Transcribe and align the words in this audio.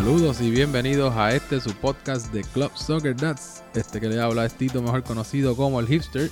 Saludos 0.00 0.40
y 0.40 0.50
bienvenidos 0.50 1.14
a 1.14 1.34
este 1.34 1.60
su 1.60 1.74
podcast 1.74 2.32
de 2.32 2.42
Club 2.42 2.70
Soccer 2.74 3.14
Nuts. 3.22 3.62
Este 3.74 4.00
que 4.00 4.08
le 4.08 4.18
habla 4.18 4.46
es 4.46 4.54
Tito, 4.54 4.80
mejor 4.80 5.02
conocido 5.02 5.54
como 5.54 5.78
el 5.78 5.86
hipster. 5.86 6.30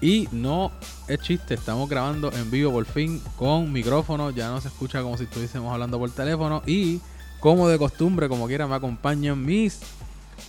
Y 0.00 0.28
no 0.32 0.72
es 1.06 1.20
chiste, 1.20 1.54
estamos 1.54 1.88
grabando 1.88 2.32
en 2.32 2.50
vivo 2.50 2.72
por 2.72 2.84
fin 2.86 3.22
con 3.36 3.72
micrófono. 3.72 4.32
Ya 4.32 4.48
no 4.48 4.60
se 4.60 4.66
escucha 4.66 5.00
como 5.00 5.16
si 5.16 5.24
estuviésemos 5.24 5.72
hablando 5.72 5.96
por 5.96 6.10
teléfono. 6.10 6.64
Y 6.66 7.00
como 7.38 7.68
de 7.68 7.78
costumbre, 7.78 8.28
como 8.28 8.48
quiera, 8.48 8.66
me 8.66 8.74
acompañan 8.74 9.40
mis 9.44 9.78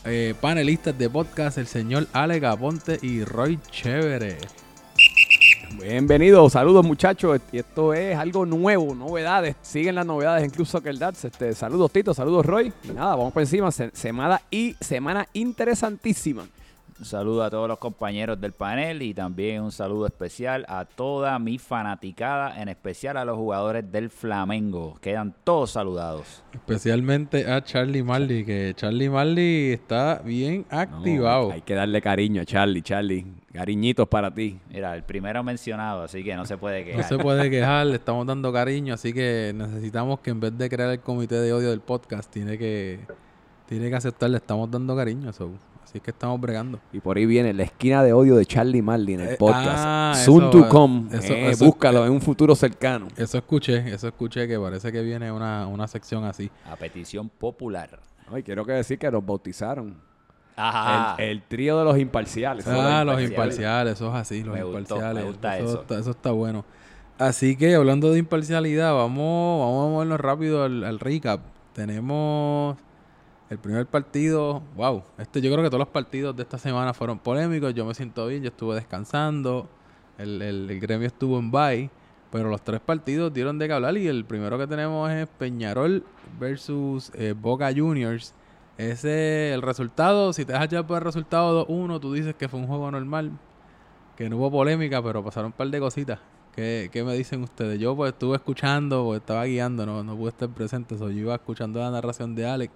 eh, 0.03 0.33
panelistas 0.41 0.97
de 0.97 1.07
podcast, 1.07 1.59
el 1.59 1.67
señor 1.67 2.07
Ale 2.13 2.39
Gaponte 2.39 2.97
y 2.99 3.23
Roy 3.25 3.59
Chévere. 3.69 4.39
Bienvenidos, 5.87 6.53
saludos 6.53 6.83
muchachos. 6.83 7.39
Y 7.51 7.59
Esto 7.59 7.93
es 7.93 8.17
algo 8.17 8.43
nuevo, 8.43 8.95
novedades. 8.95 9.55
Siguen 9.61 9.93
las 9.93 10.05
novedades 10.07 10.43
en 10.43 10.49
Club 10.49 10.65
Soccer 10.65 10.97
Dads. 10.97 11.25
Este, 11.25 11.53
saludos 11.53 11.91
Tito, 11.91 12.11
saludos 12.11 12.43
Roy. 12.43 12.73
Y 12.85 12.87
nada, 12.87 13.15
vamos 13.15 13.31
por 13.31 13.43
encima. 13.43 13.71
Se- 13.71 13.91
semana 13.93 14.41
y 14.49 14.75
semana 14.81 15.27
interesantísima. 15.33 16.47
Un 16.97 17.03
saludo 17.03 17.43
a 17.43 17.49
todos 17.49 17.67
los 17.67 17.77
compañeros 17.77 18.39
del 18.39 18.53
panel 18.53 19.01
y 19.01 19.13
también 19.13 19.61
un 19.61 19.73
saludo 19.73 20.05
especial 20.05 20.65
a 20.69 20.85
toda 20.85 21.37
mi 21.39 21.57
fanaticada, 21.59 22.61
en 22.61 22.69
especial 22.69 23.17
a 23.17 23.25
los 23.25 23.35
jugadores 23.35 23.91
del 23.91 24.09
Flamengo. 24.09 24.95
Quedan 25.01 25.35
todos 25.43 25.71
saludados. 25.71 26.41
Especialmente 26.53 27.51
a 27.51 27.61
Charlie 27.61 28.01
Marley, 28.01 28.45
que 28.45 28.71
Charlie 28.77 29.09
Marley 29.09 29.73
está 29.73 30.21
bien 30.23 30.65
activado. 30.69 31.49
No, 31.49 31.53
hay 31.53 31.63
que 31.63 31.73
darle 31.73 32.01
cariño 32.01 32.43
a 32.43 32.45
Charlie, 32.45 32.81
Charlie. 32.81 33.25
Cariñitos 33.51 34.07
para 34.07 34.33
ti. 34.33 34.57
Mira, 34.69 34.95
el 34.95 35.03
primero 35.03 35.43
mencionado, 35.43 36.03
así 36.03 36.23
que 36.23 36.33
no 36.37 36.45
se 36.45 36.57
puede 36.57 36.79
No 36.79 36.85
quejar. 36.85 37.03
se 37.03 37.17
puede 37.17 37.49
quejar, 37.49 37.87
le 37.87 37.95
estamos 37.95 38.25
dando 38.25 38.53
cariño, 38.53 38.93
así 38.93 39.11
que 39.11 39.51
necesitamos 39.53 40.21
que 40.21 40.29
en 40.29 40.39
vez 40.39 40.57
de 40.57 40.69
crear 40.69 40.91
el 40.91 41.01
comité 41.01 41.35
de 41.35 41.51
odio 41.51 41.71
del 41.71 41.81
podcast, 41.81 42.31
tiene 42.31 42.57
que 42.57 43.01
tiene 43.67 43.89
que 43.89 43.95
aceptar, 43.95 44.29
le 44.29 44.37
estamos 44.37 44.71
dando 44.71 44.95
cariño, 44.95 45.33
so. 45.33 45.51
Así 45.85 45.99
que 46.01 46.11
estamos 46.11 46.39
bregando. 46.41 46.79
Y 46.91 46.99
por 46.99 47.15
ahí 47.17 47.25
viene 47.25 47.53
la 47.53 47.63
esquina 47.63 48.03
de 48.03 48.11
odio 48.11 48.35
de 48.35 48.45
Charlie 48.45 48.81
Marley 48.81 49.13
en 49.13 49.21
el 49.21 49.29
Eh, 49.29 49.35
podcast. 49.39 49.83
ah, 49.85 50.13
Soon 50.25 50.43
eso, 50.43 50.51
to 50.51 50.67
come. 50.69 51.05
eso- 51.17 51.33
Eh, 51.33 51.49
eso- 51.51 51.65
búscalo 51.65 52.05
en 52.05 52.11
un 52.11 52.21
futuro 52.21 52.53
cercano. 52.55 53.07
Eso 53.15 53.37
escuché, 53.37 53.93
eso 53.93 54.07
escuché 54.07 54.47
que 54.47 54.59
parece 54.59 54.91
que 54.91 55.01
viene 55.01 55.31
una, 55.31 55.67
una 55.67 55.87
sección 55.87 56.25
así. 56.25 56.51
A 56.69 56.75
petición 56.75 57.29
popular. 57.29 57.99
Ay, 58.31 58.43
quiero 58.43 58.65
que 58.65 58.73
decir 58.73 58.97
que 58.99 59.09
nos 59.09 59.25
bautizaron. 59.25 59.95
Ajá. 60.57 61.15
El, 61.21 61.29
el 61.29 61.41
trío 61.43 61.77
de 61.77 61.83
los 61.85 61.97
imparciales. 61.99 62.65
Ah, 62.67 63.03
los 63.03 63.21
imparciales. 63.21 63.29
imparciales, 63.29 63.93
eso 63.95 64.07
es 64.09 64.15
así, 64.15 64.43
los 64.43 64.55
Me 64.55 64.63
gustó, 64.63 64.79
imparciales. 64.79 65.23
me 65.23 65.29
gusta 65.29 65.57
eso. 65.57 65.67
eso. 65.67 65.81
Está, 65.81 65.99
eso 65.99 66.11
está 66.11 66.31
bueno. 66.31 66.65
Así 67.17 67.55
que 67.55 67.75
hablando 67.75 68.11
de 68.11 68.19
imparcialidad, 68.19 68.93
vamos, 68.93 69.59
vamos 69.59 69.85
a 69.87 69.89
movernos 69.91 70.19
rápido 70.19 70.63
al, 70.63 70.83
al 70.83 70.99
recap. 70.99 71.39
Tenemos 71.73 72.77
el 73.49 73.57
primer 73.59 73.85
partido. 73.87 74.61
Wow, 74.75 75.03
este 75.17 75.41
yo 75.41 75.51
creo 75.51 75.63
que 75.63 75.69
todos 75.69 75.79
los 75.79 75.89
partidos 75.89 76.35
de 76.35 76.43
esta 76.43 76.57
semana 76.57 76.93
fueron 76.93 77.19
polémicos. 77.19 77.73
Yo 77.73 77.85
me 77.85 77.93
siento 77.93 78.27
bien, 78.27 78.43
yo 78.43 78.49
estuve 78.49 78.75
descansando. 78.75 79.69
El, 80.17 80.41
el- 80.41 80.79
gremio 80.79 81.07
estuvo 81.07 81.37
en 81.39 81.51
bye. 81.51 81.89
Pero 82.31 82.49
los 82.49 82.61
tres 82.63 82.81
partidos 82.81 83.33
dieron 83.33 83.57
de 83.59 83.67
qué 83.67 83.73
hablar. 83.73 83.95
Y 83.97 84.07
el 84.07 84.25
primero 84.25 84.57
que 84.57 84.67
tenemos 84.67 85.09
es 85.11 85.27
Peñarol 85.37 86.03
versus 86.39 87.11
eh, 87.15 87.33
Boca 87.39 87.71
Juniors. 87.75 88.33
Ese, 88.77 89.53
el 89.53 89.61
resultado, 89.61 90.33
si 90.33 90.43
te 90.43 90.51
dejas 90.51 90.67
ya 90.67 90.85
por 90.85 90.97
el 90.97 91.03
resultado 91.05 91.65
2-1, 91.67 91.99
tú 92.01 92.11
dices 92.13 92.35
que 92.35 92.49
fue 92.49 92.59
un 92.59 92.67
juego 92.67 92.91
normal, 92.91 93.31
que 94.15 94.29
no 94.29 94.37
hubo 94.37 94.51
polémica, 94.51 95.01
pero 95.03 95.23
pasaron 95.23 95.47
un 95.47 95.51
par 95.53 95.67
de 95.69 95.79
cositas. 95.79 96.19
¿Qué, 96.53 96.89
qué 96.91 97.03
me 97.03 97.13
dicen 97.15 97.43
ustedes? 97.43 97.79
Yo 97.79 97.95
pues 97.95 98.13
estuve 98.13 98.35
escuchando, 98.37 99.03
pues 99.05 99.19
estaba 99.21 99.45
guiando, 99.45 99.85
no, 99.85 100.03
no 100.03 100.15
pude 100.17 100.29
estar 100.29 100.49
presente, 100.49 100.97
so, 100.97 101.09
yo 101.09 101.19
iba 101.19 101.35
escuchando 101.35 101.79
la 101.79 101.91
narración 101.91 102.33
de 102.35 102.45
Alex. 102.47 102.73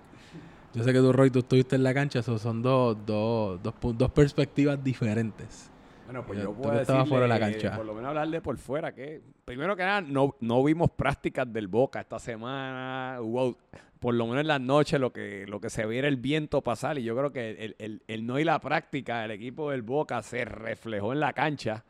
Yo 0.80 0.84
sé 0.86 0.94
que 0.94 1.00
tú, 1.00 1.14
Roy, 1.14 1.30
tú 1.30 1.40
estuviste 1.40 1.76
en 1.76 1.84
la 1.84 1.94
cancha, 1.94 2.22
so, 2.24 2.38
son 2.40 2.62
dos, 2.62 2.98
dos, 3.06 3.62
dos, 3.62 3.74
dos 3.98 4.12
perspectivas 4.12 4.84
diferentes. 4.84 5.70
Bueno, 6.06 6.26
pues 6.26 6.40
Yo- 6.40 6.46
yo 6.46 6.50
tú 6.56 6.62
puedo 6.62 6.76
decirle, 6.80 7.06
fuera 7.06 7.24
de 7.24 7.30
la 7.30 7.40
cancha. 7.40 7.76
Por 7.78 7.86
lo 7.86 7.94
menos 7.94 8.10
hablarle 8.10 8.42
por 8.42 8.58
fuera 8.58 8.94
que, 8.96 9.22
primero 9.46 9.76
que 9.76 9.84
nada, 9.84 10.02
no, 10.02 10.36
no 10.40 10.64
vimos 10.64 10.90
prácticas 10.90 11.52
del 11.54 11.68
Boca 11.68 12.00
esta 12.02 12.18
semana. 12.18 13.18
Hubo, 13.22 13.58
por 14.00 14.16
lo 14.16 14.26
menos 14.26 14.42
en 14.42 14.48
las 14.48 14.62
noches, 14.62 15.00
lo 15.00 15.12
que, 15.14 15.46
lo 15.48 15.60
que 15.62 15.70
se 15.70 15.86
ve 15.86 16.00
era 16.00 16.08
el 16.08 16.18
viento 16.18 16.62
pasar. 16.62 16.98
Y 16.98 17.04
yo 17.04 17.16
creo 17.16 17.32
que 17.32 17.52
el, 17.52 17.76
el- 17.78 18.02
el 18.08 18.26
no 18.26 18.38
a 18.38 18.40
la 18.40 18.60
práctica 18.60 19.22
del 19.22 19.32
equipo 19.32 19.70
del 19.70 19.84
Boca 19.84 20.24
se 20.24 20.46
reflejó 20.46 21.14
en 21.14 21.20
la 21.20 21.34
cancha. 21.34 21.84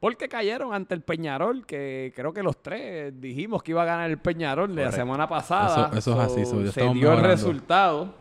Porque 0.00 0.28
cayeron 0.28 0.72
ante 0.72 0.94
el 0.94 1.00
Peñarol, 1.02 1.66
que 1.66 2.12
creo 2.14 2.32
que 2.32 2.42
los 2.42 2.62
tres 2.62 3.20
dijimos 3.20 3.62
que 3.64 3.72
iba 3.72 3.82
a 3.82 3.86
ganar 3.86 4.08
el 4.10 4.18
Peñarol 4.18 4.74
de 4.74 4.84
la 4.84 4.92
semana 4.92 5.28
pasada. 5.28 5.88
Eso- 5.88 5.98
eso 5.98 6.12
es 6.12 6.18
así, 6.32 6.44
so, 6.46 6.72
se 6.72 6.88
dio 6.94 7.12
el 7.12 7.20
resultado. 7.22 8.14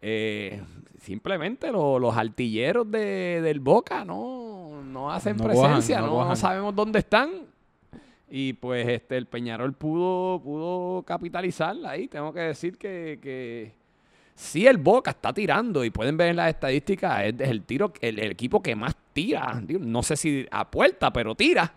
Eh, 0.00 0.60
simplemente 1.02 1.70
lo- 1.72 1.98
los 1.98 2.16
artilleros 2.16 2.90
de, 2.90 3.40
del 3.42 3.60
Boca 3.60 4.04
no, 4.04 4.82
no 4.84 5.10
hacen 5.12 5.36
No 5.36 5.44
presencia, 5.44 6.00
no 6.00 6.06
no, 6.06 6.12
cuajan. 6.14 6.28
no 6.30 6.36
sabemos 6.36 6.74
dónde 6.74 7.00
están. 7.00 7.30
Y 8.30 8.52
pues 8.52 8.86
este 8.86 9.16
el 9.16 9.26
Peñarol 9.26 9.72
pudo, 9.72 10.40
pudo 10.40 11.02
capitalizarla 11.02 11.90
ahí. 11.90 12.06
Tengo 12.06 12.32
que 12.32 12.40
decir 12.40 12.78
que, 12.78 13.18
que 13.20 13.72
sí 14.36 14.66
el 14.68 14.78
Boca 14.78 15.10
está 15.10 15.32
tirando 15.32 15.84
y 15.84 15.90
pueden 15.90 16.16
ver 16.16 16.28
en 16.28 16.36
las 16.36 16.48
estadísticas, 16.50 17.24
es 17.24 17.34
el 17.40 17.62
tiro, 17.64 17.92
el, 18.00 18.20
el 18.20 18.30
equipo 18.30 18.62
que 18.62 18.76
más 18.76 18.94
tira. 19.24 19.62
No 19.80 20.02
sé 20.02 20.16
si 20.16 20.46
a 20.50 20.70
puerta, 20.70 21.12
pero 21.12 21.34
tira. 21.34 21.72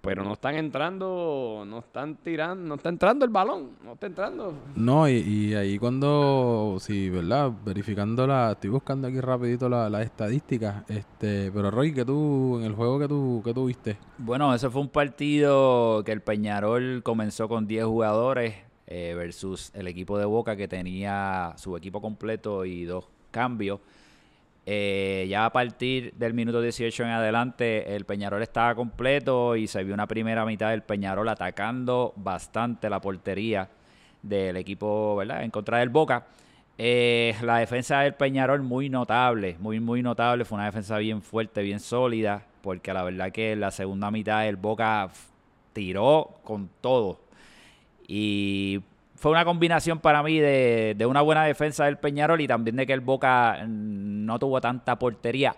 Pero 0.00 0.22
no 0.22 0.34
están 0.34 0.54
entrando, 0.56 1.64
no 1.66 1.78
están 1.78 2.16
tirando, 2.16 2.62
no 2.68 2.74
está 2.74 2.90
entrando 2.90 3.24
el 3.24 3.30
balón, 3.30 3.70
no 3.82 3.94
está 3.94 4.06
entrando. 4.06 4.52
No, 4.76 5.08
y, 5.08 5.12
y 5.14 5.54
ahí 5.54 5.78
cuando, 5.78 6.76
sí, 6.78 7.08
¿verdad? 7.08 7.50
Verificando 7.64 8.26
la, 8.26 8.52
estoy 8.52 8.68
buscando 8.68 9.08
aquí 9.08 9.18
rapidito 9.18 9.66
la- 9.66 9.88
las 9.88 10.04
estadísticas, 10.04 10.84
este, 10.90 11.50
pero 11.52 11.70
Roy, 11.70 11.94
que 11.94 12.04
tú, 12.04 12.58
en 12.58 12.66
el 12.66 12.74
juego 12.74 12.98
que 12.98 13.08
tú, 13.08 13.40
que 13.42 13.54
tú 13.54 13.64
viste, 13.64 13.96
Bueno, 14.18 14.54
ese 14.54 14.68
fue 14.68 14.82
un 14.82 14.90
partido 14.90 16.02
que 16.04 16.12
el 16.12 16.20
Peñarol 16.20 17.02
comenzó 17.02 17.48
con 17.48 17.66
10 17.66 17.86
jugadores 17.86 18.56
eh, 18.86 19.14
versus 19.16 19.70
el 19.74 19.88
equipo 19.88 20.18
de 20.18 20.26
Boca 20.26 20.54
que 20.54 20.68
tenía 20.68 21.54
su 21.56 21.78
equipo 21.78 22.02
completo 22.02 22.66
y 22.66 22.84
dos 22.84 23.06
cambios. 23.30 23.80
Eh, 24.66 25.26
ya 25.28 25.44
a 25.44 25.52
partir 25.52 26.14
del 26.14 26.32
minuto 26.32 26.60
18 26.60 27.04
en 27.04 27.10
adelante, 27.10 27.94
el 27.94 28.04
Peñarol 28.06 28.42
estaba 28.42 28.74
completo 28.74 29.56
y 29.56 29.66
se 29.66 29.84
vio 29.84 29.92
una 29.92 30.06
primera 30.06 30.46
mitad 30.46 30.70
del 30.70 30.82
Peñarol 30.82 31.28
atacando 31.28 32.14
bastante 32.16 32.88
la 32.88 33.00
portería 33.00 33.68
del 34.22 34.56
equipo, 34.56 35.16
¿verdad? 35.16 35.44
En 35.44 35.50
contra 35.50 35.78
del 35.78 35.90
Boca. 35.90 36.26
Eh, 36.78 37.36
la 37.42 37.58
defensa 37.58 38.00
del 38.00 38.14
Peñarol 38.14 38.62
muy 38.62 38.88
notable, 38.88 39.56
muy, 39.60 39.80
muy 39.80 40.02
notable. 40.02 40.44
Fue 40.44 40.56
una 40.56 40.66
defensa 40.66 40.98
bien 40.98 41.22
fuerte, 41.22 41.62
bien 41.62 41.78
sólida, 41.80 42.42
porque 42.62 42.92
la 42.92 43.02
verdad 43.04 43.30
que 43.32 43.52
en 43.52 43.60
la 43.60 43.70
segunda 43.70 44.10
mitad 44.10 44.48
el 44.48 44.56
Boca 44.56 45.10
tiró 45.72 46.36
con 46.42 46.70
todo. 46.80 47.20
Y 48.08 48.80
fue 49.24 49.30
una 49.30 49.46
combinación 49.46 50.00
para 50.00 50.22
mí 50.22 50.38
de, 50.38 51.06
una 51.08 51.22
buena 51.22 51.44
defensa 51.44 51.86
del 51.86 51.96
Peñarol 51.96 52.42
y 52.42 52.46
también 52.46 52.76
de 52.76 52.86
que 52.86 52.92
el 52.92 53.00
Boca 53.00 53.56
mm, 53.66 54.26
no 54.26 54.38
tuvo 54.38 54.60
tanta 54.60 54.98
portería, 54.98 55.56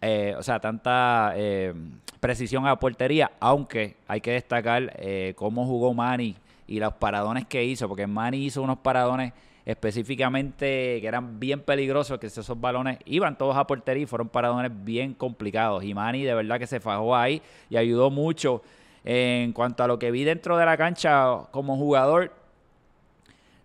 eh, 0.00 0.32
o 0.38 0.44
sea, 0.44 0.60
tanta 0.60 1.32
eh, 1.34 1.74
precisión 2.20 2.68
a 2.68 2.76
portería, 2.76 3.32
aunque 3.40 3.96
hay 4.06 4.20
que 4.20 4.30
destacar 4.30 4.92
eh, 4.96 5.34
cómo 5.34 5.66
jugó 5.66 5.92
Manny 5.92 6.36
y 6.68 6.78
los 6.78 6.92
paradones 6.92 7.46
que 7.46 7.64
hizo, 7.64 7.88
porque 7.88 8.06
Manny 8.06 8.44
hizo 8.44 8.62
unos 8.62 8.78
paradones 8.78 9.32
específicamente 9.66 11.00
que 11.00 11.04
eran 11.04 11.40
bien 11.40 11.62
peligrosos, 11.62 12.16
que 12.20 12.28
esos 12.28 12.60
balones 12.60 12.98
iban 13.06 13.36
todos 13.36 13.56
a 13.56 13.66
portería 13.66 14.04
y 14.04 14.06
fueron 14.06 14.28
paradones 14.28 14.70
bien 14.84 15.14
complicados. 15.14 15.82
Y 15.82 15.94
Manny 15.94 16.22
de 16.22 16.34
verdad 16.34 16.60
que 16.60 16.68
se 16.68 16.78
fajó 16.78 17.16
ahí 17.16 17.42
y 17.70 17.76
ayudó 17.76 18.08
mucho 18.08 18.62
en 19.02 19.52
cuanto 19.52 19.82
a 19.82 19.88
lo 19.88 19.98
que 19.98 20.12
vi 20.12 20.22
dentro 20.22 20.56
de 20.56 20.64
la 20.64 20.76
cancha 20.76 21.48
como 21.50 21.76
jugador. 21.76 22.38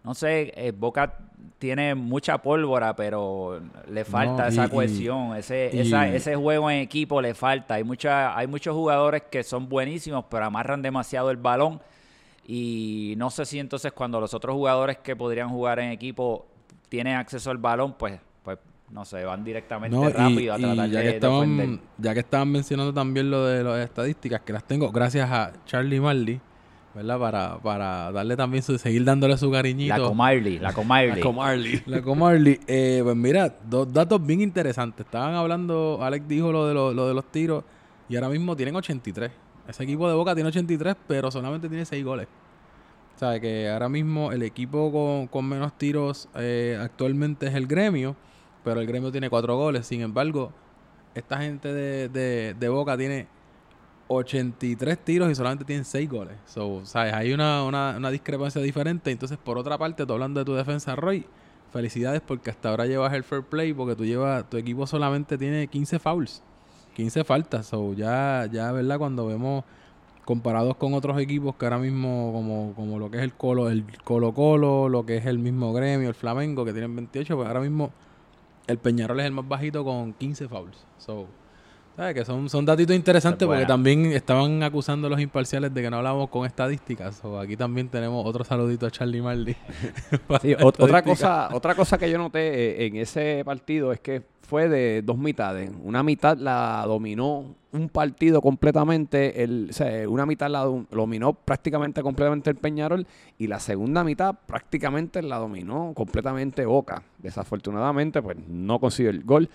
No 0.06 0.14
sé, 0.14 0.54
eh, 0.56 0.72
Boca 0.72 1.18
tiene 1.58 1.96
mucha 1.96 2.38
pólvora, 2.38 2.96
pero 2.96 3.60
le 3.90 4.06
falta 4.06 4.44
No, 4.44 4.46
y- 4.46 4.52
esa 4.54 4.66
y- 4.66 4.70
cohesión, 4.70 5.36
ese, 5.36 5.72
y- 5.74 5.80
esa- 5.80 6.08
ese 6.08 6.36
juego 6.36 6.70
en 6.70 6.78
equipo 6.82 7.22
le 7.22 7.34
falta. 7.34 7.74
Hay, 7.76 7.84
mucha, 7.84 8.38
hay 8.38 8.46
muchos 8.48 8.76
jugadores 8.76 9.24
que 9.32 9.44
son 9.44 9.68
buenísimos, 9.68 10.26
pero 10.30 10.46
amarran 10.46 10.82
demasiado 10.82 11.32
el 11.32 11.38
balón. 11.38 11.82
Y 12.48 13.16
no 13.18 13.32
sé 13.32 13.46
si 13.46 13.58
entonces 13.60 13.92
cuando 13.94 14.22
los 14.22 14.34
otros 14.34 14.54
jugadores 14.56 14.98
que 15.00 15.16
podrían 15.16 15.50
jugar 15.50 15.80
en 15.80 15.90
equipo 15.92 16.46
tienen 16.90 17.16
acceso 17.16 17.50
al 17.50 17.58
balón, 17.58 17.94
pues, 17.98 18.20
pues 18.44 18.60
no 18.92 19.04
sé, 19.06 19.24
van 19.26 19.44
directamente 19.44 19.98
no, 19.98 20.08
rápido 20.08 20.54
a 20.54 20.58
tratar 20.60 20.90
ya, 20.92 21.00
de, 21.00 21.04
que 21.10 21.16
estaban, 21.16 21.82
ya 21.98 22.14
que 22.14 22.20
estaban 22.20 22.52
mencionando 22.52 22.94
también 22.94 23.32
lo 23.32 23.46
de 23.48 23.64
las 23.64 23.80
estadísticas, 23.80 24.42
que 24.42 24.54
las 24.54 24.64
tengo 24.64 24.92
gracias 24.92 25.28
a 25.32 25.52
Charlie 25.66 26.00
Marley, 26.00 26.40
¿verdad? 26.96 27.20
Para, 27.20 27.58
para 27.60 28.12
darle 28.12 28.38
también 28.38 28.64
su, 28.64 28.78
seguir 28.78 29.04
dándole 29.04 29.38
su 29.38 29.52
cariñito. 29.52 29.98
La 29.98 30.08
Comarley, 30.08 30.60
la 30.60 30.74
Comarley. 30.74 31.22
Comarley. 31.22 31.84
La 31.86 32.02
Comarley, 32.02 32.60
eh, 32.68 33.02
pues 33.04 33.16
mira, 33.16 33.54
dos 33.70 33.92
datos 33.92 34.26
bien 34.26 34.40
interesantes. 34.42 35.06
Estaban 35.06 35.36
hablando, 35.36 36.00
Alex 36.02 36.26
dijo 36.28 36.52
lo 36.52 36.68
de, 36.68 36.74
lo, 36.74 36.94
lo 36.94 37.08
de 37.08 37.14
los 37.14 37.26
tiros 37.32 37.64
y 38.08 38.16
ahora 38.16 38.30
mismo 38.30 38.56
tienen 38.56 38.76
83. 38.76 39.30
Ese 39.68 39.84
equipo 39.84 40.08
de 40.08 40.16
Boca 40.16 40.34
tiene 40.34 40.48
83, 40.48 40.96
pero 41.08 41.30
solamente 41.30 41.68
tiene 41.68 41.86
6 41.86 42.06
goles. 42.06 42.28
O 43.16 43.20
sea, 43.20 43.40
que 43.40 43.70
ahora 43.70 43.90
mismo 43.90 44.32
el 44.32 44.44
equipo 44.44 44.92
con, 44.92 45.28
con 45.28 45.46
menos 45.46 45.78
tiros 45.78 46.30
eh, 46.36 46.78
actualmente 46.82 47.48
es 47.48 47.56
el 47.56 47.68
gremio, 47.68 48.16
pero 48.64 48.80
el 48.80 48.88
gremio 48.88 49.12
tiene 49.12 49.30
cuatro 49.30 49.56
goles. 49.58 49.86
Sin 49.88 50.02
embargo, 50.02 50.52
esta 51.14 51.38
gente 51.38 51.74
de, 51.74 52.10
de, 52.10 52.56
de 52.58 52.70
Boca 52.70 52.98
tiene 52.98 53.28
83 54.08 55.00
tiros 55.00 55.32
y 55.32 55.36
solamente 55.36 55.66
tienen 55.66 55.86
6 55.86 56.10
goles. 56.10 56.36
So, 56.46 56.86
¿sabes? 56.86 57.14
Hay 57.14 57.34
una, 57.34 57.64
una, 57.64 57.96
una 57.98 58.12
discrepancia 58.12 58.62
diferente. 58.62 59.12
Entonces, 59.12 59.38
por 59.38 59.58
otra 59.58 59.78
parte, 59.78 60.06
tú 60.06 60.14
hablando 60.14 60.40
de 60.40 60.46
tu 60.46 60.54
defensa, 60.54 60.96
Roy, 60.96 61.26
felicidades 61.72 62.22
porque 62.22 62.50
hasta 62.50 62.70
ahora 62.70 62.86
llevas 62.86 63.14
el 63.14 63.24
fair 63.24 63.44
play 63.44 63.74
porque 63.74 63.96
tú 63.96 64.06
llevas, 64.06 64.50
tu 64.50 64.58
equipo 64.58 64.88
solamente 64.88 65.38
tiene 65.38 65.68
15 65.68 66.00
fouls, 66.00 66.42
15 66.96 67.24
faltas. 67.24 67.68
So, 67.68 67.94
ya, 67.94 68.48
ya, 68.52 68.72
¿verdad? 68.72 68.98
Cuando 68.98 69.26
vemos 69.28 69.64
comparados 70.24 70.76
con 70.78 70.94
otros 70.94 71.20
equipos 71.20 71.56
que 71.56 71.66
ahora 71.66 71.78
mismo, 71.78 72.32
como, 72.34 72.74
como 72.76 73.00
lo 73.00 73.12
que 73.12 73.18
es 73.18 73.24
el 73.24 73.34
Colo, 73.34 73.70
el 73.70 73.86
Colo 74.04 74.34
Colo, 74.34 74.90
lo 74.90 75.06
que 75.06 75.18
es 75.18 75.26
el 75.26 75.38
mismo 75.40 75.72
gremio, 75.74 76.10
el 76.10 76.16
Flamengo, 76.16 76.66
que 76.66 76.72
tienen 76.72 76.96
28, 76.96 77.36
pues 77.36 77.48
ahora 77.48 77.62
mismo 77.62 77.92
el 78.68 78.78
Peñarol 78.78 79.20
es 79.20 79.28
el 79.28 79.32
más 79.32 79.48
bajito 79.48 79.84
con 79.84 80.14
15 80.14 80.48
fouls. 80.48 80.86
So, 80.98 81.28
¿sabes? 81.96 82.14
Que 82.14 82.26
son, 82.26 82.50
son 82.50 82.66
datitos 82.66 82.96
interesantes 82.96 83.42
Es 83.44 83.48
porque 83.48 83.66
también 83.66 84.06
estaban 84.08 84.62
acusando 84.64 85.08
a 85.08 85.10
los 85.10 85.20
imparciales 85.20 85.74
de 85.74 85.82
que 85.82 85.90
no 85.90 85.98
hablamos 85.98 86.30
con 86.30 86.46
estadísticas. 86.46 87.16
So, 87.16 87.40
aquí 87.40 87.56
también 87.58 87.90
tenemos 87.90 88.26
otro 88.26 88.44
saludito 88.44 88.86
a 88.86 88.92
Charlie 88.92 89.22
Marley. 89.22 89.56
Sí, 90.42 90.54
otra 90.62 91.02
cosa, 91.04 91.50
otra 91.54 91.76
cosa 91.76 91.98
que 91.98 92.10
yo 92.10 92.18
noté 92.18 92.84
eh, 92.84 92.86
en 92.88 92.96
ese 92.98 93.44
partido 93.46 93.92
es 93.92 94.00
que 94.00 94.22
fue 94.42 94.70
de 94.70 95.02
dos 95.02 95.18
mitades. 95.18 95.72
Una 95.84 96.04
mitad 96.04 96.38
la 96.38 96.84
dominó 96.86 97.56
un 97.72 97.90
partido 97.90 98.42
completamente, 98.42 99.44
el, 99.44 99.68
o 99.72 99.74
sea, 99.74 100.08
una 100.08 100.26
mitad 100.28 100.50
la 100.50 100.66
dom- 100.66 100.86
dominó 100.92 101.34
prácticamente 101.34 102.04
completamente 102.04 102.52
el 102.52 102.56
Peñarol 102.56 103.08
y 103.40 103.48
la 103.48 103.60
segunda 103.60 104.04
mitad 104.04 104.36
prácticamente 104.46 105.22
la 105.24 105.38
dominó 105.40 105.94
completamente 105.96 106.64
Boca. 106.66 107.02
Desafortunadamente, 107.18 108.22
pues 108.22 108.38
no 108.48 108.80
consiguió 108.80 109.10
el 109.12 109.24
gol. 109.24 109.50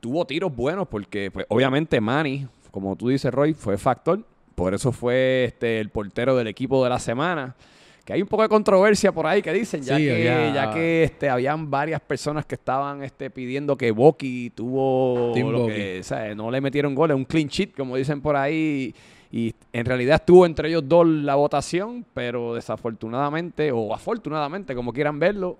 Tuvo 0.00 0.24
tiros 0.26 0.54
buenos 0.54 0.88
porque, 0.88 1.30
pues, 1.30 1.46
obviamente, 1.48 2.00
Manny, 2.00 2.46
como 2.70 2.96
tú 2.96 3.08
dices, 3.08 3.32
Roy, 3.32 3.52
fue 3.54 3.76
factor. 3.78 4.24
Por 4.54 4.74
eso 4.74 4.92
fue 4.92 5.44
este 5.44 5.80
el 5.80 5.90
portero 5.90 6.36
del 6.36 6.46
equipo 6.46 6.82
de 6.84 6.90
la 6.90 6.98
semana. 6.98 7.54
Que 8.04 8.14
hay 8.14 8.22
un 8.22 8.28
poco 8.28 8.42
de 8.42 8.48
controversia 8.48 9.12
por 9.12 9.26
ahí 9.26 9.42
que 9.42 9.52
dicen, 9.52 9.82
ya 9.82 9.96
Sí, 9.96 10.04
que, 10.04 10.12
había- 10.30 10.54
ya 10.54 10.70
que 10.72 11.04
este, 11.04 11.28
habían 11.28 11.70
varias 11.70 12.00
personas 12.00 12.46
que 12.46 12.54
estaban 12.54 13.02
este, 13.02 13.30
pidiendo 13.30 13.76
que 13.76 13.90
Boki 13.90 14.50
tuvo 14.50 15.32
Team 15.34 15.50
lo 15.50 15.60
Boki. 15.60 15.74
que, 15.74 15.98
o 16.00 16.02
sea, 16.02 16.34
no 16.34 16.50
le 16.50 16.60
metieron 16.60 16.94
goles, 16.94 17.14
un 17.16 17.24
clean 17.24 17.48
sheet, 17.48 17.74
como 17.76 17.96
dicen 17.96 18.20
por 18.22 18.36
ahí. 18.36 18.94
Y 19.30 19.54
en 19.72 19.84
realidad 19.86 20.16
estuvo 20.16 20.44
entre 20.44 20.70
ellos 20.70 20.82
dos 20.88 21.06
la 21.06 21.36
votación, 21.36 22.04
pero 22.14 22.54
desafortunadamente, 22.54 23.70
o 23.72 23.94
afortunadamente, 23.94 24.74
como 24.74 24.92
quieran 24.92 25.18
verlo, 25.18 25.58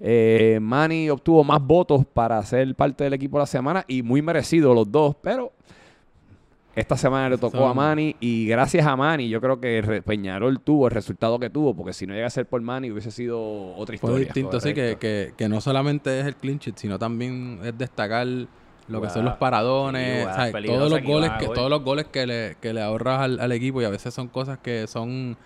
eh, 0.00 0.58
Manny 0.60 1.10
obtuvo 1.10 1.44
más 1.44 1.62
votos 1.62 2.06
para 2.06 2.42
ser 2.42 2.74
parte 2.74 3.04
del 3.04 3.12
equipo 3.12 3.36
de 3.36 3.42
la 3.42 3.46
semana 3.46 3.84
y 3.86 4.02
muy 4.02 4.22
merecido 4.22 4.72
los 4.74 4.90
dos, 4.90 5.14
pero 5.20 5.52
esta 6.74 6.96
semana 6.96 7.28
le 7.28 7.36
tocó 7.36 7.66
a 7.66 7.74
Manny 7.74 8.16
y 8.20 8.46
gracias 8.46 8.86
a 8.86 8.96
Manny 8.96 9.28
yo 9.28 9.40
creo 9.40 9.60
que 9.60 10.02
Peñarol 10.06 10.60
tuvo 10.60 10.86
el 10.86 10.92
resultado 10.92 11.38
que 11.38 11.50
tuvo, 11.50 11.74
porque 11.74 11.92
si 11.92 12.06
no 12.06 12.14
llega 12.14 12.28
a 12.28 12.30
ser 12.30 12.46
por 12.46 12.62
Manny 12.62 12.90
hubiese 12.90 13.10
sido 13.10 13.74
otra 13.74 13.98
Fue 13.98 14.08
historia. 14.08 14.24
distinto, 14.24 14.60
sí, 14.60 14.72
que, 14.72 14.96
que, 14.98 15.34
que 15.36 15.48
no 15.48 15.60
solamente 15.60 16.20
es 16.20 16.26
el 16.26 16.34
sheet, 16.58 16.76
sino 16.76 16.98
también 16.98 17.58
es 17.64 17.76
destacar 17.76 18.26
lo 18.88 19.00
que 19.02 19.10
son 19.10 19.24
los 19.24 19.34
paradones, 19.34 20.26
todos 20.66 20.90
los 20.90 21.02
goles 21.02 21.30
que 21.38 21.46
todos 21.48 21.70
los 21.70 21.84
goles 21.84 22.06
que 22.06 22.26
le, 22.26 22.56
que 22.60 22.72
le 22.72 22.80
ahorras 22.82 23.20
al, 23.20 23.40
al 23.40 23.52
equipo 23.52 23.82
y 23.82 23.84
a 23.84 23.90
veces 23.90 24.14
son 24.14 24.28
cosas 24.28 24.58
que 24.58 24.86
son 24.86 25.36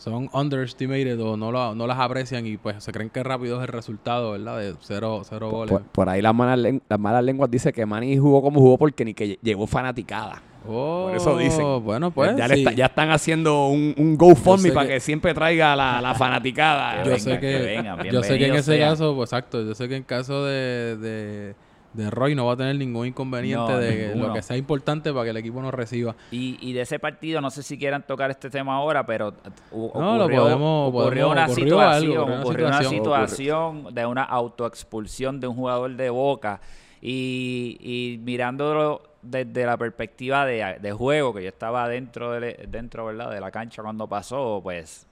son 0.00 0.30
underestimated 0.32 1.20
o 1.20 1.36
no, 1.36 1.52
lo- 1.52 1.74
no 1.74 1.86
las 1.86 1.98
aprecian 1.98 2.46
y 2.46 2.56
pues 2.56 2.82
se 2.82 2.90
creen 2.90 3.10
que 3.10 3.22
rápido 3.22 3.56
es 3.58 3.62
el 3.62 3.68
resultado, 3.68 4.32
¿verdad? 4.32 4.58
De 4.58 4.74
cero, 4.80 5.20
cero 5.28 5.50
goles. 5.50 5.72
Por, 5.72 5.82
por 5.82 6.08
ahí 6.08 6.22
las 6.22 6.34
malas, 6.34 6.72
las 6.88 6.98
malas 6.98 7.22
lenguas 7.22 7.50
dice 7.50 7.70
que 7.70 7.84
Manny 7.84 8.16
jugó 8.16 8.40
como 8.40 8.60
jugó 8.60 8.78
porque 8.78 9.04
ni 9.04 9.12
que 9.12 9.26
lle- 9.34 9.38
llevó 9.42 9.66
fanaticada. 9.66 10.40
Oh, 10.66 11.06
por 11.08 11.16
eso 11.16 11.36
dicen. 11.38 11.66
Bueno, 11.84 12.10
pues 12.10 12.34
ya, 12.36 12.48
sí. 12.48 12.54
está- 12.60 12.72
ya 12.72 12.86
están 12.86 13.10
haciendo 13.10 13.66
un, 13.68 13.94
un 13.98 14.16
GoFundMe 14.16 14.72
para 14.72 14.86
que- 14.88 14.94
que, 14.94 15.00
siempre 15.00 15.34
traiga 15.34 15.76
la, 15.76 16.00
la 16.00 16.14
fanaticada. 16.14 17.02
yo 17.04 17.18
sé 17.18 17.38
que 17.38 17.82
yo 18.10 18.22
sé 18.22 18.38
que 18.38 18.46
en 18.46 18.54
ese 18.54 18.78
caso, 18.78 19.14
pues 19.14 19.28
exacto, 19.30 19.62
yo 19.62 19.74
sé 19.74 19.86
que 19.88 19.96
en 19.96 20.02
caso 20.04 20.44
de, 20.46 20.96
de, 20.96 21.54
de 21.92 22.08
Roy 22.08 22.34
no 22.36 22.46
va 22.46 22.52
a 22.52 22.56
tener 22.56 22.76
ningún 22.76 23.08
inconveniente 23.08 23.72
No, 23.72 23.78
de 23.78 24.06
ninguno. 24.08 24.28
lo 24.28 24.34
que 24.34 24.42
sea 24.42 24.56
importante 24.56 25.12
para 25.12 25.24
que 25.24 25.30
el 25.30 25.36
equipo 25.38 25.60
no 25.60 25.70
reciba. 25.72 26.14
Y, 26.30 26.56
y 26.60 26.72
de 26.72 26.82
ese 26.82 26.98
partido, 27.00 27.40
no 27.40 27.50
sé 27.50 27.62
si 27.64 27.76
quieran 27.78 28.06
tocar 28.06 28.30
este 28.30 28.48
tema 28.48 28.76
ahora, 28.76 29.04
pero 29.04 29.32
hu- 29.72 29.92
No, 29.94 30.16
lo 30.16 30.24
ocurrió, 30.24 30.42
podemos- 30.42 30.88
ocurrió 30.88 31.26
podemos- 31.28 31.32
una 31.32 31.44
ocurrió 31.46 31.64
situación, 31.64 32.10
algo, 32.10 32.12
ocurrió 32.22 32.34
una 32.36 32.42
ocurrió 32.44 32.66
una 32.68 32.78
situación. 32.78 33.76
situación 33.82 33.94
de 33.94 34.06
una 34.06 34.22
autoexpulsión 34.22 35.40
de 35.40 35.46
un 35.48 35.56
jugador 35.56 35.96
de 35.96 36.10
Boca. 36.10 36.60
Y, 37.02 37.78
y 37.80 38.18
mirándolo 38.18 39.02
desde 39.22 39.64
la 39.66 39.76
perspectiva 39.76 40.44
de, 40.46 40.76
de 40.80 40.92
juego, 40.92 41.32
que 41.34 41.42
yo 41.42 41.48
estaba 41.48 41.88
dentro, 41.88 42.32
de, 42.38 42.66
dentro 42.68 43.06
¿verdad? 43.06 43.30
de 43.30 43.40
la 43.40 43.50
cancha 43.50 43.82
cuando 43.82 44.06
pasó, 44.06 44.60
pues 44.62 45.06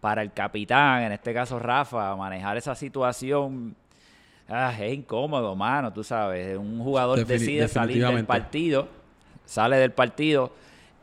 para 0.00 0.22
el 0.22 0.32
capitán, 0.32 1.02
en 1.02 1.12
este 1.12 1.32
caso 1.32 1.58
Rafa, 1.58 2.16
manejar 2.16 2.56
esa 2.56 2.74
situación 2.74 3.76
ah, 4.50 4.74
es 4.78 4.94
incómodo, 4.94 5.54
mano, 5.54 5.92
tú 5.92 6.04
sabes. 6.04 6.58
Un 6.58 6.82
jugador 6.82 7.24
decide 7.24 7.68
salir 7.68 8.06
del 8.06 8.24
partido, 8.26 8.88
sale 9.44 9.76
del 9.76 9.92
partido 9.92 10.52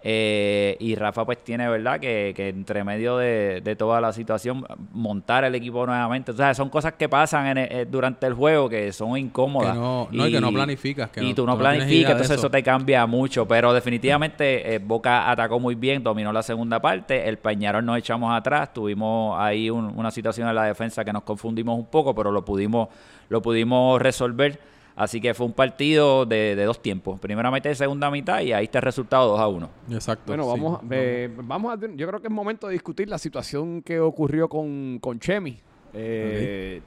eh, 0.04 0.78
y 0.80 0.96
Rafa 0.96 1.26
pues 1.26 1.44
tiene, 1.44 1.68
¿verdad? 1.68 2.00
Que, 2.00 2.32
que 2.36 2.50
entre 2.50 2.84
medio 2.84 3.18
de, 3.18 3.62
de 3.62 3.76
toda 3.76 4.00
la 4.00 4.14
situación 4.14 4.64
montar 4.94 5.44
el 5.44 5.56
equipo 5.56 5.86
nuevamente. 5.86 6.32
O 6.32 6.36
sea, 6.36 6.54
son 6.54 6.70
cosas 6.70 6.94
que 6.94 7.10
pasan 7.10 7.48
en 7.48 7.58
el- 7.58 7.72
eh, 7.72 7.86
durante 7.90 8.26
el 8.28 8.34
juego 8.34 8.70
que 8.70 8.92
son 8.94 9.18
incómodas. 9.18 9.74
Que 9.74 9.80
no- 9.80 10.08
no, 10.12 10.28
y 10.28 10.32
que 10.32 10.40
no 10.40 10.52
planificas, 10.52 11.10
que 11.10 11.24
y 11.24 11.34
tú 11.34 11.46
no 11.46 11.54
tú 11.54 11.60
planificas, 11.60 12.12
entonces 12.12 12.32
eso. 12.32 12.42
eso 12.42 12.50
te 12.52 12.62
cambia 12.64 13.06
mucho. 13.06 13.48
Pero 13.48 13.74
definitivamente 13.74 14.76
eh, 14.76 14.80
Boca 14.80 15.30
atacó 15.30 15.60
muy 15.60 15.76
bien, 15.76 16.04
dominó 16.04 16.32
la 16.32 16.44
segunda 16.44 16.80
parte. 16.80 17.28
El 17.28 17.38
Peñarol 17.38 17.84
nos 17.86 17.98
echamos 17.98 18.36
atrás. 18.36 18.74
Tuvimos 18.74 19.38
ahí 19.40 19.70
un- 19.70 19.94
una 19.98 20.12
situación 20.12 20.48
en 20.48 20.56
la 20.56 20.64
defensa 20.66 21.04
que 21.04 21.12
nos 21.12 21.24
confundimos 21.24 21.78
un 21.78 21.86
poco, 21.88 22.14
pero 22.14 22.32
lo 22.32 22.46
pudimos, 22.46 22.88
lo 23.30 23.42
pudimos 23.42 24.02
resolver. 24.02 24.60
Así 24.98 25.22
que 25.22 25.36
fue 25.36 25.46
un 25.46 25.54
partido 25.54 26.26
de, 26.26 26.56
de 26.56 26.64
dos 26.66 26.82
tiempos. 26.82 27.20
Primera 27.20 27.52
mitad 27.52 27.70
y 27.70 27.76
segunda 27.76 28.10
mitad, 28.10 28.42
y 28.42 28.52
ahí 28.52 28.66
está 28.66 28.80
el 28.80 28.84
resultado 28.84 29.30
2 29.30 29.40
a 29.40 29.48
1. 29.48 29.70
Exacto. 29.92 30.24
Bueno, 30.26 30.44
sí. 30.46 30.50
vamos, 30.50 30.80
eh, 30.90 31.30
vamos 31.44 31.72
a... 31.72 31.88
Yo 31.96 32.08
creo 32.08 32.20
que 32.20 32.28
es 32.28 32.34
momento 32.34 32.66
de 32.66 32.74
discutir 32.74 33.08
la 33.08 33.20
situación 33.20 33.84
que 33.84 34.00
ocurrió 34.00 34.50
con, 34.50 34.98
con 35.00 35.20
Chemi. 35.20 35.60
Eh, 35.94 36.82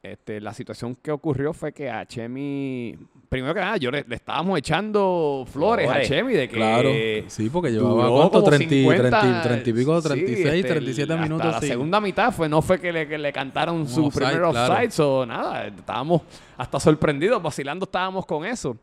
este, 0.00 0.40
la 0.40 0.54
situación 0.54 0.94
que 1.02 1.10
ocurrió 1.10 1.52
fue 1.52 1.72
que 1.72 1.90
a 1.90 2.06
Chemi... 2.06 2.96
Primero 3.28 3.52
que 3.52 3.60
nada, 3.60 3.76
yo 3.76 3.90
le, 3.90 4.04
le 4.06 4.14
estábamos 4.14 4.56
echando 4.56 5.44
flores, 5.50 5.86
Flores. 5.86 6.06
a 6.06 6.08
Chemi 6.08 6.34
de 6.34 6.48
que... 6.48 6.54
Claro, 6.54 6.90
sí, 7.26 7.50
porque 7.50 7.72
llevaba 7.72 8.08
cuánto, 8.08 8.38
como 8.38 8.50
30, 8.50 8.68
50, 8.68 9.20
30, 9.20 9.42
30 9.42 9.70
y 9.70 9.72
pico, 9.72 10.00
sí, 10.00 10.08
36, 10.08 10.54
este, 10.54 10.68
37 10.68 11.12
hasta 11.12 11.24
minutos. 11.24 11.52
La 11.54 11.60
sí. 11.60 11.66
segunda 11.66 12.00
mitad 12.00 12.32
fue, 12.32 12.48
no 12.48 12.62
fue 12.62 12.80
que 12.80 12.92
le, 12.92 13.08
que 13.08 13.18
le 13.18 13.32
cantaron 13.32 13.88
su 13.88 14.06
offside, 14.06 14.26
primer 14.28 14.50
claro. 14.52 14.74
offside 14.74 15.04
o 15.04 15.26
nada. 15.26 15.66
Estábamos 15.66 16.22
hasta 16.58 16.78
sorprendidos, 16.78 17.42
vacilando 17.42 17.84
estábamos 17.84 18.26
con 18.26 18.44
eso. 18.44 18.76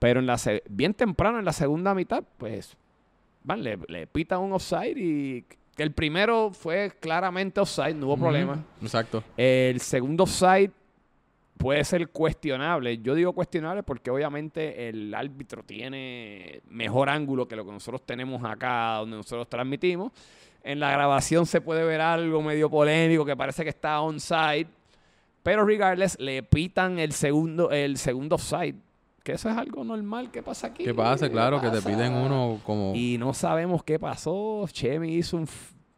Pero 0.00 0.18
en 0.20 0.26
la 0.26 0.36
se- 0.38 0.62
bien 0.68 0.94
temprano 0.94 1.38
en 1.38 1.44
la 1.44 1.52
segunda 1.52 1.94
mitad, 1.94 2.24
pues, 2.38 2.76
van, 3.44 3.62
le, 3.62 3.78
le 3.88 4.06
pitan 4.08 4.40
un 4.40 4.52
offside 4.52 4.96
y 4.96 5.44
que 5.76 5.82
el 5.84 5.92
primero 5.92 6.50
fue 6.52 6.92
claramente 6.98 7.60
offside, 7.60 7.94
no 7.94 8.06
hubo 8.06 8.16
problema. 8.16 8.64
Exacto. 8.82 9.22
El 9.36 9.80
segundo 9.80 10.24
offside 10.24 10.70
puede 11.56 11.82
ser 11.84 12.08
cuestionable. 12.10 12.98
Yo 12.98 13.14
digo 13.14 13.32
cuestionable 13.32 13.82
porque 13.82 14.10
obviamente 14.10 14.88
el 14.88 15.12
árbitro 15.14 15.62
tiene 15.64 16.60
mejor 16.68 17.08
ángulo 17.10 17.46
que 17.48 17.56
lo 17.56 17.64
que 17.64 17.72
nosotros 17.72 18.06
tenemos 18.06 18.42
acá 18.44 18.94
donde 18.98 19.16
nosotros 19.16 19.48
transmitimos. 19.48 20.12
En 20.62 20.80
la 20.80 20.90
grabación 20.90 21.46
se 21.46 21.60
puede 21.60 21.84
ver 21.84 22.00
algo 22.00 22.42
medio 22.42 22.68
polémico 22.70 23.24
que 23.24 23.36
parece 23.36 23.62
que 23.64 23.70
está 23.70 24.00
onside. 24.00 24.66
Pero 25.48 25.64
regardless, 25.64 26.18
le 26.20 26.42
pitan 26.42 26.98
el 26.98 27.12
segundo, 27.12 27.70
el 27.70 27.96
segundo 27.96 28.34
offside. 28.34 28.74
Que 29.24 29.32
eso 29.32 29.48
es 29.48 29.56
algo 29.56 29.82
normal 29.82 30.30
que 30.30 30.42
pasa 30.42 30.66
aquí. 30.66 30.84
Que 30.84 30.92
pasa, 30.92 31.30
claro, 31.30 31.58
que 31.58 31.70
te 31.70 31.80
piden 31.80 32.12
uno 32.12 32.60
como... 32.64 32.92
Y 32.94 33.16
no 33.16 33.32
sabemos 33.32 33.82
qué 33.82 33.98
pasó. 33.98 34.66
Chemi 34.70 35.14
hizo 35.14 35.38
un... 35.38 35.46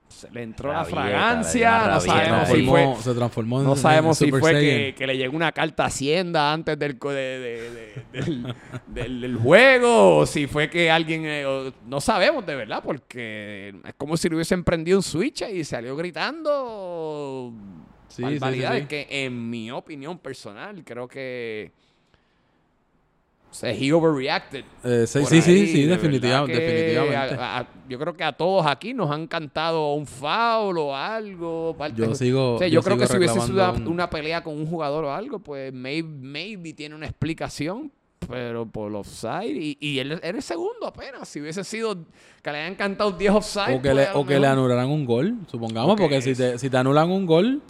se 0.08 0.30
le 0.30 0.44
entró 0.44 0.72
la 0.72 0.84
fragancia. 0.84 1.88
No 1.88 2.00
se, 2.00 2.06
sabemos 2.08 2.48
si 2.48 2.64
fue... 2.64 2.94
se 3.00 3.14
transformó 3.14 3.58
en 3.60 3.66
No 3.66 3.74
sabemos 3.74 4.22
en 4.22 4.26
si 4.32 4.38
fue 4.38 4.52
que, 4.52 4.94
que 4.96 5.04
le 5.06 5.16
llegó 5.16 5.34
una 5.34 5.50
carta 5.50 5.82
a 5.82 5.86
Hacienda 5.86 6.52
antes 6.52 6.78
del, 6.78 6.96
co- 6.96 7.10
de- 7.10 7.38
de- 7.40 7.70
de- 7.70 8.20
del, 8.20 8.54
del- 8.86 9.20
del 9.20 9.36
juego, 9.36 10.18
o 10.18 10.26
si 10.26 10.46
fue 10.46 10.70
que 10.70 10.92
alguien... 10.92 11.24
eh, 11.26 11.44
o- 11.44 11.72
no 11.88 12.00
sabemos 12.00 12.46
de 12.46 12.54
verdad, 12.54 12.82
porque 12.84 13.74
es 13.84 13.94
como 13.96 14.16
si 14.16 14.28
le 14.28 14.36
hubiesen 14.36 14.62
prendido 14.62 14.96
un 14.98 15.02
switch 15.02 15.42
y 15.42 15.64
salió 15.64 15.96
gritando 15.96 17.52
Sí, 18.10 18.22
barbaridades 18.22 18.82
sí. 18.82 18.88
que 18.88 19.06
en 19.24 19.48
mi 19.50 19.70
opinión 19.70 20.18
personal 20.18 20.82
creo 20.84 21.08
que 21.08 21.72
se 23.50 23.70
he 23.72 23.92
overreacted. 23.92 24.64
Eh, 24.84 25.06
sí, 25.08 25.24
sí, 25.26 25.42
sí, 25.42 25.82
de 25.82 25.88
definitiva- 25.96 26.46
definitivamente. 26.46 27.34
a- 27.34 27.58
a- 27.58 27.66
yo 27.88 27.98
creo 27.98 28.16
que 28.16 28.22
a 28.22 28.32
todos 28.32 28.64
aquí 28.64 28.94
nos 28.94 29.10
han 29.10 29.26
cantado 29.26 29.94
un 29.94 30.06
foul 30.06 30.78
o 30.78 30.94
algo. 30.96 31.74
parte- 31.76 31.96
Yo 32.00 32.14
sigo- 32.14 32.54
O 32.54 32.58
sea, 32.58 32.68
yo, 32.68 32.74
yo 32.74 32.82
creo 32.82 32.96
que 32.96 33.08
si 33.08 33.16
hubiese 33.16 33.34
sido 33.34 33.44
una, 33.54 33.62
reclamando 33.66 33.90
un- 33.90 33.94
una 33.94 34.08
pelea 34.08 34.44
con 34.44 34.56
un 34.56 34.66
jugador 34.66 35.04
o 35.04 35.12
algo, 35.12 35.40
pues 35.40 35.72
maybe, 35.72 36.08
maybe 36.08 36.72
tiene 36.74 36.94
una 36.94 37.06
explicación. 37.06 37.90
Pero 38.28 38.66
por 38.66 38.94
offside, 38.94 39.56
y, 39.56 39.78
y 39.80 39.98
él 39.98 40.12
era 40.22 40.36
el 40.36 40.42
segundo 40.42 40.86
apenas. 40.86 41.26
Si 41.26 41.40
hubiese 41.40 41.64
sido 41.64 41.96
que 42.42 42.52
le 42.52 42.58
hayan 42.58 42.74
cantado 42.76 43.10
10 43.12 43.32
offside, 43.32 43.74
O 43.76 43.82
que, 43.82 43.94
le, 43.94 44.04
pues, 44.04 44.08
o 44.14 44.24
que 44.26 44.34
le 44.34 44.40
mejor- 44.40 44.52
anularan 44.52 44.88
un 44.90 45.04
gol, 45.06 45.34
supongamos, 45.50 45.88
Porque 45.96 46.02
porque 46.16 46.22
si 46.22 46.34
te, 46.34 46.58
si 46.58 46.68
te 46.70 46.76
anulan 46.76 47.10
un 47.10 47.24
gol 47.26 47.62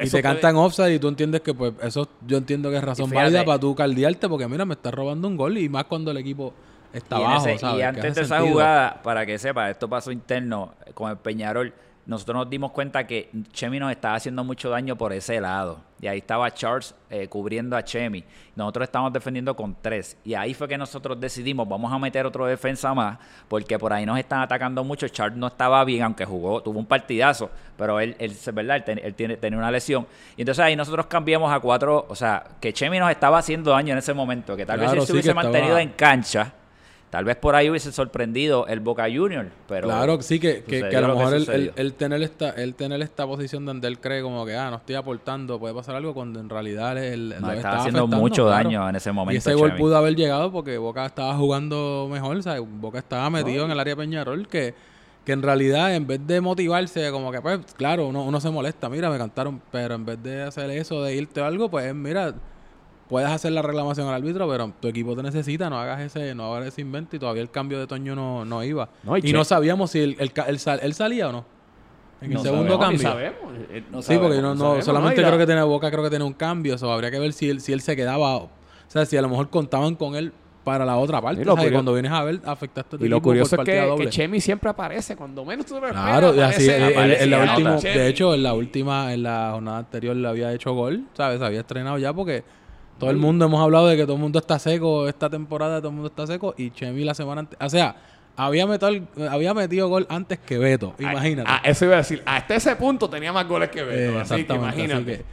y 0.00 0.04
te 0.04 0.10
puede- 0.10 0.22
cantan 0.22 0.56
offside 0.56 0.94
y 0.94 0.98
tú 0.98 1.08
entiendes 1.08 1.40
que 1.40 1.54
pues 1.54 1.72
eso 1.82 2.08
yo 2.26 2.36
entiendo 2.38 2.70
que 2.70 2.76
es 2.76 2.84
razón 2.84 3.08
fíjate- 3.10 3.24
válida 3.24 3.44
para 3.44 3.58
tú 3.58 3.74
caldearte 3.74 4.28
porque 4.28 4.46
mira, 4.48 4.64
me 4.64 4.74
estás 4.74 4.94
robando 4.94 5.26
un 5.28 5.36
gol 5.36 5.58
y 5.58 5.68
más 5.68 5.84
cuando 5.84 6.10
el 6.10 6.16
equipo 6.18 6.52
está 6.92 7.18
y, 7.18 7.22
abajo, 7.22 7.46
ese- 7.48 7.58
¿sabes? 7.58 7.78
y 7.80 7.82
antes 7.82 8.14
de 8.14 8.22
esa 8.22 8.40
jugada, 8.40 9.00
para 9.02 9.26
que 9.26 9.38
sepa, 9.38 9.68
esto 9.70 9.88
pasó 9.88 10.10
interno 10.12 10.74
con 10.94 11.10
el 11.10 11.16
Peñarol. 11.18 11.72
Nosotros 12.08 12.36
nos 12.36 12.48
dimos 12.50 12.72
cuenta 12.72 13.06
que 13.06 13.28
Chemi 13.52 13.78
nos 13.78 13.90
estaba 13.92 14.14
haciendo 14.14 14.42
mucho 14.42 14.70
daño 14.70 14.96
por 14.96 15.12
ese 15.12 15.40
lado. 15.42 15.80
Y 16.00 16.06
ahí 16.06 16.18
estaba 16.18 16.50
Charles 16.54 16.94
eh, 17.10 17.28
cubriendo 17.28 17.76
a 17.76 17.84
Chemi. 17.84 18.24
Nosotros 18.56 18.84
estábamos 18.84 19.12
defendiendo 19.12 19.54
con 19.54 19.76
tres. 19.80 20.16
Y 20.24 20.32
ahí 20.32 20.54
fue 20.54 20.66
que 20.66 20.78
nosotros 20.78 21.20
decidimos, 21.20 21.68
vamos 21.68 21.92
a 21.92 21.98
meter 21.98 22.24
otro 22.24 22.46
defensa 22.46 22.94
más, 22.94 23.18
porque 23.46 23.78
por 23.78 23.92
ahí 23.92 24.06
nos 24.06 24.18
están 24.18 24.40
atacando 24.40 24.82
mucho. 24.84 25.06
Charles 25.08 25.36
no 25.36 25.48
estaba 25.48 25.84
bien, 25.84 26.02
aunque 26.02 26.24
jugó, 26.24 26.62
tuvo 26.62 26.78
un 26.78 26.86
partidazo, 26.86 27.50
pero 27.76 28.00
él, 28.00 28.16
él 28.18 28.30
es 28.30 28.54
verdad, 28.54 28.76
él, 28.78 28.84
ten- 28.84 29.00
él 29.04 29.14
tiene, 29.14 29.36
tenía 29.36 29.58
una 29.58 29.70
lesión. 29.70 30.06
Y 30.34 30.40
entonces 30.42 30.64
ahí 30.64 30.74
nosotros 30.76 31.04
cambiamos 31.06 31.52
a 31.52 31.60
cuatro, 31.60 32.06
o 32.08 32.14
sea, 32.14 32.42
que 32.58 32.72
Chemi 32.72 32.98
nos 32.98 33.10
estaba 33.10 33.36
haciendo 33.36 33.72
daño 33.72 33.92
en 33.92 33.98
ese 33.98 34.14
momento, 34.14 34.56
que 34.56 34.64
tal 34.64 34.78
Claro, 34.78 34.92
vez 34.92 35.00
él 35.00 35.06
se 35.06 35.06
sí, 35.08 35.12
hubiese 35.12 35.28
estaba- 35.28 35.42
mantenido 35.44 35.78
en 35.78 35.90
cancha. 35.90 36.54
Tal 37.10 37.24
vez 37.24 37.36
por 37.36 37.54
ahí 37.54 37.70
hubiese 37.70 37.90
sorprendido 37.90 38.66
el 38.66 38.80
Boca 38.80 39.04
Junior, 39.04 39.46
pero... 39.66 39.88
Claro, 39.88 40.20
sí, 40.20 40.38
que, 40.38 40.62
que, 40.62 40.90
que 40.90 40.96
a 40.96 41.00
lo 41.00 41.16
mejor 41.16 41.34
él 41.34 41.94
tener 41.94 42.22
esta, 42.22 42.50
él 42.50 42.74
tener 42.74 43.00
esta 43.00 43.26
posición 43.26 43.64
donde 43.64 43.88
él 43.88 43.98
cree 43.98 44.20
como 44.20 44.44
que, 44.44 44.54
ah, 44.54 44.70
no 44.70 44.76
estoy 44.76 44.94
aportando, 44.96 45.58
puede 45.58 45.74
pasar 45.74 45.96
algo 45.96 46.12
cuando 46.12 46.38
en 46.38 46.50
realidad 46.50 47.02
él, 47.02 47.30
lo 47.30 47.52
estaba 47.52 47.78
haciendo 47.78 48.06
mucho 48.06 48.44
claro. 48.44 48.68
daño 48.68 48.88
en 48.90 48.96
ese 48.96 49.10
momento. 49.10 49.34
Y 49.34 49.38
ese 49.38 49.54
gol 49.54 49.74
pudo 49.76 49.96
haber 49.96 50.16
llegado 50.16 50.52
porque 50.52 50.76
Boca 50.76 51.06
estaba 51.06 51.34
jugando 51.34 52.08
mejor, 52.10 52.42
¿sabes? 52.42 52.62
Boca 52.66 52.98
estaba 52.98 53.30
metido 53.30 53.64
en 53.64 53.70
el 53.70 53.80
área 53.80 53.96
Peñarol 53.96 54.46
que, 54.46 54.74
que 55.24 55.32
en 55.32 55.42
realidad 55.42 55.94
en 55.94 56.06
vez 56.06 56.20
de 56.26 56.42
motivarse 56.42 57.10
como 57.10 57.32
que 57.32 57.40
pues 57.40 57.60
claro, 57.74 58.06
uno, 58.08 58.22
uno 58.22 58.38
se 58.38 58.50
molesta, 58.50 58.90
mira, 58.90 59.08
me 59.08 59.16
cantaron, 59.16 59.62
pero 59.72 59.94
en 59.94 60.04
vez 60.04 60.22
de 60.22 60.42
hacer 60.42 60.68
eso, 60.70 61.02
de 61.02 61.14
irte 61.14 61.40
o 61.40 61.46
algo, 61.46 61.70
pues 61.70 61.94
mira, 61.94 62.34
puedes 63.08 63.28
hacer 63.30 63.52
la 63.52 63.62
reclamación 63.62 64.06
al 64.08 64.14
árbitro, 64.14 64.48
pero 64.48 64.72
tu 64.80 64.88
equipo 64.88 65.16
te 65.16 65.22
necesita, 65.22 65.68
no 65.70 65.78
hagas 65.78 66.00
ese, 66.00 66.34
no 66.34 66.54
hagas 66.54 66.68
ese 66.68 66.80
invento 66.82 67.16
y 67.16 67.18
todavía 67.18 67.42
el 67.42 67.50
cambio 67.50 67.78
de 67.78 67.86
Toño 67.86 68.14
no, 68.14 68.44
no 68.44 68.62
iba. 68.64 68.88
No, 69.02 69.16
y 69.16 69.20
y 69.24 69.32
no 69.32 69.44
sabíamos 69.44 69.90
si 69.92 70.00
él, 70.00 70.16
él 70.18 70.32
ca- 70.32 70.44
él 70.44 70.58
sal- 70.58 70.80
él 70.82 70.94
salía 70.94 71.28
o 71.28 71.32
no. 71.32 71.44
En 72.20 72.32
No 72.32 72.40
el 72.40 72.44
segundo 72.46 72.64
sabemos, 72.78 72.86
cambio. 72.86 73.02
Sabemos. 73.02 73.52
eh, 73.70 73.82
no 73.90 74.02
Sí, 74.02 74.14
porque 74.18 74.36
no, 74.36 74.42
sabemos, 74.42 74.58
no, 74.58 74.64
sabemos, 74.64 74.84
solamente 74.84 75.22
creo 75.22 75.38
que 75.38 75.46
tiene 75.46 75.62
Boca, 75.62 75.90
creo 75.90 76.02
que 76.02 76.10
tiene 76.10 76.24
un 76.24 76.32
cambio. 76.32 76.74
Eso 76.74 76.90
habría 76.92 77.10
que 77.10 77.18
ver 77.20 77.32
si 77.32 77.48
él, 77.48 77.60
si 77.60 77.72
él 77.72 77.80
se 77.80 77.94
quedaba. 77.94 78.36
O 78.38 78.50
sea, 78.88 79.06
si 79.06 79.16
a 79.16 79.22
lo 79.22 79.28
mejor 79.28 79.48
contaban 79.50 79.94
con 79.94 80.16
él 80.16 80.32
para 80.64 80.84
la 80.84 80.96
otra 80.96 81.22
parte. 81.22 81.40
Y 81.42 81.44
lo 81.44 81.54
o 81.54 81.56
sea, 81.56 81.64
que 81.66 81.72
cuando 81.72 81.92
vienes 81.94 82.10
a 82.12 82.24
ver, 82.24 82.40
afectaste 82.44 82.96
a 82.96 82.98
tu 82.98 83.04
Y 83.04 83.08
lo 83.08 83.22
curioso 83.22 83.54
es 83.56 83.64
que, 83.64 83.94
que 83.98 84.08
Chemi 84.10 84.40
siempre 84.40 84.68
aparece. 84.68 85.14
Cuando 85.16 85.44
menos 85.44 85.64
tú 85.64 85.74
lo 85.74 85.86
esperas, 85.86 86.04
Claro, 86.04 86.34
y 86.34 86.40
así, 86.40 86.68
aparece- 86.68 87.22
en- 87.22 87.30
la 87.30 87.42
última, 87.52 87.76
de 87.76 88.08
hecho, 88.08 88.34
en 88.34 88.42
la 88.42 88.52
última, 88.54 89.14
en 89.14 89.22
la 89.22 89.50
jornada 89.52 89.78
anterior 89.78 90.16
le 90.16 90.28
había 90.28 90.52
hecho 90.52 90.72
gol, 90.74 91.04
¿sabes? 91.14 91.40
Había 91.40 91.60
estrenado 91.60 91.98
ya 91.98 92.12
porque 92.12 92.42
todo 92.98 93.10
el 93.10 93.16
mundo 93.16 93.44
hemos 93.44 93.60
hablado 93.62 93.86
de 93.88 93.96
que 93.96 94.02
todo 94.04 94.14
el 94.16 94.20
mundo 94.22 94.38
está 94.38 94.58
seco 94.58 95.08
esta 95.08 95.28
temporada, 95.30 95.78
todo 95.78 95.88
el 95.88 95.94
mundo 95.94 96.08
está 96.08 96.26
seco 96.26 96.54
y 96.56 96.70
Chemi 96.70 97.04
la 97.04 97.14
semana 97.14 97.40
antes, 97.42 97.58
o 97.60 97.68
sea, 97.68 97.96
había 98.36 98.66
metido, 98.66 98.90
había 99.30 99.54
metido 99.54 99.88
gol 99.88 100.06
antes 100.08 100.38
que 100.38 100.58
Beto, 100.58 100.94
imagínate. 100.98 101.50
Ah, 101.50 101.60
eso 101.64 101.84
iba 101.86 101.94
a 101.94 101.98
decir. 101.98 102.22
Hasta 102.24 102.54
ese 102.54 102.76
punto 102.76 103.08
tenía 103.10 103.32
más 103.32 103.46
goles 103.48 103.68
que 103.70 103.82
Beto. 103.82 103.98
Eh, 104.18 104.20
así 104.20 104.34
que 104.34 104.40
exactamente, 104.42 104.68
así 104.68 104.80
imagínate. 104.92 105.16
que, 105.16 105.24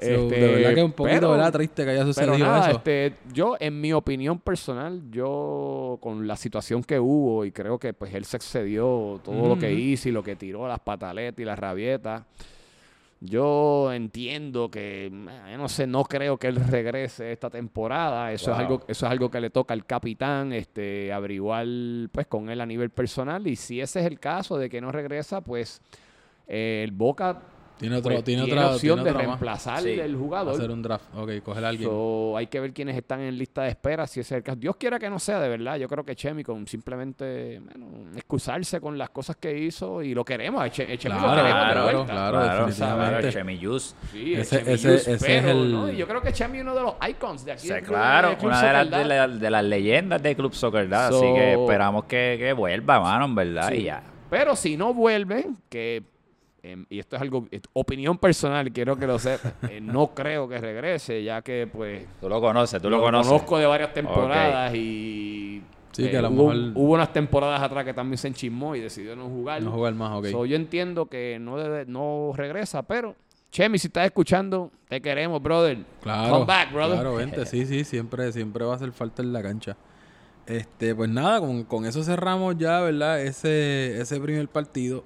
so, 0.00 0.22
Este, 0.24 0.40
de 0.40 0.48
verdad 0.48 0.74
que 0.74 0.80
es 0.80 0.84
un 0.86 0.92
poquito 0.92 1.16
pero- 1.20 1.30
¿verdad? 1.32 1.52
triste 1.52 1.84
que 1.84 1.90
haya 1.90 2.00
Pero 2.00 2.12
sucedido 2.14 2.38
nada, 2.38 2.68
eso. 2.68 2.76
este, 2.78 3.14
yo, 3.32 3.56
en 3.60 3.80
mi 3.80 3.92
opinión 3.92 4.38
personal, 4.38 5.02
yo 5.10 5.98
con 6.00 6.26
la 6.26 6.36
situación 6.36 6.82
que 6.82 6.98
hubo, 6.98 7.44
y 7.44 7.52
creo 7.52 7.78
que 7.78 7.92
pues 7.92 8.14
él 8.14 8.24
se 8.24 8.36
excedió 8.38 9.20
todo 9.22 9.46
lo 9.48 9.58
que 9.58 9.72
hizo 9.72 10.08
y 10.08 10.12
lo 10.12 10.22
que 10.24 10.34
tiró, 10.34 10.66
las 10.66 10.80
pataletas 10.80 11.38
y 11.40 11.44
las 11.44 11.58
rabietas. 11.58 12.22
Yo 13.26 13.90
entiendo 13.92 14.70
que, 14.70 15.10
yo 15.50 15.56
no 15.56 15.68
sé, 15.68 15.86
no 15.86 16.04
creo 16.04 16.36
que 16.36 16.48
él 16.48 16.56
regrese 16.56 17.32
esta 17.32 17.48
temporada. 17.48 18.32
Eso 18.32 18.52
es 18.52 18.58
algo, 18.58 18.82
eso 18.86 19.06
es 19.06 19.12
algo 19.12 19.30
que 19.30 19.40
le 19.40 19.48
toca 19.48 19.72
al 19.72 19.86
capitán, 19.86 20.52
este, 20.52 21.10
averiguar 21.12 21.66
pues 22.12 22.26
con 22.26 22.50
él 22.50 22.60
a 22.60 22.66
nivel 22.66 22.90
personal. 22.90 23.46
Y 23.46 23.56
si 23.56 23.80
ese 23.80 24.00
es 24.00 24.06
el 24.06 24.20
caso 24.20 24.58
de 24.58 24.68
que 24.68 24.80
no 24.82 24.92
regresa, 24.92 25.40
pues 25.40 25.80
eh, 26.46 26.82
el 26.84 26.92
Boca 26.92 27.40
Tiene, 27.84 27.96
otro, 27.96 28.12
pues, 28.12 28.24
tiene, 28.24 28.44
tiene 28.44 28.60
otra 28.60 28.74
opción 28.74 28.96
tiene 28.98 29.04
de 29.04 29.10
otra 29.16 29.26
reemplazar 29.26 29.82
Sí. 29.82 29.90
el 30.00 30.16
jugador. 30.16 30.54
Hacer 30.54 30.70
un 30.70 30.82
draft. 30.82 31.04
Ok, 31.14 31.30
coger 31.42 31.64
a 31.64 31.68
alguien. 31.68 31.88
So, 31.90 32.36
hay 32.36 32.46
que 32.46 32.60
ver 32.60 32.72
quiénes 32.72 32.96
están 32.96 33.20
en 33.20 33.36
lista 33.36 33.62
de 33.62 33.68
espera, 33.70 34.06
si 34.06 34.20
es 34.20 34.32
el 34.32 34.42
caso. 34.42 34.56
Dios 34.56 34.76
quiera 34.76 34.98
que 34.98 35.10
no 35.10 35.18
sea 35.18 35.38
de 35.40 35.48
verdad. 35.48 35.76
Yo 35.76 35.88
creo 35.88 36.04
que 36.04 36.14
Chemi 36.16 36.42
con 36.42 36.66
simplemente 36.66 37.60
bueno, 37.60 37.86
excusarse 38.16 38.80
con 38.80 38.96
las 38.96 39.10
cosas 39.10 39.36
que 39.36 39.56
hizo 39.58 40.02
y 40.02 40.14
lo 40.14 40.24
queremos. 40.24 40.62
a 40.62 40.70
Che- 40.70 40.92
a 40.92 40.96
Chemi 40.96 41.14
lo 41.14 41.20
Claro, 41.20 41.42
queremos 41.42 41.66
de 41.66 41.72
claro, 41.72 41.82
vuelta. 41.84 42.12
claro, 42.12 42.36
Claro, 42.38 42.66
definitivamente. 42.66 43.30
claro. 43.30 43.80
Sí, 44.12 44.34
Ese- 44.34 44.58
Chemi 44.58 44.72
ese- 44.72 44.88
Yus, 44.92 45.08
ese 45.08 45.26
pero, 45.26 45.48
es 45.48 45.54
el- 45.56 45.72
¿no? 45.72 45.90
Yo 45.90 46.06
creo 46.08 46.22
que 46.22 46.32
Chemi 46.32 46.58
es 46.58 46.62
uno 46.62 46.74
de 46.74 46.82
los 46.82 46.94
icons 47.08 47.44
de 47.44 47.52
aquí. 47.52 47.68
Sí, 47.68 47.74
claro, 47.84 48.36
Club 48.38 48.46
una 48.48 48.62
de 48.62 48.72
las, 48.72 48.90
de, 48.90 49.04
la- 49.04 49.28
de 49.28 49.50
las 49.50 49.64
leyendas 49.64 50.22
de 50.22 50.34
Club 50.36 50.54
Soccer, 50.54 50.82
¿verdad? 50.88 51.10
So- 51.10 51.18
Así 51.18 51.34
que 51.34 51.52
esperamos 51.54 52.04
que, 52.04 52.36
que 52.38 52.52
vuelva, 52.52 53.00
mano, 53.00 53.24
en 53.26 53.34
verdad. 53.34 53.68
Sí. 53.68 53.74
Y 53.76 53.82
ya. 53.84 54.02
Pero 54.30 54.56
si 54.56 54.76
no 54.76 54.92
vuelve, 54.94 55.46
que 55.68 56.02
em, 56.64 56.86
y 56.88 56.98
esto 56.98 57.16
es 57.16 57.22
algo, 57.22 57.46
es 57.50 57.60
opinión 57.74 58.18
personal, 58.18 58.72
quiero 58.72 58.96
que 58.96 59.06
lo 59.06 59.18
sepa, 59.18 59.52
eh, 59.70 59.80
no 59.80 60.08
creo 60.14 60.48
que 60.48 60.58
regrese, 60.58 61.22
ya 61.22 61.42
que 61.42 61.68
pues 61.70 62.04
Tú 62.20 62.28
lo 62.28 62.40
conoces, 62.40 62.80
tú 62.82 62.88
lo, 62.90 62.96
lo 62.98 63.02
conoces. 63.04 63.30
conozco 63.30 63.58
de 63.58 63.66
varias 63.66 63.92
temporadas 63.94 64.74
y 64.74 65.62
Sí, 65.92 66.10
que 66.10 66.16
a 66.16 66.22
lo 66.22 66.30
hubo, 66.30 66.52
mejor- 66.52 66.72
hubo 66.74 66.92
unas 66.94 67.12
temporadas 67.12 67.62
atrás 67.62 67.84
que 67.84 67.94
también 67.94 68.18
se 68.18 68.26
enchismó 68.26 68.74
y 68.74 68.80
decidió 68.80 69.14
no 69.14 69.28
jugar. 69.28 69.62
No 69.62 69.70
jugar 69.70 69.94
más, 69.94 70.18
ok. 70.18 70.26
So, 70.26 70.44
yo 70.44 70.56
entiendo 70.56 71.06
que 71.06 71.38
no 71.40 71.56
debe, 71.56 71.84
no 71.86 72.32
regresa, 72.34 72.82
pero 72.82 73.14
Chemi, 73.52 73.78
si 73.78 73.86
estás 73.86 74.06
escuchando, 74.06 74.72
te 74.88 75.00
queremos, 75.00 75.40
brother. 75.40 75.78
Claro. 76.02 76.32
Come 76.34 76.44
back, 76.46 76.72
brother. 76.72 76.94
Claro, 76.96 77.14
vente, 77.14 77.46
sí, 77.46 77.64
sí, 77.66 77.84
siempre, 77.84 78.32
siempre 78.32 78.64
va 78.64 78.72
a 78.72 78.76
hacer 78.76 78.90
falta 78.90 79.22
en 79.22 79.32
la 79.32 79.40
cancha. 79.40 79.76
Este, 80.46 80.92
pues 80.94 81.08
nada, 81.08 81.38
con, 81.38 81.62
con 81.62 81.86
eso 81.86 82.02
cerramos 82.02 82.56
ya, 82.58 82.80
¿verdad? 82.80 83.22
Ese, 83.22 84.00
ese 84.00 84.18
primer 84.20 84.48
partido. 84.48 85.04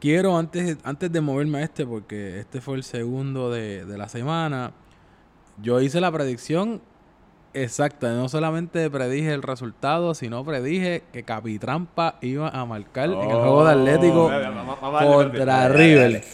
Quiero 0.00 0.36
antes, 0.36 0.78
antes 0.82 1.12
de 1.12 1.20
moverme 1.20 1.58
a 1.58 1.62
este, 1.62 1.86
porque 1.86 2.40
este 2.40 2.60
fue 2.60 2.76
el 2.76 2.82
segundo 2.82 3.50
de, 3.50 3.84
de 3.84 3.98
la 3.98 4.08
semana. 4.08 4.72
Yo 5.62 5.80
hice 5.80 6.00
la 6.00 6.10
predicción 6.10 6.80
exacta. 7.54 8.12
No 8.14 8.28
solamente 8.28 8.88
predije 8.90 9.32
el 9.32 9.42
resultado, 9.42 10.14
sino 10.14 10.44
predije 10.44 11.02
que 11.12 11.22
Capitrampa 11.22 12.16
iba 12.22 12.48
a 12.48 12.64
marcar 12.64 13.10
en 13.10 13.20
el 13.20 13.36
juego 13.36 13.64
de 13.64 13.72
Atlético 13.72 14.30
contra 14.80 15.68
River. 15.68 16.24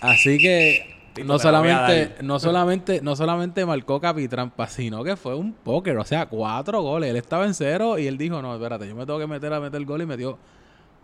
Así 0.00 0.38
que 0.38 0.94
no 1.24 1.38
solamente, 1.38 2.16
no 2.22 2.38
solamente, 2.40 3.00
no 3.02 3.14
solamente 3.16 3.64
marcó 3.64 4.00
Capitrampa, 4.00 4.66
sino 4.66 5.04
que 5.04 5.16
fue 5.16 5.34
un 5.34 5.52
póker, 5.52 5.96
o 5.98 6.04
sea, 6.04 6.26
cuatro 6.26 6.82
goles. 6.82 7.10
Él 7.10 7.16
estaba 7.16 7.46
en 7.46 7.54
cero 7.54 7.98
y 7.98 8.06
él 8.06 8.18
dijo, 8.18 8.42
no, 8.42 8.54
espérate, 8.54 8.88
yo 8.88 8.94
me 8.94 9.06
tengo 9.06 9.18
que 9.18 9.26
meter 9.26 9.52
a 9.52 9.60
meter 9.60 9.84
gol 9.84 10.02
y 10.02 10.06
metió 10.06 10.38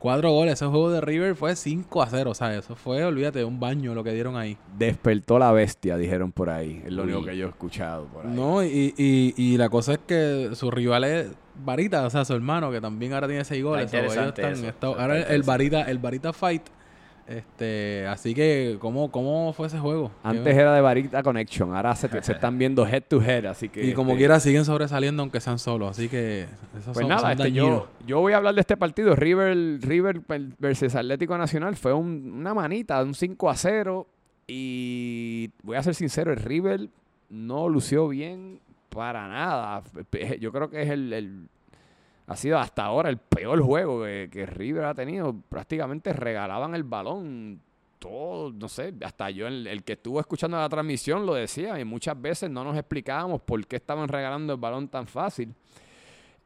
cuatro 0.00 0.32
goles. 0.32 0.54
Ese 0.54 0.66
juego 0.66 0.90
de 0.90 1.00
River 1.00 1.36
fue 1.36 1.54
5 1.54 2.02
a 2.02 2.06
0, 2.08 2.30
o 2.30 2.34
sea, 2.34 2.52
eso 2.56 2.74
fue, 2.74 3.04
olvídate, 3.04 3.44
un 3.44 3.60
baño 3.60 3.94
lo 3.94 4.02
que 4.02 4.12
dieron 4.12 4.36
ahí. 4.36 4.56
Despertó 4.76 5.38
la 5.38 5.52
bestia, 5.52 5.96
dijeron 5.96 6.32
por 6.32 6.50
ahí. 6.50 6.82
Es 6.84 6.92
lo 6.92 7.04
Uy. 7.04 7.12
único 7.12 7.26
que 7.26 7.36
yo 7.36 7.46
he 7.46 7.50
escuchado 7.50 8.06
por 8.06 8.26
ahí. 8.26 8.32
No, 8.34 8.64
y, 8.64 8.92
y, 8.96 9.34
y 9.36 9.56
la 9.56 9.68
cosa 9.68 9.92
es 9.92 10.00
que 10.06 10.50
su 10.54 10.70
rival 10.72 11.04
es 11.04 11.30
Varita, 11.62 12.04
o 12.06 12.10
sea, 12.10 12.24
su 12.24 12.32
hermano, 12.34 12.70
que 12.72 12.80
también 12.80 13.12
ahora 13.12 13.28
tiene 13.28 13.44
seis 13.44 13.62
goles. 13.62 13.84
Está 13.84 13.98
ellos 14.00 14.16
están- 14.16 14.52
eso, 14.52 14.66
está- 14.66 14.68
está 14.68 14.86
ahora 14.86 15.18
el. 15.20 15.42
Varita, 15.42 15.82
el 15.82 15.98
Varita 15.98 16.32
Fight. 16.32 16.62
Este, 17.30 18.06
así 18.08 18.34
que, 18.34 18.76
¿cómo, 18.80 19.10
cómo 19.12 19.52
fue 19.52 19.68
ese 19.68 19.78
juego? 19.78 20.10
Antes 20.24 20.56
era 20.56 20.74
de 20.74 20.80
Varita 20.80 21.22
Connection, 21.22 21.76
ahora 21.76 21.94
se, 21.94 22.08
se 22.22 22.32
están 22.32 22.58
viendo 22.58 22.84
head 22.84 23.04
to 23.08 23.22
head, 23.22 23.46
así 23.46 23.68
que... 23.68 23.86
Y 23.86 23.92
como 23.94 24.10
este, 24.10 24.18
quiera 24.18 24.40
siguen 24.40 24.64
sobresaliendo 24.64 25.22
aunque 25.22 25.40
sean 25.40 25.60
solos, 25.60 25.90
así 25.90 26.08
que 26.08 26.42
esos 26.76 26.92
Pues 26.92 26.96
son, 26.98 27.08
nada, 27.08 27.20
son 27.20 27.30
este, 27.32 27.52
yo, 27.52 27.86
yo 28.04 28.18
voy 28.20 28.32
a 28.32 28.38
hablar 28.38 28.54
de 28.56 28.60
este 28.62 28.76
partido. 28.76 29.14
River, 29.14 29.78
River 29.80 30.20
versus 30.58 30.96
Atlético 30.96 31.38
Nacional 31.38 31.76
fue 31.76 31.92
un- 31.92 32.32
una 32.40 32.52
manita, 32.52 33.00
un 33.02 33.14
5 33.14 33.48
a 33.48 33.54
0. 33.54 34.08
Y 34.48 35.50
voy 35.62 35.76
a 35.76 35.82
ser 35.84 35.94
sincero, 35.94 36.32
el 36.32 36.38
River 36.40 36.88
no 37.28 37.68
lució 37.68 38.08
bien 38.08 38.58
para 38.88 39.28
nada. 39.28 39.84
Yo 40.40 40.50
creo 40.50 40.68
que 40.68 40.82
es 40.82 40.90
el, 40.90 41.12
el- 41.12 41.48
ha 42.30 42.36
sido 42.36 42.58
hasta 42.58 42.84
ahora 42.84 43.10
el 43.10 43.16
peor 43.16 43.60
juego 43.60 44.04
que, 44.04 44.46
River 44.46 44.84
ha 44.84 44.94
tenido. 44.94 45.34
Prácticamente 45.48 46.12
regalaban 46.12 46.76
el 46.76 46.84
balón. 46.84 47.60
Todo, 47.98 48.52
no 48.52 48.68
sé, 48.68 48.94
hasta 49.04 49.30
yo, 49.30 49.48
el, 49.48 49.66
el 49.66 49.82
que 49.82 49.94
estuvo 49.94 50.20
escuchando 50.20 50.56
la 50.56 50.68
transmisión 50.68 51.26
lo 51.26 51.34
decía, 51.34 51.78
y 51.80 51.84
muchas 51.84 52.18
veces 52.18 52.48
no 52.48 52.62
nos 52.62 52.76
explicábamos 52.78 53.42
por 53.42 53.66
qué 53.66 53.76
estaban 53.76 54.06
regalando 54.06 54.52
el 54.52 54.60
balón 54.60 54.86
tan 54.86 55.08
fácil. 55.08 55.52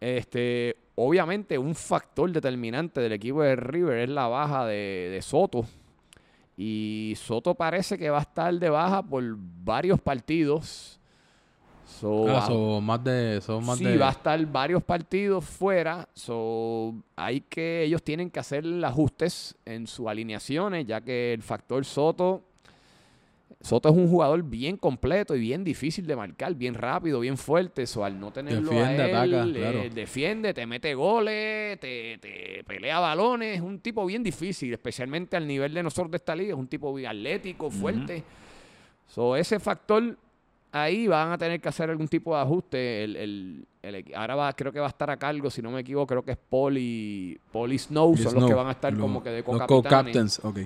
Este, 0.01 0.75
obviamente, 0.95 1.59
un 1.59 1.75
factor 1.75 2.33
determinante 2.33 3.03
del 3.03 3.13
equipo 3.13 3.43
de 3.43 3.55
River 3.55 3.99
es 3.99 4.09
la 4.09 4.27
baja 4.27 4.65
de 4.67 5.21
Soto. 5.21 5.67
Y 6.57 7.13
Soto 7.19 7.55
parece 7.55 7.99
que 7.99 8.09
va 8.09 8.21
a 8.21 8.23
estar 8.23 8.55
de 8.55 8.71
baja 8.71 9.03
por 9.03 9.23
varios 9.37 10.01
partidos. 10.01 10.99
So, 11.87 12.27
Ah, 12.29 12.81
más 12.81 13.05
de... 13.05 13.41
Son 13.41 13.65
más 13.65 13.79
sí, 13.79 13.85
de... 13.85 13.97
va 13.99 14.09
a 14.09 14.13
estar 14.13 14.45
varios 14.47 14.83
partidos 14.83 15.45
fuera. 15.45 16.09
So, 16.15 16.95
hay 17.15 17.41
que, 17.43 17.85
ellos 17.85 18.03
tienen 18.03 18.31
que 18.31 18.41
hacer 18.41 18.65
ajustes 18.85 19.55
en 19.65 19.87
sus 19.87 20.07
alineaciones, 20.07 20.87
ya 20.87 21.01
que 21.01 21.33
el 21.33 21.43
factor 21.43 21.85
Soto. 21.85 22.43
Soto 23.61 23.89
es 23.89 23.95
un 23.95 24.11
jugador 24.11 24.43
bien 24.43 24.77
completo 24.77 25.35
y 25.35 25.41
bien 25.41 25.65
difícil 25.65 26.07
de 26.07 26.17
marcar, 26.17 26.55
bien 26.55 26.75
rápido, 26.75 27.21
bien 27.21 27.39
fuerte. 27.39 27.87
So, 27.87 28.05
al 28.05 28.19
no 28.21 28.31
tenerlo 28.31 28.71
Defiende, 28.71 29.03
a 29.03 29.25
él, 29.25 29.35
ataca, 29.35 29.49
eh, 29.49 29.53
claro. 29.53 29.95
defiende, 29.95 30.55
te 30.55 30.67
mete 30.67 30.95
goles, 30.95 31.81
te, 31.81 32.19
te 32.19 32.63
pelea 32.67 32.99
balones. 32.99 33.57
Es 33.57 33.63
un 33.63 33.79
tipo 33.79 34.05
bien 34.05 34.23
difícil, 34.23 34.73
especialmente 34.73 35.37
al 35.37 35.47
nivel 35.47 35.73
de 35.73 35.83
nosotros 35.83 36.11
de 36.11 36.17
esta 36.17 36.35
liga. 36.37 36.53
Es 36.53 36.59
un 36.59 36.67
tipo 36.67 36.93
bien 36.93 37.11
atlético, 37.11 37.71
fuerte. 37.71 38.23
So, 39.07 39.37
ese 39.37 39.59
factor 39.61 40.19
ahí 40.75 41.07
van 41.07 41.31
a 41.33 41.39
tener 41.39 41.61
que 41.61 41.69
hacer 41.69 41.89
algún 41.89 42.09
tipo 42.09 42.35
de 42.35 42.43
ajuste. 42.43 43.05
El, 43.05 43.17
el- 43.17 43.67
el 43.83 44.05
ahora 44.15 44.35
va, 44.35 44.53
creo 44.55 44.73
que 44.73 44.81
va 44.81 44.87
a 44.87 44.89
estar 44.89 45.09
a 45.11 45.17
cargo, 45.17 45.49
si 45.51 45.63
no 45.63 45.71
me 45.71 45.81
equivoco, 45.81 46.07
creo 46.07 46.23
que 46.25 46.33
es 46.33 46.39
Paul 46.39 46.77
y 46.79 47.39
Snow, 47.79 48.17
son 48.25 48.35
los 48.35 48.43
que 48.49 48.55
van 48.55 48.67
a 48.67 48.73
estar 48.73 48.93
como 49.01 49.23
que 49.23 49.31
de 49.31 49.43
co-captains, 49.45 50.41
ok. 50.45 50.59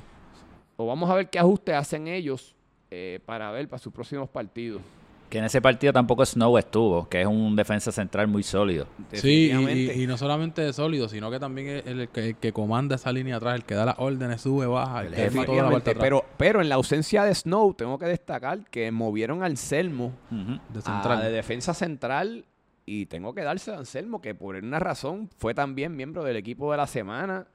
O 0.77 0.87
vamos 0.87 1.11
a 1.11 1.15
ver 1.15 1.29
qué 1.29 1.39
ajustes 1.39 1.75
hacen 1.75 2.07
ellos 2.09 2.55
eh, 2.91 3.21
para 3.27 3.51
ver 3.51 3.69
para 3.69 3.79
sus 3.79 3.93
próximos 3.93 4.29
partidos. 4.29 4.81
Que 5.29 5.39
en 5.39 5.45
ese 5.45 5.61
partido 5.61 5.93
tampoco 5.93 6.25
Snow 6.25 6.57
estuvo, 6.57 7.07
que 7.09 7.21
es 7.21 7.27
un 7.27 7.55
defensa 7.55 7.93
central 7.93 8.29
muy 8.29 8.43
sólido. 8.43 8.87
Sí, 9.13 9.29
y- 9.29 9.49
Definitivamente. 9.49 9.95
y, 9.99 10.03
y 10.03 10.07
no 10.07 10.17
solamente 10.17 10.63
de 10.63 10.73
sólido, 10.73 11.07
sino 11.09 11.31
que 11.31 11.39
también 11.39 11.69
es 11.69 11.87
el, 11.87 12.09
que, 12.09 12.29
el 12.31 12.37
que 12.37 12.53
comanda 12.53 12.97
esa 12.97 13.13
línea 13.13 13.37
atrás, 13.37 13.57
el 13.57 13.65
que 13.65 13.75
da 13.75 13.85
las 13.85 13.97
órdenes, 13.99 14.41
sube, 14.41 14.65
baja, 14.67 15.03
el, 15.03 15.13
El 15.13 15.31
que 15.33 15.45
toda 15.45 15.63
la 15.65 15.71
parte 15.71 15.91
atrás. 15.91 16.03
pero, 16.03 16.25
pero 16.39 16.63
en 16.63 16.71
la 16.71 16.77
ausencia 16.77 17.25
de 17.25 17.35
Snow, 17.35 17.75
tengo 17.75 17.99
que 17.99 18.07
destacar 18.07 18.65
que 18.71 18.91
movieron 18.91 19.43
a 19.43 19.47
Anselmo 19.47 20.13
Ujú. 20.31 20.59
de 20.73 20.79
a- 20.79 20.83
central. 20.83 21.21
de 21.23 21.31
defensa 21.31 21.75
central 21.75 22.47
y 22.87 23.05
tengo 23.05 23.35
que 23.35 23.43
darse 23.43 23.71
a 23.71 23.77
Anselmo 23.77 24.23
que 24.23 24.35
por 24.35 24.55
una 24.57 24.79
razón 24.79 25.29
fue 25.37 25.53
también 25.53 25.95
miembro 25.95 26.25
del 26.25 26.37
equipo 26.37 26.71
de 26.73 26.79
la 26.79 26.87
semana. 26.87 27.47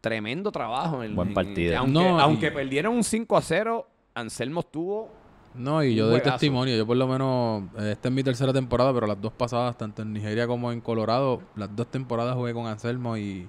Tremendo 0.00 0.50
trabajo. 0.52 1.02
en- 1.04 1.14
Buen 1.14 1.28
en- 1.28 1.34
partido. 1.34 1.78
aunque, 1.78 1.92
No, 1.92 2.18
y- 2.18 2.20
aunque 2.20 2.50
perdieron 2.50 2.94
un 2.94 3.04
5 3.04 3.36
a 3.36 3.42
0, 3.42 3.88
Anselmo 4.14 4.60
estuvo 4.60 5.08
No, 5.56 5.82
y 5.82 5.90
Un 5.90 5.96
yo 5.96 6.06
doy 6.08 6.20
testimonio. 6.20 6.76
Yo 6.76 6.86
por 6.86 6.96
lo 6.96 7.06
menos, 7.06 7.64
eh, 7.78 7.92
esta 7.92 8.08
es 8.08 8.14
mi 8.14 8.22
tercera 8.22 8.52
temporada, 8.52 8.92
pero 8.92 9.06
las 9.06 9.20
dos 9.20 9.32
pasadas, 9.32 9.76
tanto 9.76 10.02
en 10.02 10.12
Nigeria 10.12 10.46
como 10.46 10.72
en 10.72 10.80
Colorado, 10.80 11.42
las 11.56 11.74
dos 11.74 11.86
temporadas 11.90 12.34
jugué 12.34 12.52
con 12.52 12.66
Anselmo 12.66 13.16
y, 13.16 13.48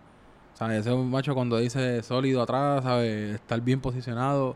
¿sabes? 0.53 0.85
Ese 0.85 0.95
macho 0.95 1.35
cuando 1.35 1.57
dice 1.57 2.01
sólido 2.03 2.41
atrás, 2.41 2.83
¿sabes? 2.83 3.35
Estar 3.35 3.61
bien 3.61 3.81
posicionado, 3.81 4.55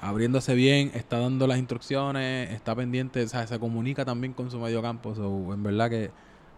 abriéndose 0.00 0.54
bien, 0.54 0.90
está 0.94 1.18
dando 1.18 1.46
las 1.46 1.58
instrucciones, 1.58 2.50
está 2.50 2.74
pendiente, 2.74 3.26
¿sabes? 3.28 3.48
Se 3.48 3.58
comunica 3.58 4.04
también 4.04 4.32
con 4.32 4.50
su 4.50 4.58
medio 4.58 4.82
campo. 4.82 5.14
So, 5.14 5.52
en 5.52 5.62
verdad 5.62 5.90
que 5.90 6.10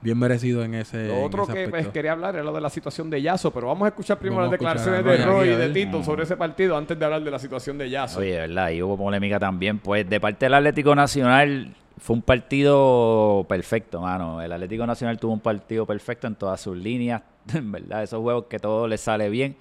bien 0.05 0.19
merecido 0.19 0.63
en 0.63 0.75
ese, 0.75 1.09
Lo 1.09 1.15
en 1.15 1.25
otro 1.25 1.45
ese 1.45 1.55
que 1.55 1.69
pues, 1.69 1.89
quería 1.89 2.13
hablar 2.13 2.35
era 2.35 2.45
lo 2.45 2.53
de 2.53 2.61
la 2.61 2.69
situación 2.69 3.09
de 3.09 3.23
Yaso, 3.23 3.51
pero 3.51 3.69
vamos 3.69 3.87
a 3.87 3.89
escuchar 3.89 4.19
primero 4.19 4.43
Vamos 4.43 4.53
las 4.53 4.61
declaraciones 4.61 5.03
de 5.03 5.25
Roy 5.25 5.49
y 5.49 5.57
de. 5.57 5.71
Tito 5.71 6.05
sobre 6.05 6.25
ese 6.25 6.37
partido 6.37 6.77
antes 6.77 6.99
de 6.99 7.05
hablar 7.07 7.25
de 7.25 7.31
la 7.31 7.39
situación 7.39 7.79
de 7.79 7.89
Yaso. 7.89 8.21
Oye, 8.21 8.37
¿verdad? 8.37 8.71
Y 8.71 8.83
hubo 8.83 8.99
polémica 8.99 9.41
también. 9.41 9.79
Pues 9.79 10.09
de 10.09 10.21
parte 10.21 10.45
del 10.45 10.55
Atlético 10.55 10.95
Nacional 10.95 11.75
fue 11.97 12.17
un 12.17 12.23
partido 12.23 13.47
perfecto, 13.49 14.03
mano. 14.03 14.43
El 14.43 14.53
Atlético 14.53 14.87
Nacional 14.87 15.19
tuvo 15.19 15.33
un 15.33 15.41
partido 15.41 15.87
perfecto 15.87 16.27
en 16.27 16.35
todas 16.35 16.61
sus 16.61 16.77
líneas. 16.77 17.23
En 17.55 17.73
verdad, 17.73 18.03
esos 18.03 18.21
juegos 18.21 18.45
que 18.49 18.59
todo 18.59 18.87
les 18.87 19.01
sale 19.01 19.31
bien. 19.31 19.57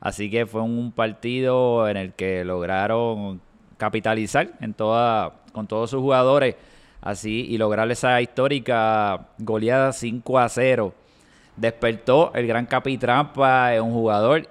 Así 0.00 0.30
que 0.30 0.46
fue 0.46 0.60
un 0.60 0.92
partido 0.92 1.88
en 1.88 1.96
el 1.96 2.12
que 2.12 2.44
lograron 2.44 3.40
capitalizar 3.78 4.50
en 4.60 4.74
toda, 4.74 5.32
con 5.52 5.66
todos 5.66 5.90
sus 5.90 6.00
jugadores. 6.00 6.56
Así, 7.00 7.46
y 7.48 7.58
lograr 7.58 7.90
esa 7.90 8.20
histórica 8.20 9.28
goleada 9.38 9.92
5 9.92 10.38
a 10.38 10.48
0. 10.48 10.92
Despertó 11.56 12.32
el 12.34 12.46
gran 12.46 12.66
Capitrampa, 12.66 13.70
un 13.82 13.92
jugador 13.92 14.48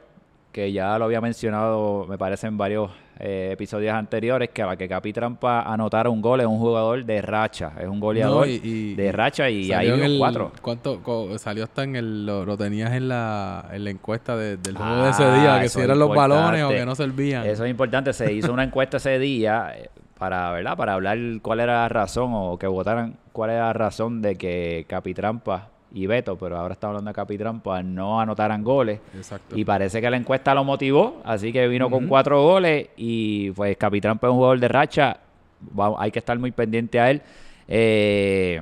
que 0.51 0.71
ya 0.71 0.97
lo 0.97 1.05
había 1.05 1.21
mencionado, 1.21 2.05
me 2.07 2.17
parece, 2.17 2.47
en 2.47 2.57
varios 2.57 2.89
eh, 3.19 3.49
episodios 3.53 3.93
anteriores, 3.93 4.49
que 4.49 4.61
a 4.61 4.65
la 4.67 4.75
que 4.75 4.87
Capi 4.87 5.13
Trampa 5.13 5.61
anotara 5.61 6.09
un 6.09 6.21
gol 6.21 6.39
es 6.41 6.47
un 6.47 6.57
jugador 6.59 7.03
de 7.05 7.21
racha, 7.21 7.73
es 7.79 7.87
un 7.87 7.99
goleador 7.99 8.45
No, 8.47 8.51
y- 8.51 8.59
y- 8.63 8.95
de 8.95 9.11
racha 9.11 9.49
y 9.49 9.71
ahí 9.71 9.87
el- 9.89 10.17
cuatro. 10.17 10.51
¿cuánto, 10.61 11.01
salió 11.37 11.63
hasta 11.63 11.83
en 11.83 11.95
el. 11.95 12.25
Lo, 12.25 12.45
lo 12.45 12.57
tenías 12.57 12.91
en 12.93 13.07
la, 13.07 13.69
en 13.71 13.83
la 13.83 13.89
encuesta 13.91 14.35
de- 14.35 14.57
del 14.57 14.77
juego 14.77 14.91
Ah, 14.91 15.03
de 15.05 15.09
ese 15.11 15.23
día, 15.39 15.59
que 15.61 15.69
si 15.69 15.79
eran 15.79 15.99
los 15.99 16.09
balones 16.13 16.63
o 16.63 16.69
que 16.69 16.85
no 16.85 16.95
servían. 16.95 17.45
Eso 17.45 17.63
es 17.65 17.69
importante, 17.71 18.13
se 18.13 18.31
hizo 18.33 18.51
una 18.51 18.63
encuesta 18.63 18.97
ese 18.97 19.17
día 19.19 19.71
eh, 19.75 19.89
para, 20.17 20.51
¿verdad? 20.51 20.75
Para 20.77 20.93
hablar 20.93 21.17
cuál 21.41 21.59
era 21.59 21.81
la 21.81 21.89
razón 21.89 22.31
o 22.33 22.57
que 22.57 22.67
votaran 22.67 23.15
cuál 23.31 23.51
era 23.51 23.67
la 23.67 23.73
razón 23.73 24.21
de 24.21 24.35
que 24.35 24.85
Capitrampa 24.87 25.69
y 25.93 26.05
Beto, 26.05 26.37
pero 26.37 26.57
ahora 26.57 26.73
estamos 26.73 26.93
hablando 26.95 27.09
de 27.11 27.15
Capitrampa, 27.15 27.81
no 27.83 28.19
anotaran 28.19 28.63
goles. 28.63 28.99
Exacto. 29.15 29.57
Y 29.57 29.63
parece 29.63 30.01
que 30.01 30.09
la 30.09 30.17
encuesta 30.17 30.53
lo 30.53 30.63
motivó, 30.63 31.21
así 31.23 31.53
que 31.53 31.67
vino 31.67 31.89
con 31.89 32.07
cuatro 32.07 32.41
goles 32.43 32.89
y 32.97 33.51
pues 33.51 33.77
Capitán 33.77 34.17
es 34.21 34.29
un 34.29 34.35
jugador 34.35 34.59
de 34.59 34.67
racha, 34.67 35.17
va- 35.79 35.95
hay 35.97 36.11
que 36.11 36.19
estar 36.19 36.37
muy 36.37 36.51
pendiente 36.51 36.99
a 36.99 37.09
él. 37.11 37.21
Eh, 37.67 38.61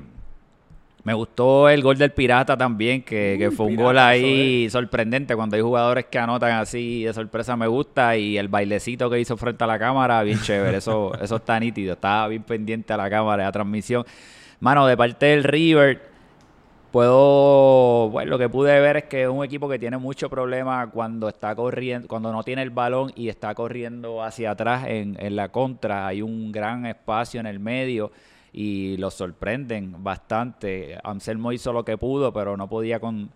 me 1.05 1.13
gustó 1.13 1.69
el 1.69 1.83
gol 1.83 1.99
del 1.99 2.11
Pirata 2.11 2.57
también, 2.57 3.03
que, 3.03 3.35
que 3.37 3.49
Uy, 3.49 3.55
fue 3.55 3.67
un 3.67 3.73
Pirata, 3.73 3.85
gol 3.85 3.97
ahí 3.99 4.67
sorprendente. 4.71 5.35
Cuando 5.35 5.55
hay 5.55 5.61
jugadores 5.61 6.05
que 6.05 6.17
anotan 6.17 6.53
así 6.53 7.03
de 7.03 7.13
sorpresa 7.13 7.55
me 7.55 7.67
gusta 7.67 8.17
y 8.17 8.39
el 8.39 8.47
bailecito 8.47 9.07
que 9.07 9.19
hizo 9.19 9.37
frente 9.37 9.63
a 9.63 9.67
la 9.67 9.77
cámara, 9.77 10.23
bien 10.23 10.41
chévere. 10.41 10.77
Eso, 10.77 11.13
eso 11.21 11.35
está 11.35 11.59
nítido, 11.59 11.93
estaba 11.93 12.27
bien 12.27 12.41
pendiente 12.41 12.91
a 12.91 12.97
la 12.97 13.07
cámara, 13.07 13.43
a 13.43 13.45
la 13.45 13.51
transmisión. 13.51 14.03
Mano, 14.59 14.87
de 14.87 14.97
parte 14.97 15.27
del 15.27 15.43
River, 15.43 16.15
Puedo, 16.91 18.09
bueno, 18.09 18.31
lo 18.31 18.37
que 18.37 18.47
pude 18.47 18.79
ver 18.79 18.95
es 18.95 19.03
que 19.03 19.23
es 19.23 19.27
un 19.27 19.43
equipo 19.43 19.67
que 19.67 19.77
tiene 19.77 19.97
mucho 19.97 20.29
problema 20.29 20.89
cuando 20.89 21.27
está 21.27 21.53
corriendo, 21.53 22.07
cuando 22.07 22.31
no 22.31 22.41
tiene 22.41 22.61
el 22.61 22.69
balón 22.69 23.11
y 23.17 23.27
está 23.27 23.53
corriendo 23.53 24.23
hacia 24.23 24.51
atrás 24.51 24.85
en, 24.87 25.17
en 25.19 25.35
la 25.35 25.49
contra. 25.49 26.07
Hay 26.07 26.21
un 26.21 26.53
gran 26.53 26.85
espacio 26.85 27.41
en 27.41 27.47
el 27.47 27.59
medio 27.59 28.13
y 28.57 28.95
los 28.95 29.13
sorprenden 29.13 30.01
bastante. 30.01 30.97
Anselmo 31.03 31.51
hizo 31.51 31.73
lo 31.73 31.83
que 31.83 31.97
pudo, 31.97 32.31
pero 32.31 32.55
no 32.55 32.69
podía 32.69 33.01
con, 33.01 33.29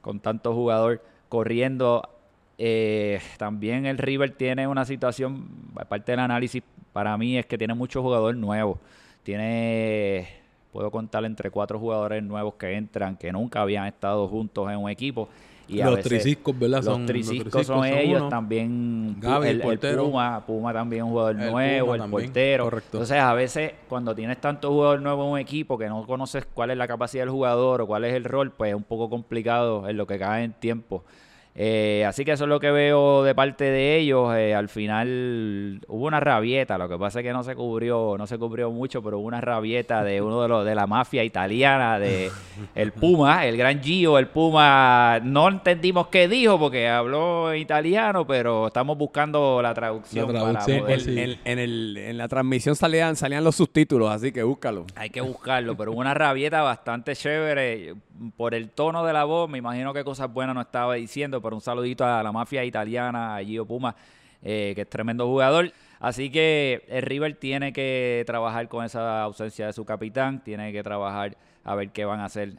con 0.00 0.18
tanto 0.20 0.54
jugador 0.54 1.02
corriendo. 1.28 2.08
Eh, 2.56 3.20
también 3.36 3.84
el 3.84 3.98
River 3.98 4.30
tiene 4.30 4.66
una 4.66 4.86
situación, 4.86 5.46
aparte 5.76 6.12
del 6.12 6.20
análisis, 6.20 6.62
para 6.94 7.18
mí 7.18 7.36
es 7.36 7.44
que 7.44 7.58
tiene 7.58 7.74
muchos 7.74 8.00
jugadores 8.00 8.40
nuevos. 8.40 8.78
Tiene 9.22 10.40
puedo 10.72 10.90
contar 10.90 11.26
entre 11.26 11.50
cuatro 11.50 11.78
jugadores 11.78 12.22
nuevos 12.22 12.54
que 12.54 12.74
entran, 12.74 13.18
que 13.18 13.30
nunca 13.30 13.60
habían 13.60 13.86
estado 13.86 14.26
juntos 14.26 14.70
en 14.70 14.78
un 14.78 14.88
equipo. 14.88 15.28
Y 15.68 15.78
los 15.82 15.96
veces- 15.96 16.04
triciscos, 16.04 16.58
¿verdad? 16.58 16.76
los 16.78 16.84
Son- 16.84 17.06
triciscos 17.06 17.66
son 17.66 17.84
ellos, 17.84 18.20
uno. 18.20 18.28
también 18.28 19.16
Gaby, 19.20 19.48
el, 19.48 19.54
el 19.54 19.60
el 19.60 19.62
portero. 19.66 20.04
Puma, 20.04 20.44
Puma 20.46 20.72
también 20.72 21.04
un 21.04 21.10
jugador 21.10 21.40
El 21.40 21.50
nuevo, 21.50 21.86
Puma 21.86 21.94
el 21.96 22.00
también, 22.02 22.26
portero. 22.26 22.64
correcto. 22.64 22.88
Entonces, 22.98 23.18
a 23.18 23.32
veces 23.34 23.72
cuando 23.88 24.14
tienes 24.14 24.40
tantos 24.40 24.70
jugadores 24.70 25.02
nuevos 25.02 25.26
en 25.26 25.32
un 25.32 25.38
equipo 25.38 25.78
que 25.78 25.88
no 25.88 26.06
conoces 26.06 26.44
cuál 26.52 26.70
es 26.70 26.76
la 26.76 26.86
capacidad 26.88 27.22
del 27.22 27.30
jugador 27.30 27.80
o 27.80 27.86
cuál 27.86 28.04
es 28.04 28.14
el 28.14 28.24
rol, 28.24 28.50
pues 28.50 28.70
es 28.70 28.76
un 28.76 28.82
poco 28.84 29.08
complicado 29.08 29.88
en 29.88 29.96
lo 29.96 30.06
que 30.06 30.18
cae 30.18 30.44
en 30.44 30.52
tiempo. 30.52 31.04
Eh, 31.54 32.04
así 32.06 32.24
que 32.24 32.32
eso 32.32 32.44
es 32.44 32.48
lo 32.48 32.58
que 32.60 32.70
veo 32.70 33.22
de 33.24 33.34
parte 33.34 33.64
de 33.64 33.98
ellos. 33.98 34.34
Eh, 34.34 34.54
al 34.54 34.68
final 34.70 35.80
hubo 35.86 36.06
una 36.06 36.18
rabieta, 36.20 36.78
lo 36.78 36.88
que 36.88 36.96
pasa 36.98 37.20
es 37.20 37.24
que 37.26 37.32
no 37.32 37.42
se 37.42 37.54
cubrió, 37.54 38.16
no 38.16 38.26
se 38.26 38.38
cubrió 38.38 38.70
mucho, 38.70 39.02
pero 39.02 39.18
hubo 39.18 39.26
una 39.26 39.40
rabieta 39.40 40.02
de 40.02 40.22
uno 40.22 40.40
de 40.42 40.48
los 40.48 40.64
de 40.64 40.74
la 40.74 40.86
mafia 40.86 41.24
italiana, 41.24 41.98
de 41.98 42.30
el 42.74 42.92
Puma, 42.92 43.46
el 43.46 43.56
gran 43.56 43.82
Gio, 43.82 44.18
el 44.18 44.28
Puma. 44.28 45.20
No 45.22 45.48
entendimos 45.48 46.06
qué 46.08 46.26
dijo 46.28 46.58
porque 46.58 46.88
habló 46.88 47.54
italiano, 47.54 48.26
pero 48.26 48.68
estamos 48.68 48.96
buscando 48.96 49.60
la 49.62 49.74
traducción. 49.74 50.32
La 50.32 50.40
para 50.44 50.60
poder- 50.64 50.80
pues, 50.84 51.02
sí. 51.04 51.18
En, 51.20 51.38
en 51.44 51.58
el- 51.58 51.96
en 51.98 52.16
la 52.18 52.28
transmisión 52.28 52.76
salían, 52.76 53.14
salían 53.16 53.44
los 53.44 53.56
subtítulos, 53.56 54.10
así 54.10 54.32
que 54.32 54.42
búscalo. 54.42 54.86
Hay 54.96 55.10
que 55.10 55.20
buscarlo, 55.20 55.76
pero 55.76 55.92
hubo 55.92 56.00
una 56.00 56.14
rabieta 56.14 56.62
bastante 56.62 57.14
chévere 57.14 57.94
por 58.36 58.54
el 58.54 58.70
tono 58.70 59.04
de 59.04 59.12
la 59.12 59.24
voz. 59.24 59.48
Me 59.48 59.58
imagino 59.58 59.92
que 59.92 60.04
cosas 60.04 60.32
buenas 60.32 60.54
no 60.54 60.60
estaba 60.60 60.94
diciendo, 60.94 61.40
pero 61.40 61.56
un 61.56 61.62
saludito 61.62 62.04
a 62.04 62.22
la 62.22 62.32
mafia 62.32 62.64
italiana, 62.64 63.36
a 63.36 63.44
Gio 63.44 63.66
Puma, 63.66 63.94
eh, 64.42 64.72
que 64.74 64.82
es 64.82 64.88
tremendo 64.88 65.26
jugador. 65.26 65.72
Así 66.00 66.30
que 66.30 66.84
el 66.88 67.02
River 67.02 67.36
tiene 67.36 67.72
que 67.72 68.24
trabajar 68.26 68.68
con 68.68 68.84
esa 68.84 69.22
ausencia 69.22 69.66
de 69.66 69.72
su 69.72 69.84
capitán, 69.84 70.42
tiene 70.42 70.72
que 70.72 70.82
trabajar 70.82 71.36
a 71.64 71.74
ver 71.74 71.90
qué 71.90 72.04
van 72.04 72.20
a 72.20 72.26
hacer. 72.26 72.54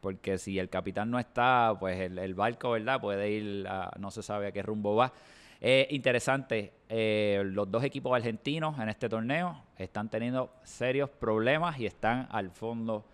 Porque 0.00 0.38
si 0.38 0.58
el 0.58 0.68
capitán 0.68 1.10
no 1.10 1.18
está, 1.18 1.74
pues 1.80 1.98
el, 1.98 2.34
barco, 2.34 2.70
¿verdad? 2.70 3.00
Puede 3.00 3.30
ir, 3.30 3.66
a- 3.68 3.90
no 3.98 4.10
se 4.10 4.22
sabe 4.22 4.46
a 4.46 4.52
qué 4.52 4.62
rumbo 4.62 4.94
va. 4.94 5.12
Eh, 5.60 5.88
interesante, 5.90 6.72
eh, 6.88 7.42
los 7.44 7.70
dos 7.70 7.82
equipos 7.82 8.14
argentinos 8.14 8.78
en 8.78 8.88
este 8.88 9.08
torneo 9.08 9.62
están 9.78 10.08
teniendo 10.08 10.52
serios 10.62 11.08
problemas 11.10 11.80
y 11.80 11.86
están 11.86 12.28
al 12.30 12.50
fondo 12.50 13.04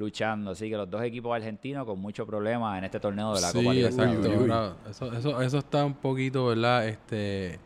luchando. 0.00 0.50
Así 0.50 0.68
que 0.68 0.76
los 0.76 0.90
dos 0.90 1.02
equipos 1.02 1.34
argentinos 1.36 1.84
con 1.86 2.00
muchos 2.00 2.26
problemas 2.26 2.78
en 2.78 2.84
este 2.84 2.98
torneo 2.98 3.34
de 3.34 3.40
la 3.40 3.48
sí, 3.50 3.58
Copa 3.58 3.72
Libertadores. 3.74 4.16
exacto. 4.16 4.28
Uy, 4.30 4.36
uy, 4.36 4.44
uy. 4.44 4.50
ahora, 4.50 4.76
Eso, 4.90 5.12
eso, 5.12 5.40
eso 5.42 5.58
está 5.58 5.84
un 5.84 5.94
poquito, 5.94 6.46
¿verdad? 6.46 6.88
Este, 6.88 7.58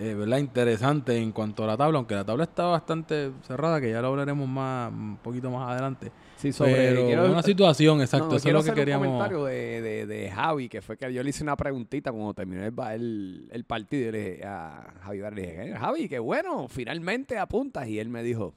eh, 0.00 0.14
¿verdad? 0.14 0.38
Interesante 0.38 1.16
en 1.16 1.32
cuanto 1.32 1.64
a 1.64 1.66
la 1.66 1.76
tabla, 1.76 1.98
aunque 1.98 2.14
la 2.14 2.24
tabla 2.24 2.44
está 2.44 2.64
bastante 2.66 3.32
cerrada, 3.42 3.80
que 3.80 3.90
ya 3.90 4.00
lo 4.00 4.08
hablaremos 4.08 4.48
más, 4.48 4.90
un 4.92 5.16
poquito 5.22 5.50
más 5.50 5.68
adelante. 5.70 6.10
Sí, 6.36 6.52
sobre... 6.52 6.72
Pero 6.72 7.06
quiero- 7.06 7.32
una 7.32 7.42
situación, 7.42 8.00
exacto, 8.00 8.28
No, 8.28 8.36
eso 8.36 8.46
es 8.48 8.54
lo 8.54 8.58
que 8.62 8.70
hacer 8.70 8.72
un 8.72 8.76
queríamos. 8.78 9.06
comentario 9.08 9.44
de, 9.46 9.82
de, 9.82 10.06
de 10.06 10.30
Javi, 10.30 10.68
que 10.68 10.80
fue 10.82 10.96
que 10.96 11.12
yo 11.12 11.20
le 11.24 11.30
hice 11.30 11.42
una 11.42 11.56
preguntita 11.56 12.12
cuando 12.12 12.32
terminó 12.32 12.62
el, 12.64 12.72
el, 12.94 13.48
el 13.50 13.64
partido. 13.64 14.08
Y 14.10 14.12
le 14.12 14.30
dije 14.30 14.44
a 14.46 14.94
Javi, 15.02 15.18
le 15.18 15.30
dije, 15.42 15.70
"Eh, 15.70 15.74
Javi, 15.76 16.08
qué 16.08 16.20
bueno, 16.20 16.68
finalmente 16.68 17.36
apuntas. 17.36 17.88
Y 17.88 17.98
él 17.98 18.08
me 18.08 18.22
dijo, 18.22 18.54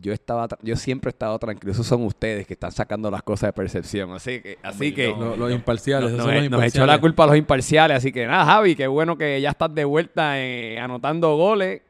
yo 0.00 0.12
estaba 0.12 0.48
yo 0.62 0.76
siempre 0.76 1.08
he 1.08 1.12
estado 1.12 1.38
tranquilo. 1.38 1.72
Esos 1.72 1.86
son 1.86 2.02
ustedes 2.04 2.46
que 2.46 2.54
están 2.54 2.72
sacando 2.72 3.10
las 3.10 3.22
cosas 3.22 3.48
de 3.48 3.52
percepción. 3.52 4.12
Así 4.12 4.40
que, 4.40 4.58
así 4.62 4.92
que 4.94 5.08
Lo- 5.08 5.36
los 5.36 5.52
imparciales, 5.52 6.10
nos, 6.12 6.20
esos 6.28 6.32
nos- 6.42 6.50
los 6.50 6.64
echó 6.64 6.86
la 6.86 7.00
culpa 7.00 7.24
a 7.24 7.26
los 7.28 7.36
imparciales. 7.36 7.96
Así 7.98 8.12
que 8.12 8.26
nada, 8.26 8.44
Javi, 8.44 8.74
qué 8.74 8.86
bueno 8.86 9.16
que 9.18 9.40
ya 9.40 9.50
estás 9.50 9.74
de 9.74 9.84
vuelta 9.84 10.40
eh, 10.40 10.78
anotando 10.78 11.36
goles. 11.36 11.82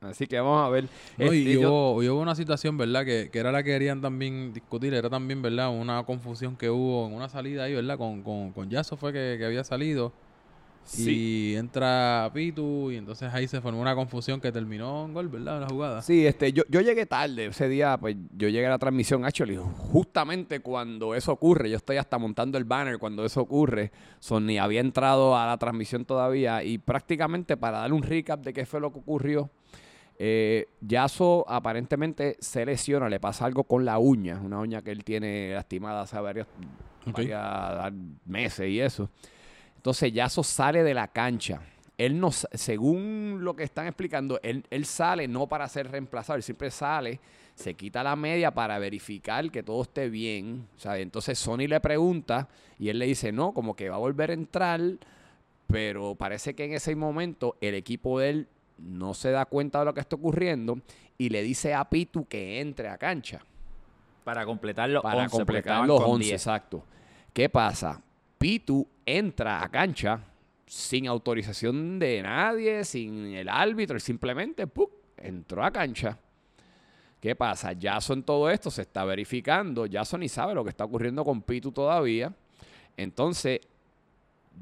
Así 0.00 0.26
que 0.26 0.38
vamos 0.38 0.66
a 0.66 0.68
ver. 0.68 0.84
No, 1.16 1.32
y, 1.32 1.38
Este, 1.48 1.62
yo- 1.62 1.70
hubo, 1.70 1.92
hubo 1.94 2.20
una 2.20 2.34
situación, 2.34 2.76
¿verdad? 2.76 3.06
Que, 3.06 3.30
que 3.32 3.38
era 3.38 3.50
la 3.50 3.62
que 3.62 3.70
querían 3.70 4.02
también 4.02 4.52
discutir. 4.52 4.92
Era 4.92 5.08
también, 5.08 5.40
¿verdad? 5.40 5.70
Una 5.70 6.02
confusión 6.04 6.56
que 6.56 6.68
hubo 6.68 7.06
en 7.06 7.14
una 7.14 7.28
salida 7.30 7.64
ahí, 7.64 7.74
¿verdad? 7.74 7.96
Con, 7.96 8.22
con, 8.22 8.52
con 8.52 8.68
Yasso 8.68 8.96
fue 8.98 9.12
que, 9.14 9.36
que 9.38 9.46
había 9.46 9.64
salido. 9.64 10.12
Sí. 10.84 11.10
Y 11.52 11.56
entra 11.56 12.30
Pitu 12.34 12.90
y 12.90 12.96
entonces 12.96 13.32
ahí 13.32 13.48
se 13.48 13.60
formó 13.60 13.80
una 13.80 13.94
confusión 13.94 14.40
que 14.40 14.52
terminó 14.52 15.06
en 15.06 15.14
gol, 15.14 15.28
¿verdad? 15.28 15.60
La 15.62 15.66
jugada. 15.66 16.02
Sí, 16.02 16.26
este, 16.26 16.52
yo, 16.52 16.62
yo 16.68 16.82
llegué 16.82 17.06
tarde 17.06 17.46
ese 17.46 17.68
día, 17.68 17.96
pues 17.98 18.16
yo 18.36 18.48
llegué 18.48 18.66
a 18.66 18.70
la 18.70 18.78
transmisión, 18.78 19.24
actually, 19.24 19.56
justamente 19.56 20.60
cuando 20.60 21.14
eso 21.14 21.32
ocurre, 21.32 21.70
yo 21.70 21.76
estoy 21.78 21.96
hasta 21.96 22.18
montando 22.18 22.58
el 22.58 22.64
banner 22.64 22.98
cuando 22.98 23.24
eso 23.24 23.40
ocurre, 23.40 23.92
Sony 24.20 24.58
había 24.60 24.80
entrado 24.80 25.36
a 25.36 25.46
la 25.46 25.56
transmisión 25.56 26.04
todavía 26.04 26.62
y 26.62 26.78
prácticamente 26.78 27.56
para 27.56 27.78
dar 27.78 27.92
un 27.92 28.02
recap 28.02 28.40
de 28.42 28.52
qué 28.52 28.66
fue 28.66 28.80
lo 28.80 28.92
que 28.92 28.98
ocurrió, 28.98 29.48
eh, 30.18 30.66
Yaso 30.80 31.44
aparentemente 31.48 32.36
se 32.40 32.64
lesiona, 32.64 33.08
le 33.08 33.18
pasa 33.18 33.46
algo 33.46 33.64
con 33.64 33.84
la 33.84 33.98
uña, 33.98 34.38
una 34.40 34.58
uña 34.60 34.82
que 34.82 34.92
él 34.92 35.02
tiene 35.02 35.52
lastimada 35.54 36.02
hace 36.02 36.20
varios, 36.20 36.46
Ok. 37.06 37.16
varias 37.16 37.92
meses 38.26 38.68
y 38.68 38.80
eso. 38.80 39.08
Entonces 39.84 40.14
Yaso 40.14 40.42
sale 40.42 40.82
de 40.82 40.94
la 40.94 41.08
cancha. 41.08 41.60
Él 41.98 42.18
no, 42.18 42.30
según 42.32 43.40
lo 43.42 43.54
que 43.54 43.64
están 43.64 43.86
explicando, 43.86 44.40
él, 44.42 44.64
él 44.70 44.86
sale 44.86 45.28
no 45.28 45.46
para 45.46 45.68
ser 45.68 45.90
reemplazado, 45.90 46.38
él 46.38 46.42
siempre 46.42 46.70
sale, 46.70 47.20
se 47.54 47.74
quita 47.74 48.02
la 48.02 48.16
media 48.16 48.50
para 48.50 48.78
verificar 48.78 49.50
que 49.50 49.62
todo 49.62 49.82
esté 49.82 50.08
bien. 50.08 50.66
¿sabe? 50.78 51.02
Entonces 51.02 51.38
Sony 51.38 51.68
le 51.68 51.78
pregunta 51.80 52.48
y 52.78 52.88
él 52.88 52.98
le 52.98 53.04
dice, 53.04 53.30
no, 53.30 53.52
como 53.52 53.76
que 53.76 53.90
va 53.90 53.96
a 53.96 53.98
volver 53.98 54.30
a 54.30 54.32
entrar, 54.32 54.80
pero 55.66 56.14
parece 56.14 56.54
que 56.54 56.64
en 56.64 56.72
ese 56.72 56.96
momento 56.96 57.58
el 57.60 57.74
equipo 57.74 58.20
de 58.20 58.30
él 58.30 58.48
no 58.78 59.12
se 59.12 59.32
da 59.32 59.44
cuenta 59.44 59.80
de 59.80 59.84
lo 59.84 59.92
que 59.92 60.00
está 60.00 60.16
ocurriendo 60.16 60.78
y 61.18 61.28
le 61.28 61.42
dice 61.42 61.74
a 61.74 61.90
Pitu 61.90 62.24
que 62.24 62.62
entre 62.62 62.88
a 62.88 62.96
cancha 62.96 63.44
Para 64.24 64.46
completar 64.46 64.88
los 64.88 65.02
para 65.02 65.24
11, 65.24 65.28
porque 65.28 65.44
completar 65.44 65.86
los 65.86 66.00
con 66.00 66.12
11, 66.12 66.24
10. 66.24 66.40
exacto. 66.40 66.86
¿Qué 67.34 67.50
pasa? 67.50 68.00
Pitu 68.44 68.86
entra 69.06 69.64
a 69.64 69.70
cancha 69.70 70.20
sin 70.66 71.06
autorización 71.06 71.98
de 71.98 72.20
nadie, 72.20 72.84
sin 72.84 73.32
el 73.34 73.48
árbitro, 73.48 73.96
él 73.96 74.02
simplemente 74.02 74.66
¡puc! 74.66 74.90
entró 75.16 75.64
a 75.64 75.70
cancha. 75.70 76.18
¿Qué 77.22 77.34
pasa? 77.34 77.72
Jason 77.80 78.22
todo 78.22 78.50
esto 78.50 78.70
se 78.70 78.82
está 78.82 79.06
verificando. 79.06 79.86
Jason 79.90 80.20
ni 80.20 80.28
sabe 80.28 80.54
lo 80.54 80.62
que 80.62 80.68
está 80.68 80.84
ocurriendo 80.84 81.24
con 81.24 81.40
Pitu 81.40 81.72
todavía. 81.72 82.34
Entonces, 82.98 83.60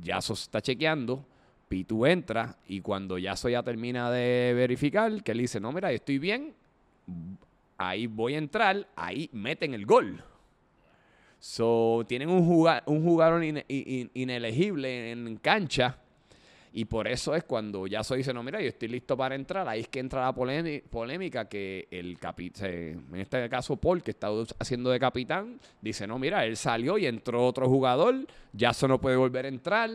Jason 0.01 0.35
está 0.35 0.61
chequeando. 0.61 1.27
Pitu 1.69 2.07
entra 2.07 2.57
y 2.69 2.81
cuando 2.81 3.17
Jason 3.21 3.51
ya 3.51 3.65
termina 3.65 4.13
de 4.13 4.53
verificar, 4.55 5.25
que 5.25 5.33
él 5.33 5.39
dice, 5.39 5.59
no, 5.59 5.73
mira, 5.73 5.91
estoy 5.91 6.21
bien, 6.21 6.55
ahí 7.79 8.07
voy 8.07 8.35
a 8.35 8.39
entrar, 8.39 8.87
ahí 8.95 9.29
meten 9.33 9.75
el 9.75 9.87
gol. 9.87 10.23
So, 11.45 12.05
tienen 12.07 12.29
un, 12.29 12.47
juga- 12.47 12.85
un 12.87 13.03
jugador 13.03 13.43
ine- 13.43 13.65
in- 13.67 14.09
inelegible 14.15 15.11
en 15.11 15.39
cancha. 15.39 15.99
Y 16.73 16.85
por 16.85 17.09
eso 17.09 17.35
es 17.35 17.43
cuando 17.43 17.89
ya 17.89 18.05
soy 18.05 18.19
dice, 18.19 18.33
no, 18.33 18.45
mira, 18.45 18.61
yo 18.61 18.69
estoy 18.69 18.87
listo 18.87 19.17
para 19.17 19.35
entrar. 19.35 19.67
Ahí 19.67 19.81
es 19.81 19.89
que 19.89 19.99
entra 19.99 20.21
la 20.23 20.33
polémi- 20.33 20.81
polémica 20.85 21.49
que 21.49 21.89
el 21.91 22.17
capitán, 22.21 22.71
en 22.71 23.17
este 23.17 23.49
caso 23.49 23.75
Paul, 23.75 24.05
que 24.05 24.13
está 24.13 24.29
haciendo 24.61 24.91
de 24.91 25.01
capitán, 25.01 25.59
dice, 25.81 26.07
no, 26.07 26.17
mira, 26.17 26.47
él 26.47 26.57
salió 26.57 26.97
y 26.97 27.07
entró 27.07 27.45
otro 27.45 27.69
jugador, 27.69 28.25
ya 28.53 28.71
eso 28.71 28.87
no 28.87 29.01
puede 29.01 29.17
volver 29.17 29.47
a 29.47 29.49
entrar. 29.49 29.91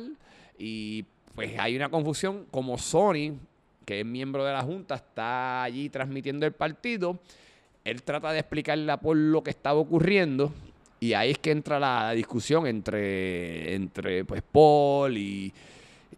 Y 0.59 1.05
pues 1.33 1.57
hay 1.57 1.77
una 1.77 1.87
confusión 1.87 2.45
como 2.51 2.77
Sony, 2.77 3.37
que 3.85 4.01
es 4.01 4.05
miembro 4.05 4.43
de 4.43 4.51
la 4.51 4.63
Junta, 4.63 4.95
está 4.95 5.63
allí 5.63 5.87
transmitiendo 5.87 6.45
el 6.45 6.51
partido. 6.51 7.17
Él 7.85 8.03
trata 8.03 8.33
de 8.33 8.39
explicarle 8.39 8.91
a 8.91 8.97
Paul 8.99 9.31
lo 9.31 9.41
que 9.41 9.51
estaba 9.51 9.79
ocurriendo. 9.79 10.51
Y 10.99 11.13
ahí 11.13 11.31
es 11.31 11.39
que 11.39 11.51
entra 11.51 11.79
la 11.79 12.11
discusión 12.11 12.65
entre, 12.65 13.75
entre 13.75 14.25
pues, 14.25 14.41
Paul 14.41 15.17
y, 15.17 15.53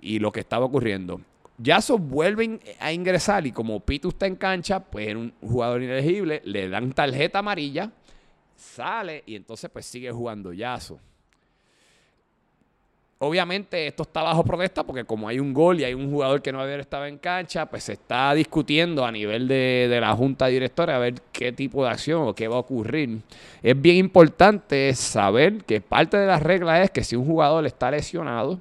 y 0.02 0.20
lo 0.20 0.32
que 0.32 0.40
estaba 0.40 0.66
ocurriendo. 0.66 1.22
Yasos 1.58 2.00
vuelven 2.00 2.62
a 2.80 2.94
ingresar 2.94 3.46
y 3.46 3.52
como 3.52 3.82
Pitu 3.82 4.10
está 4.10 4.26
en 4.28 4.38
cancha, 4.38 4.80
pues 4.80 5.08
era 5.08 5.20
un 5.20 5.34
jugador 5.42 5.84
inelegible, 5.84 6.42
le 6.46 6.70
dan 6.70 6.94
tarjeta 6.94 7.40
amarilla, 7.40 7.92
sale 8.56 9.24
y 9.26 9.36
entonces 9.36 9.70
pues 9.70 9.86
sigue 9.86 10.10
jugando 10.12 10.54
Yaso. 10.54 11.00
Obviamente 13.22 13.86
esto 13.86 14.04
está 14.04 14.24
bajo 14.24 14.46
protesta 14.46 14.86
porque 14.86 15.04
como 15.04 15.28
hay 15.28 15.40
un 15.40 15.54
gol 15.54 15.82
y 15.82 15.84
hay 15.84 15.94
un 15.94 16.10
jugador 16.10 16.42
que 16.42 16.54
no 16.54 16.62
haber 16.62 16.80
estado 16.80 17.06
en 17.06 17.18
cancha, 17.18 17.66
pues 17.66 17.84
se 17.84 17.94
está 17.94 18.34
discutiendo 18.34 19.06
a 19.06 19.12
nivel 19.12 19.46
de, 19.50 19.88
de 19.90 20.00
la 20.00 20.16
junta 20.16 20.48
directora 20.48 20.96
a 20.96 21.00
ver 21.00 21.16
qué 21.34 21.52
tipo 21.52 21.84
de 21.84 21.92
acción 21.92 22.22
o 22.30 22.34
qué 22.34 22.48
va 22.48 22.56
a 22.56 22.60
ocurrir. 22.60 23.20
Es 23.62 23.82
bien 23.82 23.98
importante 23.98 24.94
saber 24.96 25.66
que 25.66 25.82
parte 25.82 26.16
de 26.16 26.28
las 26.28 26.42
reglas 26.42 26.86
es 26.86 26.92
que 26.92 27.04
si 27.04 27.18
un 27.18 27.26
jugador 27.26 27.66
está 27.66 27.92
lesionado 27.92 28.58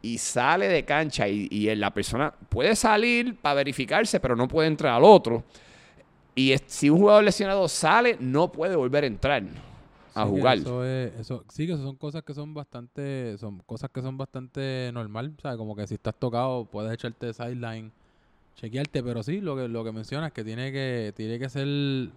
y 0.00 0.16
sale 0.16 0.68
de 0.68 0.84
cancha 0.84 1.28
y, 1.28 1.74
la 1.76 1.92
persona 1.92 2.32
puede 2.48 2.74
salir 2.76 3.36
para 3.36 3.56
verificarse, 3.56 4.20
pero 4.20 4.34
no 4.34 4.48
puede 4.48 4.68
entrar 4.68 4.94
al 4.94 5.04
otro. 5.04 5.44
Y 6.34 6.54
si 6.66 6.88
un 6.88 6.98
jugador 6.98 7.24
lesionado 7.24 7.68
sale, 7.68 8.16
no 8.18 8.50
puede 8.50 8.74
volver 8.74 9.04
a 9.04 9.06
entrar 9.06 9.42
a 10.14 10.24
Sí, 10.24 10.28
jugar. 10.30 10.58
Eso 10.58 10.84
es, 10.84 11.14
eso, 11.20 11.44
sí, 11.48 11.66
que 11.66 11.72
eso 11.74 11.82
son 11.82 11.96
cosas 11.96 12.22
que 12.22 12.34
son 12.34 12.54
bastante, 12.54 13.36
son 13.38 13.58
cosas 13.60 13.90
que 13.90 14.02
son 14.02 14.16
bastante 14.18 14.90
normal, 14.92 15.34
¿sabes? 15.40 15.58
Como 15.58 15.74
que 15.76 15.86
si 15.86 15.94
estás 15.94 16.14
tocado 16.14 16.64
puedes 16.66 16.92
echarte 16.92 17.32
sideline, 17.32 17.92
chequearte, 18.56 19.02
pero 19.02 19.22
sí, 19.22 19.40
lo 19.40 19.56
que, 19.56 19.68
lo 19.68 19.84
que 19.84 19.92
mencionas 19.92 20.32
que 20.32 20.44
tiene 20.44 20.72
que, 20.72 21.12
tiene 21.16 21.38
que 21.38 21.48
ser, 21.48 22.10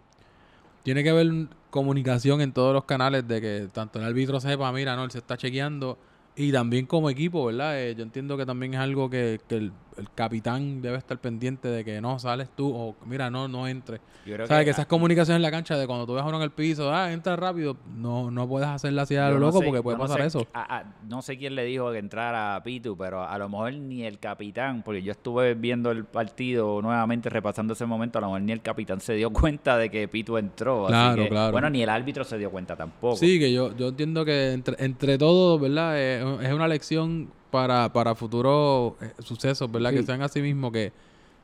tiene 0.84 1.04
que 1.04 1.10
haber 1.10 1.48
comunicación 1.70 2.42
en 2.42 2.54
todos 2.54 2.74
los 2.74 2.86
canales 2.86 3.28
de 3.28 3.42
que 3.42 3.70
tanto 3.74 4.00
el 4.00 4.06
árbitro 4.06 4.40
sepa, 4.40 4.72
mira, 4.72 4.96
no, 4.96 5.04
él 5.04 5.12
se 5.12 5.20
está 5.20 5.38
chequeando 5.38 5.98
y 6.36 6.52
también 6.52 6.86
como 6.86 7.10
equipo, 7.10 7.46
¿verdad? 7.46 7.80
Eh, 7.82 7.96
yo 7.96 8.04
entiendo 8.04 8.38
que 8.38 8.46
también 8.46 8.74
es 8.74 8.80
algo 8.80 9.10
que, 9.10 9.40
que 9.48 9.56
el, 9.56 9.72
el 9.98 10.10
capitán 10.14 10.82
debe 10.82 10.98
estar 10.98 11.18
pendiente 11.20 11.68
de 11.68 11.84
que 11.86 12.02
no 12.02 12.20
sales 12.20 12.50
tú 12.56 12.70
o 12.76 12.96
mira, 13.06 13.30
no, 13.30 13.48
no 13.48 13.64
creo 13.64 14.48
¿Sabes? 14.48 14.64
Que 14.66 14.70
ah, 14.70 14.74
esas 14.74 14.86
comunicaciones 14.88 15.38
en 15.38 15.42
la 15.42 15.52
cancha 15.52 15.78
de 15.78 15.86
cuando 15.88 16.06
tú 16.06 16.14
ves 16.14 16.24
a 16.24 16.28
uno 16.28 16.38
en 16.38 16.44
el 16.44 16.52
piso, 16.52 16.92
ah, 16.94 17.12
entra 17.12 17.36
rápido, 17.36 17.78
no, 17.96 18.32
no 18.32 18.48
puedes 18.48 18.68
hacerla 18.68 19.04
así 19.04 19.16
a 19.16 19.30
lo 19.30 19.36
no 19.36 19.48
loco 19.48 19.60
sé- 19.60 19.66
porque 19.66 19.82
puede 19.82 19.98
no 19.98 20.04
pasar 20.04 20.22
sé- 20.22 20.28
eso. 20.28 20.48
a- 20.54 20.78
a- 20.80 20.84
no 21.08 21.22
sé 21.22 21.38
quién 21.38 21.56
le 21.56 21.64
dijo 21.66 21.92
que 21.92 22.00
entrara 22.00 22.56
a 22.56 22.64
Pitu, 22.64 22.98
pero 22.98 23.24
a 23.24 23.38
lo 23.38 23.48
mejor 23.50 23.74
ni 23.74 24.04
el 24.04 24.20
capitán, 24.20 24.82
porque 24.84 25.02
yo 25.02 25.12
estuve 25.12 25.54
viendo 25.54 25.92
el 25.92 26.06
partido 26.06 26.82
nuevamente, 26.82 27.30
repasando 27.30 27.74
ese 27.74 27.86
momento, 27.86 28.18
a 28.18 28.22
lo 28.22 28.28
mejor 28.28 28.42
ni 28.42 28.52
el 28.52 28.62
capitán 28.62 29.00
se 29.00 29.14
dio 29.14 29.30
cuenta 29.34 29.78
de 29.78 29.90
que 29.90 30.08
Pitu 30.08 30.38
entró. 30.38 30.86
así 30.86 30.92
Claro, 30.94 31.24
que- 31.24 31.30
claro. 31.30 31.52
Bueno, 31.52 31.70
ni 31.70 31.84
el 31.84 31.90
árbitro 31.90 32.24
se 32.24 32.38
dio 32.38 32.50
cuenta 32.52 32.76
tampoco. 32.76 33.16
Sí, 33.18 33.40
que 33.40 33.54
yo, 33.54 33.76
yo 33.76 33.90
entiendo 33.90 34.26
que 34.26 34.52
entre, 34.54 34.76
entre 34.84 35.18
todos, 35.18 35.60
¿verdad? 35.62 35.94
Eh, 35.98 36.38
es 36.42 36.54
una 36.54 36.68
lección 36.68 37.30
para, 37.52 37.92
para 37.92 38.16
futuros 38.16 38.94
eh, 39.02 39.12
sucesos, 39.20 39.72
¿verdad? 39.72 39.92
Sí. 39.92 39.98
Que 39.98 40.04
sean 40.04 40.22
así 40.22 40.42
mismo 40.42 40.72
que, 40.72 40.92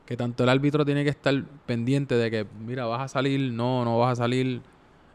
que 0.06 0.16
tanto 0.16 0.44
el 0.44 0.48
árbitro 0.48 0.84
tiene 0.84 1.04
que 1.04 1.10
estar 1.10 1.42
pendiente 1.66 2.14
de 2.14 2.30
que, 2.30 2.46
mira, 2.66 2.86
vas 2.86 3.02
a 3.02 3.08
salir, 3.08 3.52
no, 3.52 3.84
no 3.84 3.98
vas 3.98 4.12
a 4.18 4.22
salir, 4.22 4.60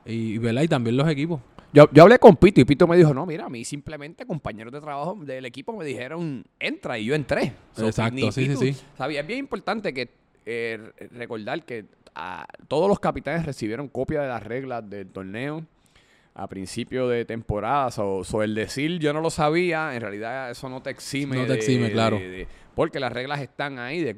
y, 0.05 0.37
¿verdad? 0.37 0.63
Y 0.63 0.67
también 0.67 0.97
los 0.97 1.07
equipos. 1.07 1.41
Yo, 1.73 1.85
yo 1.91 2.03
hablé 2.03 2.17
con 2.17 2.35
Pito 2.37 2.61
y 2.61 2.65
Pito 2.65 2.87
me 2.87 2.95
dijo, 2.95 3.13
no, 3.13 3.25
mira, 3.25 3.45
a 3.45 3.49
mí 3.49 3.65
simplemente 3.65 4.25
compañeros 4.25 4.71
de 4.71 4.79
trabajo 4.79 5.17
del 5.21 5.45
equipo 5.45 5.73
me 5.73 5.85
dijeron, 5.85 6.45
entra, 6.59 6.97
y 6.97 7.05
yo 7.05 7.15
entré. 7.15 7.53
So, 7.75 7.87
Exacto, 7.87 8.31
sí, 8.31 8.47
sí, 8.47 8.73
sí. 8.73 8.81
sabía. 8.97 9.21
Es 9.21 9.27
bien 9.27 9.39
importante 9.39 9.93
que 9.93 10.09
eh, 10.45 10.91
recordar 11.11 11.63
que 11.65 11.85
ah, 12.15 12.47
todos 12.69 12.87
los 12.87 12.99
capitanes 12.99 13.45
recibieron 13.45 13.89
copia 13.89 14.21
de 14.21 14.29
las 14.29 14.41
reglas 14.43 14.89
del 14.89 15.07
torneo 15.09 15.65
a 16.39 16.47
principio 16.47 17.07
de 17.07 17.25
temporada. 17.25 17.87
O 17.97 18.23
so, 18.23 18.43
el 18.43 18.53
decir 18.55 18.99
yo 18.99 19.11
no 19.11 19.21
lo 19.21 19.29
sabía, 19.29 19.95
en 19.95 20.01
realidad 20.01 20.51
eso 20.51 20.69
no 20.69 20.81
te 20.81 20.91
exime. 20.91 21.35
No 21.35 21.45
te 21.45 21.53
exime, 21.55 21.87
de- 21.87 21.91
claro. 21.91 22.17
de- 22.17 22.47
porque 22.75 22.99
las 22.99 23.11
reglas 23.11 23.41
están 23.41 23.79
ahí. 23.79 24.01
De 24.03 24.15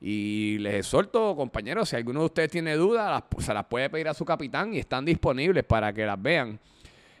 Y 0.00 0.58
les 0.58 0.74
exhorto, 0.74 1.36
compañeros, 1.36 1.88
si 1.88 1.94
alguno 1.96 2.18
de 2.20 2.26
ustedes 2.26 2.50
tiene 2.50 2.74
dudas, 2.74 3.08
las- 3.08 3.44
se 3.46 3.54
las 3.54 3.64
puede 3.66 3.88
pedir 3.88 4.08
a 4.08 4.14
su 4.14 4.24
capitán 4.24 4.74
y 4.74 4.78
están 4.80 5.04
disponibles 5.04 5.62
para 5.62 5.92
que 5.92 6.04
las 6.04 6.20
vean. 6.20 6.58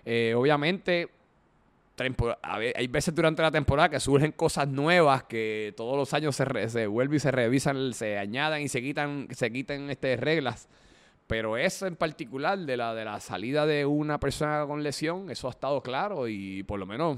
Eh, 0.04 0.34
obviamente, 0.36 1.08
hay 2.42 2.86
veces 2.88 3.14
durante 3.14 3.42
la 3.42 3.50
temporada 3.52 3.88
que 3.88 4.00
surgen 4.00 4.32
cosas 4.32 4.66
nuevas 4.66 5.22
que 5.24 5.72
todos 5.76 5.96
los 5.96 6.12
años 6.14 6.34
se, 6.34 6.44
re- 6.44 6.68
se 6.68 6.88
vuelven 6.88 7.16
y 7.18 7.20
se 7.20 7.30
revisan, 7.30 7.92
se 7.92 8.18
añadan 8.18 8.60
y 8.62 8.68
se 8.68 8.82
quitan, 8.82 9.28
se 9.30 9.52
quitan 9.52 9.88
este, 9.90 10.16
reglas. 10.16 10.68
Pero 11.32 11.56
eso 11.56 11.86
en 11.86 11.96
particular 11.96 12.58
de 12.58 12.76
la, 12.76 12.94
de 12.94 13.06
la 13.06 13.18
salida 13.18 13.64
de 13.64 13.86
una 13.86 14.20
persona 14.20 14.66
con 14.66 14.82
lesión, 14.82 15.30
eso 15.30 15.48
ha 15.48 15.50
estado 15.50 15.82
claro 15.82 16.28
y 16.28 16.62
por 16.62 16.78
lo 16.78 16.84
menos 16.84 17.16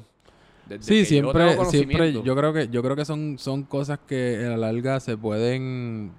Sí, 0.81 1.01
yo 1.01 1.05
siempre, 1.05 1.51
tengo 1.51 1.65
siempre, 1.65 2.13
yo 2.13 2.37
creo 2.37 2.53
que, 2.53 2.69
yo 2.69 2.81
creo 2.83 2.95
que 2.95 3.05
son, 3.05 3.39
son 3.41 3.65
cosas 3.65 3.99
que 4.07 4.45
a 4.47 4.51
la 4.51 4.57
larga 4.73 5.01
se 5.01 5.17
pueden 5.17 6.13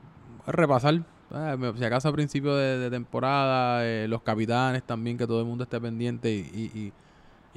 repasar. 0.46 1.04
Ah, 1.32 1.56
Si 1.78 1.84
acaso 1.86 2.10
a 2.10 2.12
principio 2.12 2.54
de, 2.56 2.78
de 2.80 2.90
temporada, 2.90 3.86
eh, 3.88 4.08
los 4.10 4.22
capitanes 4.22 4.84
también, 4.84 5.18
que 5.18 5.26
todo 5.26 5.40
el 5.40 5.46
mundo 5.46 5.64
esté 5.64 5.80
pendiente 5.80 6.32
y, 6.32 6.40
y, 6.54 6.80
y- 6.80 6.94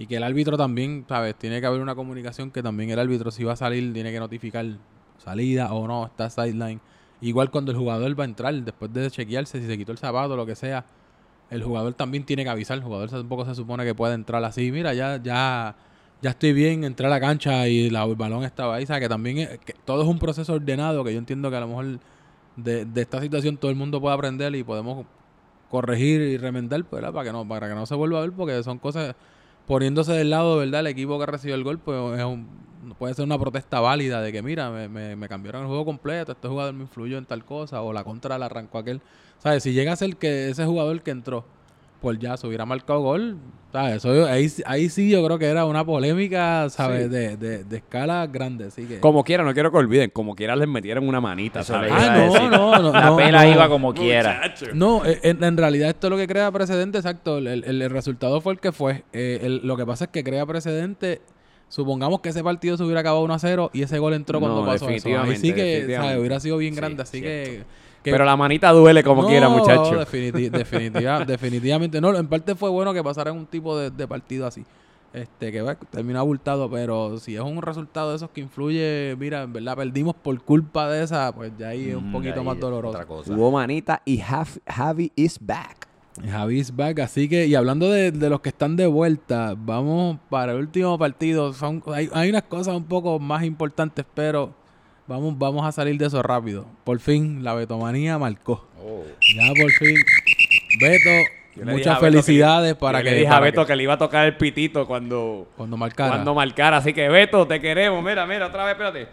y 0.01 0.07
que 0.07 0.16
el 0.16 0.22
árbitro 0.22 0.57
también, 0.57 1.05
¿sabes? 1.09 1.35
Tiene 1.35 1.61
que 1.61 1.66
haber 1.66 1.81
una 1.81 1.96
comunicación 1.96 2.53
que 2.53 2.62
también 2.62 2.90
el 2.90 3.01
árbitro, 3.01 3.33
si 3.33 3.42
va 3.42 3.55
a 3.55 3.57
salir, 3.57 3.92
tiene 3.92 4.12
que 4.12 4.20
notificar 4.20 4.64
salida 5.18 5.72
o 5.74 5.88
no, 5.88 6.07
está 6.07 6.31
sideline. 6.31 6.81
Igual 7.20 7.50
cuando 7.50 7.72
el 7.72 7.78
jugador 7.78 8.18
va 8.18 8.24
a 8.24 8.26
entrar, 8.26 8.54
después 8.54 8.92
de 8.92 9.11
chequearse, 9.11 9.61
si 9.61 9.66
se 9.66 9.76
quitó 9.78 9.92
el 9.92 9.98
zapato, 9.98 10.37
lo 10.37 10.46
que 10.46 10.54
sea, 10.54 10.85
el 11.50 11.62
jugador 11.62 11.94
también 11.94 12.24
tiene 12.24 12.44
que 12.44 12.50
avisar. 12.50 12.78
El 12.78 12.85
jugador 12.85 13.11
tampoco 13.11 13.44
se 13.44 13.54
supone 13.54 13.85
que 13.85 13.94
puede 13.94 14.14
entrar 14.14 14.44
así. 14.44 14.70
Mira, 14.72 14.94
ya, 14.94 15.20
ya, 15.22 15.76
ya 16.22 16.31
estoy 16.31 16.52
bien, 16.52 16.85
entré 16.85 17.07
a 17.07 17.11
la 17.11 17.20
cancha 17.20 17.68
y 17.68 17.90
la- 17.90 18.04
el 18.04 18.16
balón 18.16 18.44
estaba 18.44 18.76
ahí. 18.76 18.85
O 18.85 18.87
sea, 18.87 19.00
que 19.00 19.09
también 19.09 19.48
todo 19.85 20.02
es 20.02 20.09
un 20.09 20.18
proceso 20.18 20.54
ordenado 20.54 21.04
que 21.04 21.12
yo 21.12 21.18
entiendo 21.18 21.50
que 21.50 21.57
a 21.57 21.61
lo 21.61 21.68
mejor 21.68 22.00
de, 22.57 22.85
de 22.87 23.02
esta 23.02 23.20
situación 23.20 23.57
todo 23.59 23.70
el 23.70 23.76
mundo 23.76 24.00
puede 24.00 24.14
aprender 24.14 24.54
y 24.57 24.64
podemos 24.64 25.07
corregir 25.70 26.20
y 26.22 26.37
remendar, 26.38 26.85
pues, 26.85 27.02
¿verdad? 27.02 27.14
Para 27.14 27.24
que 27.26 27.33
no, 27.33 27.46
para 27.48 27.68
que 27.68 27.74
no 27.74 27.87
se 27.87 27.94
vuelva 27.94 28.18
a 28.18 28.22
ver, 28.22 28.33
porque 28.33 28.62
son 28.62 28.78
cosas 28.78 29.14
poniéndose 29.66 30.12
del 30.12 30.31
lado, 30.31 30.59
¿verdad? 30.59 30.81
El 30.81 30.87
equipo 30.88 31.18
que 31.18 31.26
recibió 31.26 31.54
el 31.54 31.64
gol, 31.64 31.78
pues 31.78 32.18
es 32.18 32.24
un- 32.24 32.48
puede 32.94 33.14
ser 33.14 33.24
una 33.24 33.38
protesta 33.38 33.81
válida 33.81 34.20
de 34.22 34.33
que, 34.33 34.42
mira, 34.42 34.70
me, 34.70 34.88
me, 34.88 35.16
me 35.16 35.29
cambiaron 35.29 35.62
el 35.62 35.68
juego 35.68 35.85
completo, 35.85 36.33
este 36.33 36.48
jugador 36.48 36.74
me 36.74 36.83
influyó 36.83 37.18
en 37.18 37.24
tal 37.27 37.44
cosa, 37.44 37.83
o 37.83 37.92
la 37.92 38.05
contra 38.05 38.38
la 38.38 38.46
arrancó 38.46 38.79
aquel. 38.79 39.01
¿Sabes? 39.38 39.62
Si 39.62 39.72
llega 39.72 39.92
a 39.92 39.96
ser 39.96 40.16
que 40.16 40.48
ese 40.51 40.64
jugador 40.64 41.01
que 41.03 41.11
entró, 41.12 41.44
pues 42.01 42.18
ya 42.20 42.37
se 42.37 42.46
hubiera 42.46 42.64
marcado 42.64 43.01
gol, 43.01 43.37
¿sabes? 43.72 43.96
Eso 43.96 44.14
yo- 44.14 44.27
ahí, 44.27 44.46
ahí 44.66 44.88
sí 44.88 45.11
yo 45.11 45.24
creo 45.24 45.38
que 45.38 45.46
era 45.46 45.64
una 45.64 45.85
polémica, 45.85 46.68
¿sabes? 46.70 47.05
Sí. 47.05 47.09
De, 47.09 47.37
de, 47.37 47.64
de 47.64 47.77
escala 47.77 48.27
grande, 48.29 48.66
así 48.66 48.85
que... 48.85 49.01
Como 49.01 49.24
quiera, 49.24 49.42
no 49.44 49.53
quiero 49.55 49.70
que 49.72 49.79
olviden, 49.79 50.11
como 50.11 50.35
quiera 50.37 50.55
les 50.57 50.68
metieron 50.68 51.09
una 51.09 51.20
manita, 51.20 51.61
Eso 51.61 51.72
¿sabes? 51.72 51.92
Ah, 51.92 52.16
no, 52.16 52.51
no, 52.51 52.83
no, 52.83 52.92
La 52.92 53.07
no, 53.07 53.16
pela 53.16 53.44
no. 53.44 53.51
iba 53.53 53.68
como 53.68 53.92
quiera. 53.94 54.40
Muchacho. 54.42 54.66
No, 54.74 55.05
eh, 55.05 55.18
en, 55.24 55.42
en 55.42 55.57
realidad 55.57 55.88
esto 55.88 56.07
es 56.07 56.11
lo 56.12 56.16
que 56.16 56.27
crea 56.29 56.51
precedente, 56.53 56.98
exacto. 56.98 57.38
El, 57.38 57.46
el- 57.48 57.83
el 57.83 57.90
resultado 57.90 58.40
fue 58.40 58.53
el 58.55 58.61
que 58.61 58.70
fue. 58.72 59.05
Eh, 59.12 59.40
el- 59.42 59.61
lo 59.66 59.77
que 59.77 59.85
pasa 59.87 60.05
es 60.07 60.11
que 60.11 60.22
crea 60.24 60.46
precedente. 60.46 61.20
Supongamos 61.68 62.20
que 62.20 62.31
ese 62.31 62.42
partido 62.42 62.76
se 62.76 62.83
hubiera 62.85 63.00
acabado 63.00 63.22
1 63.24 63.35
a 63.35 63.38
0 63.38 63.70
y 63.74 63.83
ese 63.83 63.98
gol 63.98 64.14
entró 64.14 64.40
cuando 64.40 64.61
No, 64.61 64.66
pasó 64.66 64.87
eso. 64.87 64.87
Definitivamente, 64.87 65.40
sí 65.40 65.52
que 65.52 65.62
definitivamente. 65.62 65.96
¿sabes? 66.09 66.18
hubiera 66.20 66.40
sido 66.40 66.57
bien 66.59 66.72
Sí, 66.74 66.81
grande. 66.81 67.02
así 67.02 67.20
que, 67.20 67.64
que- 68.02 68.11
Pero 68.11 68.24
la 68.24 68.37
manita 68.37 68.70
duele 68.72 69.02
como 69.04 69.22
No, 69.22 69.28
quiera, 69.28 69.48
muchacho. 69.50 70.00
definiti- 70.00 70.50
definitiva- 70.50 71.24
definitivamente 71.26 72.00
no. 72.00 72.16
En 72.16 72.26
parte 72.26 72.54
fue 72.54 72.70
bueno 72.70 72.94
que 72.94 73.02
pasara 73.04 73.31
en 73.31 73.37
un 73.37 73.46
tipo 73.46 73.76
de, 73.78 73.90
de 73.90 74.09
partido 74.09 74.46
así. 74.46 74.64
Este, 75.12 75.50
que 75.52 75.62
va, 75.62 75.74
terminó 75.74 76.20
abultado, 76.20 76.70
pero 76.70 77.18
si 77.18 77.35
es 77.35 77.40
un 77.40 77.61
resultado 77.62 78.11
de 78.11 78.16
esos 78.16 78.31
que 78.31 78.40
influye, 78.42 79.16
mira, 79.18 79.42
en 79.42 79.52
verdad 79.54 79.74
perdimos 79.76 80.14
por 80.14 80.38
culpa 80.42 80.88
de 80.90 81.02
esa, 81.02 81.33
pues 81.35 81.50
ya 81.59 81.68
ahí 81.68 81.88
es 81.90 81.96
un 81.96 82.11
Mm, 82.11 82.12
poquito 82.12 82.44
más 82.44 82.59
doloroso. 82.61 82.98
Hubo 83.26 83.50
manita 83.50 84.02
y 84.04 84.18
Jav- 84.20 84.61
Javi 84.66 85.11
is 85.16 85.38
back. 85.40 85.77
Javis 86.26 86.74
back, 86.74 87.00
así 87.00 87.28
que, 87.28 87.46
y 87.46 87.54
hablando 87.54 87.90
de, 87.90 88.11
de 88.12 88.31
los 88.31 88.40
que 88.40 88.48
están 88.50 88.76
de 88.76 88.87
vuelta, 88.87 89.54
vamos 89.57 90.18
para 90.31 90.52
el 90.52 90.59
último 90.59 90.98
partido. 90.98 91.52
Son, 91.52 91.83
hay, 91.94 92.09
hay 92.12 92.31
unas 92.31 92.42
cosas 92.44 92.74
un 92.76 92.85
poco 92.85 93.18
más 93.18 93.44
importantes, 93.44 94.04
pero 94.14 94.54
vamos, 95.07 95.38
vamos 95.38 95.66
a 95.66 95.72
salir 95.72 95.96
de 95.98 96.07
eso 96.07 96.22
rápido. 96.22 96.66
Por 96.85 96.98
fin, 97.00 97.42
la 97.44 97.54
Betomanía 97.54 98.18
marcó. 98.18 98.66
Oh. 98.83 99.02
Ya 99.37 99.52
por 99.61 99.70
fin, 99.72 99.96
Beto, 100.81 101.11
muchas 101.70 102.00
Beto 102.00 102.00
felicidades 102.00 102.74
para 102.76 103.02
que, 103.02 103.11
le 103.11 103.16
dije 103.20 103.28
a 103.28 103.40
Beto 103.40 103.62
que- 103.62 103.68
que 103.72 103.76
le 103.76 103.83
iba 103.83 103.94
a 103.94 103.98
tocar 103.98 104.26
el 104.26 104.37
pitito 104.37 104.87
cuando, 104.87 105.48
cuando 105.57 105.76
marcara. 105.76 106.11
cuando 106.11 106.35
marcara. 106.35 106.76
Así 106.78 106.92
que, 106.92 107.09
Beto, 107.09 107.46
te 107.46 107.61
queremos. 107.61 108.02
Mira, 108.04 108.26
mira, 108.26 108.46
otra 108.46 108.64
vez, 108.64 108.72
espérate. 108.72 109.09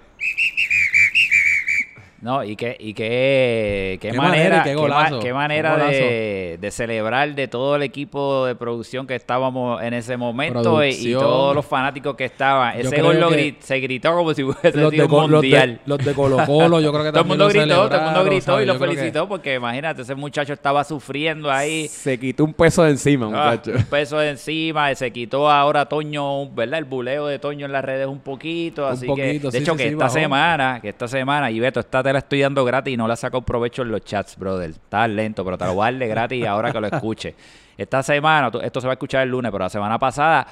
No, 2.26 2.44
y 2.44 2.56
qué, 2.56 2.76
y 2.80 2.96
qué, 2.96 4.00
qué 4.02 4.10
Qué 4.12 4.18
manera, 4.18 4.30
manera 4.50 4.58
y 4.58 4.64
qué 4.64 4.76
golazo, 4.76 5.20
qué 5.20 5.32
manera 5.32 5.78
de, 5.78 6.58
de 6.60 6.72
celebrar 6.72 7.36
de 7.36 7.48
todo 7.48 7.76
el 7.76 7.84
equipo 7.84 8.48
de 8.48 8.56
producción 8.56 9.06
que 9.06 9.14
estábamos 9.14 9.80
en 9.84 9.94
ese 9.94 10.18
momento 10.18 10.84
y, 10.84 10.90
y 10.90 11.14
todos 11.14 11.54
los 11.56 11.64
fanáticos 11.66 12.16
que 12.16 12.26
estaban. 12.26 12.80
Ese 12.80 13.00
gol 13.00 13.20
lo 13.20 13.30
que 13.30 13.36
gri- 13.54 13.56
se 13.60 13.80
gritó 13.80 14.12
como 14.16 14.34
si 14.34 14.42
hubiese 14.44 14.76
los, 14.76 14.90
sido 14.90 14.90
de, 14.90 15.02
un 15.04 15.08
Co- 15.08 15.28
los, 15.28 15.30
de, 15.30 15.48
mundial. 15.50 15.80
los 15.86 15.98
de 16.00 16.14
Colo 16.16 16.38
Colo, 16.48 16.82
yo 16.82 16.92
creo 16.92 17.04
que 17.04 17.12
todo 17.12 17.22
el 17.22 17.28
mundo 17.28 17.44
lo 17.44 17.50
gritó, 17.52 17.88
todo 17.90 17.96
el 18.00 18.04
mundo 18.06 18.24
gritó 18.24 18.38
y 18.38 18.42
¿sabes? 18.42 18.68
lo 18.68 18.74
Yo 18.74 18.80
creo 18.80 18.90
que- 18.92 18.96
felicitó 18.98 19.28
porque 19.30 19.54
imagínate, 19.54 20.02
ese 20.02 20.16
muchacho 20.16 20.54
estaba 20.54 20.84
sufriendo 20.84 21.52
ahí. 21.52 21.88
Se 21.90 22.20
quitó 22.20 22.44
un 22.44 22.54
peso 22.56 22.82
de 22.84 22.90
encima, 22.90 23.28
Ah, 23.36 23.52
muchacho. 23.52 23.72
un 23.78 23.84
peso 23.86 24.18
de 24.18 24.32
encima, 24.32 24.96
se 24.96 25.12
quitó 25.12 25.48
ahora 25.52 25.86
Toño, 25.86 26.50
¿verdad? 26.50 26.80
El 26.80 26.86
buleo 26.86 27.28
de 27.28 27.38
Toño 27.38 27.68
en 27.68 27.72
las 27.72 27.86
redes 27.86 28.08
un 28.08 28.20
poquito, 28.20 28.88
Un 28.88 28.94
así 28.94 29.06
poquito, 29.06 29.50
que 29.52 29.52
de 29.52 29.52
sí, 29.52 29.58
hecho 29.64 29.74
sí, 29.74 29.78
que 29.78 29.84
sí, 29.84 29.90
esta 29.90 30.06
bajó. 30.06 30.14
semana, 30.16 30.80
que 30.82 30.90
esta 30.90 31.08
semana, 31.08 31.52
y 31.52 31.60
Beto, 31.60 31.80
esta 31.80 32.02
te 32.02 32.15
la 32.16 32.20
estoy 32.20 32.42
dando 32.42 32.66
gratis 32.66 32.94
y 32.94 32.98
no 32.98 33.08
la 33.08 33.16
saco 33.16 33.42
provecho 33.44 33.84
en 33.84 33.92
los 33.92 34.02
chats, 34.04 34.38
brother. 34.38 34.72
Estás 34.72 35.10
lento, 35.10 35.46
pero 35.46 35.58
te 35.58 35.66
lo 35.66 35.74
voy 35.76 35.84
a 35.84 35.86
darle 35.86 36.08
gratis 36.08 36.46
ahora 36.46 36.72
que 36.72 36.82
lo 36.82 36.88
escuche. 36.88 37.36
Esta 37.78 38.02
semana, 38.04 38.50
esto 38.64 38.82
se 38.82 38.88
va 38.88 38.94
a 38.94 38.96
escuchar 38.96 39.24
el 39.24 39.30
lunes, 39.30 39.52
pero 39.52 39.66
la 39.66 39.70
semana 39.70 40.00
pasada 40.00 40.48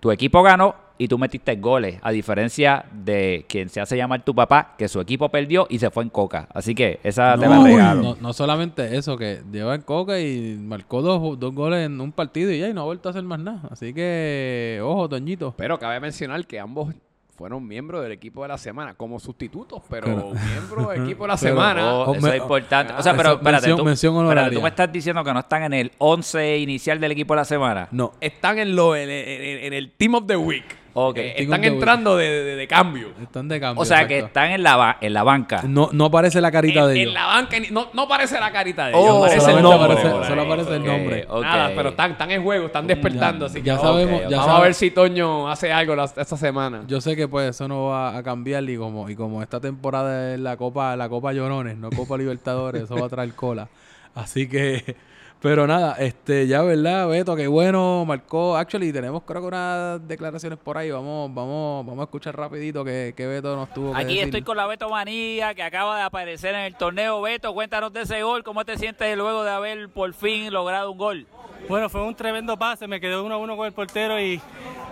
tu 0.00 0.10
equipo 0.10 0.42
ganó 0.42 0.74
y 0.98 1.08
tú 1.08 1.18
metiste 1.18 1.56
goles, 1.56 1.98
a 2.02 2.12
diferencia 2.12 2.84
de 2.92 3.44
quien 3.48 3.68
se 3.68 3.80
hace 3.80 3.96
llamar 3.96 4.22
tu 4.24 4.34
papá, 4.34 4.74
que 4.78 4.86
su 4.88 5.00
equipo 5.00 5.28
perdió 5.30 5.66
y 5.68 5.78
se 5.80 5.90
fue 5.90 6.04
en 6.04 6.10
coca. 6.10 6.46
Así 6.54 6.74
que 6.76 7.00
esa 7.02 7.34
te 7.34 7.48
la 7.48 7.56
No, 7.56 7.64
regalo. 7.64 8.02
no, 8.02 8.16
no 8.20 8.32
solamente 8.32 8.96
eso, 8.96 9.16
que 9.16 9.42
lleva 9.50 9.74
en 9.74 9.82
coca 9.82 10.20
y 10.20 10.56
marcó 10.60 11.02
dos, 11.02 11.38
dos 11.40 11.52
goles 11.54 11.86
en 11.86 12.00
un 12.00 12.12
partido 12.12 12.52
y 12.52 12.60
ya, 12.60 12.68
y 12.68 12.74
no 12.74 12.82
ha 12.82 12.84
vuelto 12.84 13.08
a 13.08 13.10
hacer 13.10 13.24
más 13.24 13.40
nada. 13.40 13.62
Así 13.70 13.92
que, 13.92 14.80
ojo, 14.82 15.08
Toñito. 15.08 15.54
Pero 15.56 15.78
cabe 15.78 15.98
mencionar 15.98 16.46
que 16.46 16.60
ambos 16.60 16.94
fueron 17.42 17.66
miembros 17.66 18.04
del 18.04 18.12
equipo 18.12 18.42
de 18.42 18.48
la 18.48 18.56
semana 18.56 18.94
como 18.94 19.18
sustitutos, 19.18 19.82
pero 19.90 20.04
Pero- 20.06 20.30
miembros 20.30 20.88
del 20.90 21.02
equipo 21.06 21.24
de 21.24 21.28
la 21.28 21.36
Pero- 21.36 21.54
semana. 21.54 21.92
Oh, 21.94 22.12
eso 22.14 22.22
me- 22.24 22.36
es 22.36 22.42
importante. 22.42 22.92
ah, 22.92 23.00
O 23.00 23.02
sea, 23.02 23.16
pero 23.16 23.32
espérate, 23.32 23.66
mención- 23.66 23.78
tú, 23.78 23.84
mención 23.84 24.12
espérate, 24.14 24.30
honoraria. 24.30 24.58
tú 24.58 24.62
me 24.62 24.68
estás 24.68 24.92
diciendo 24.92 25.24
que 25.24 25.32
no 25.34 25.40
están 25.40 25.64
en 25.64 25.72
el 25.72 25.92
11 25.98 26.58
inicial 26.58 27.00
del 27.00 27.10
equipo 27.10 27.34
de 27.34 27.40
la 27.40 27.44
semana. 27.44 27.88
No. 27.90 28.12
están 28.20 28.60
en, 28.60 28.76
lo, 28.76 28.94
en, 28.94 29.10
en- 29.10 29.64
en 29.64 29.72
el 29.72 29.90
Team 29.90 30.14
of 30.14 30.26
the 30.28 30.36
Week. 30.36 30.64
Ok. 30.94 31.16
Eh, 31.16 31.34
Team 31.38 31.44
están 31.54 31.64
entrando 31.64 32.16
de, 32.16 32.28
de- 32.44 32.56
de 32.56 32.68
cambio. 32.68 33.08
Están 33.22 33.48
de 33.48 33.58
cambio. 33.58 33.80
O 33.80 33.84
sea, 33.84 34.06
que 34.06 34.18
están 34.18 34.50
en 34.50 34.62
la, 34.62 34.76
ba- 34.76 34.98
en 35.00 35.12
la 35.14 35.22
banca. 35.22 35.62
No, 35.66 35.88
no 35.92 36.04
aparece 36.06 36.40
la 36.40 36.50
carita 36.52 36.80
En, 36.80 36.86
de 36.88 36.92
en 36.92 37.00
ellos. 37.00 37.14
la 37.14 37.26
banca 37.26 37.58
ni- 37.60 37.68
no, 37.70 37.88
no 37.94 38.02
aparece 38.02 38.38
la 38.38 38.52
carita 38.52 38.86
de 38.88 38.94
Oh, 38.94 39.00
ellos, 39.00 39.16
aparece 39.16 39.34
el 39.36 39.40
solamente 39.40 39.70
nombre. 39.70 39.92
aparece- 39.94 40.10
por 40.10 40.22
ahí. 40.22 40.28
solo 40.28 40.42
aparece 40.42 40.70
el 40.76 40.82
Ok, 40.82 40.86
nombre. 40.86 41.26
ok. 41.28 41.42
Nada, 41.42 41.70
pero 41.74 41.88
están, 41.88 42.10
están 42.12 42.30
en 42.30 42.42
juego, 42.42 42.66
están 42.66 42.86
despertando. 42.86 43.46
así 43.46 43.60
que 43.60 43.66
ya 43.66 43.76
vamos- 43.76 43.90
sabemos, 43.90 44.20
ya 44.22 44.36
vamos 44.36 44.46
a 44.48 44.52
sabe- 44.52 44.64
ver 44.64 44.74
si 44.74 44.90
Toño 44.90 45.48
hace 45.50 45.72
algo 45.72 45.96
la- 45.96 46.04
esta 46.04 46.36
semana. 46.36 46.84
Yo 46.86 47.00
sé 47.00 47.16
que 47.16 47.26
pues 47.28 47.50
eso 47.50 47.66
no 47.68 47.86
va 47.86 48.16
a 48.16 48.22
cambiar 48.22 48.62
y 48.68 48.76
como 48.76 49.08
y 49.08 49.16
como 49.16 49.42
esta 49.42 49.60
temporada 49.60 50.34
es 50.34 50.40
la 50.40 50.56
Copa 50.56 50.94
la 50.96 51.08
Copa 51.08 51.32
Llorones, 51.32 51.76
no 51.78 51.88
Copa 51.90 52.18
Libertadores, 52.18 52.82
eso 52.82 52.96
va 52.96 53.06
a 53.06 53.08
traer 53.08 53.32
cola. 53.34 53.68
Así 54.14 54.46
que 54.46 54.94
pero 55.42 55.66
nada, 55.66 55.96
este 55.98 56.46
ya 56.46 56.62
verdad, 56.62 57.08
Beto, 57.08 57.34
qué 57.34 57.48
bueno, 57.48 58.04
marcó 58.06 58.56
actually 58.56 58.92
tenemos 58.92 59.24
creo 59.24 59.40
que 59.40 59.48
unas 59.48 60.06
declaraciones 60.06 60.58
por 60.58 60.78
ahí, 60.78 60.90
vamos 60.90 61.34
vamos 61.34 61.84
vamos 61.84 62.00
a 62.00 62.04
escuchar 62.04 62.36
rapidito 62.36 62.84
que, 62.84 63.12
que 63.16 63.26
Beto 63.26 63.56
nos 63.56 63.72
tuvo 63.74 63.92
que 63.92 63.98
Aquí 63.98 64.14
decir. 64.14 64.24
estoy 64.24 64.42
con 64.42 64.56
la 64.56 64.66
Beto 64.66 64.88
Manía, 64.88 65.54
que 65.54 65.62
acaba 65.62 65.96
de 65.96 66.02
aparecer 66.02 66.54
en 66.54 66.60
el 66.62 66.76
torneo. 66.76 67.20
Beto, 67.20 67.52
cuéntanos 67.54 67.92
de 67.92 68.02
ese 68.02 68.22
gol. 68.22 68.44
¿Cómo 68.44 68.64
te 68.64 68.78
sientes 68.78 69.16
luego 69.16 69.42
de 69.42 69.50
haber 69.50 69.88
por 69.88 70.14
fin 70.14 70.52
logrado 70.52 70.92
un 70.92 70.98
gol? 70.98 71.26
Bueno, 71.68 71.88
fue 71.88 72.02
un 72.02 72.14
tremendo 72.14 72.56
pase, 72.56 72.86
me 72.86 73.00
quedé 73.00 73.20
uno 73.20 73.34
a 73.34 73.38
uno 73.38 73.56
con 73.56 73.66
el 73.66 73.72
portero 73.72 74.20
y 74.20 74.40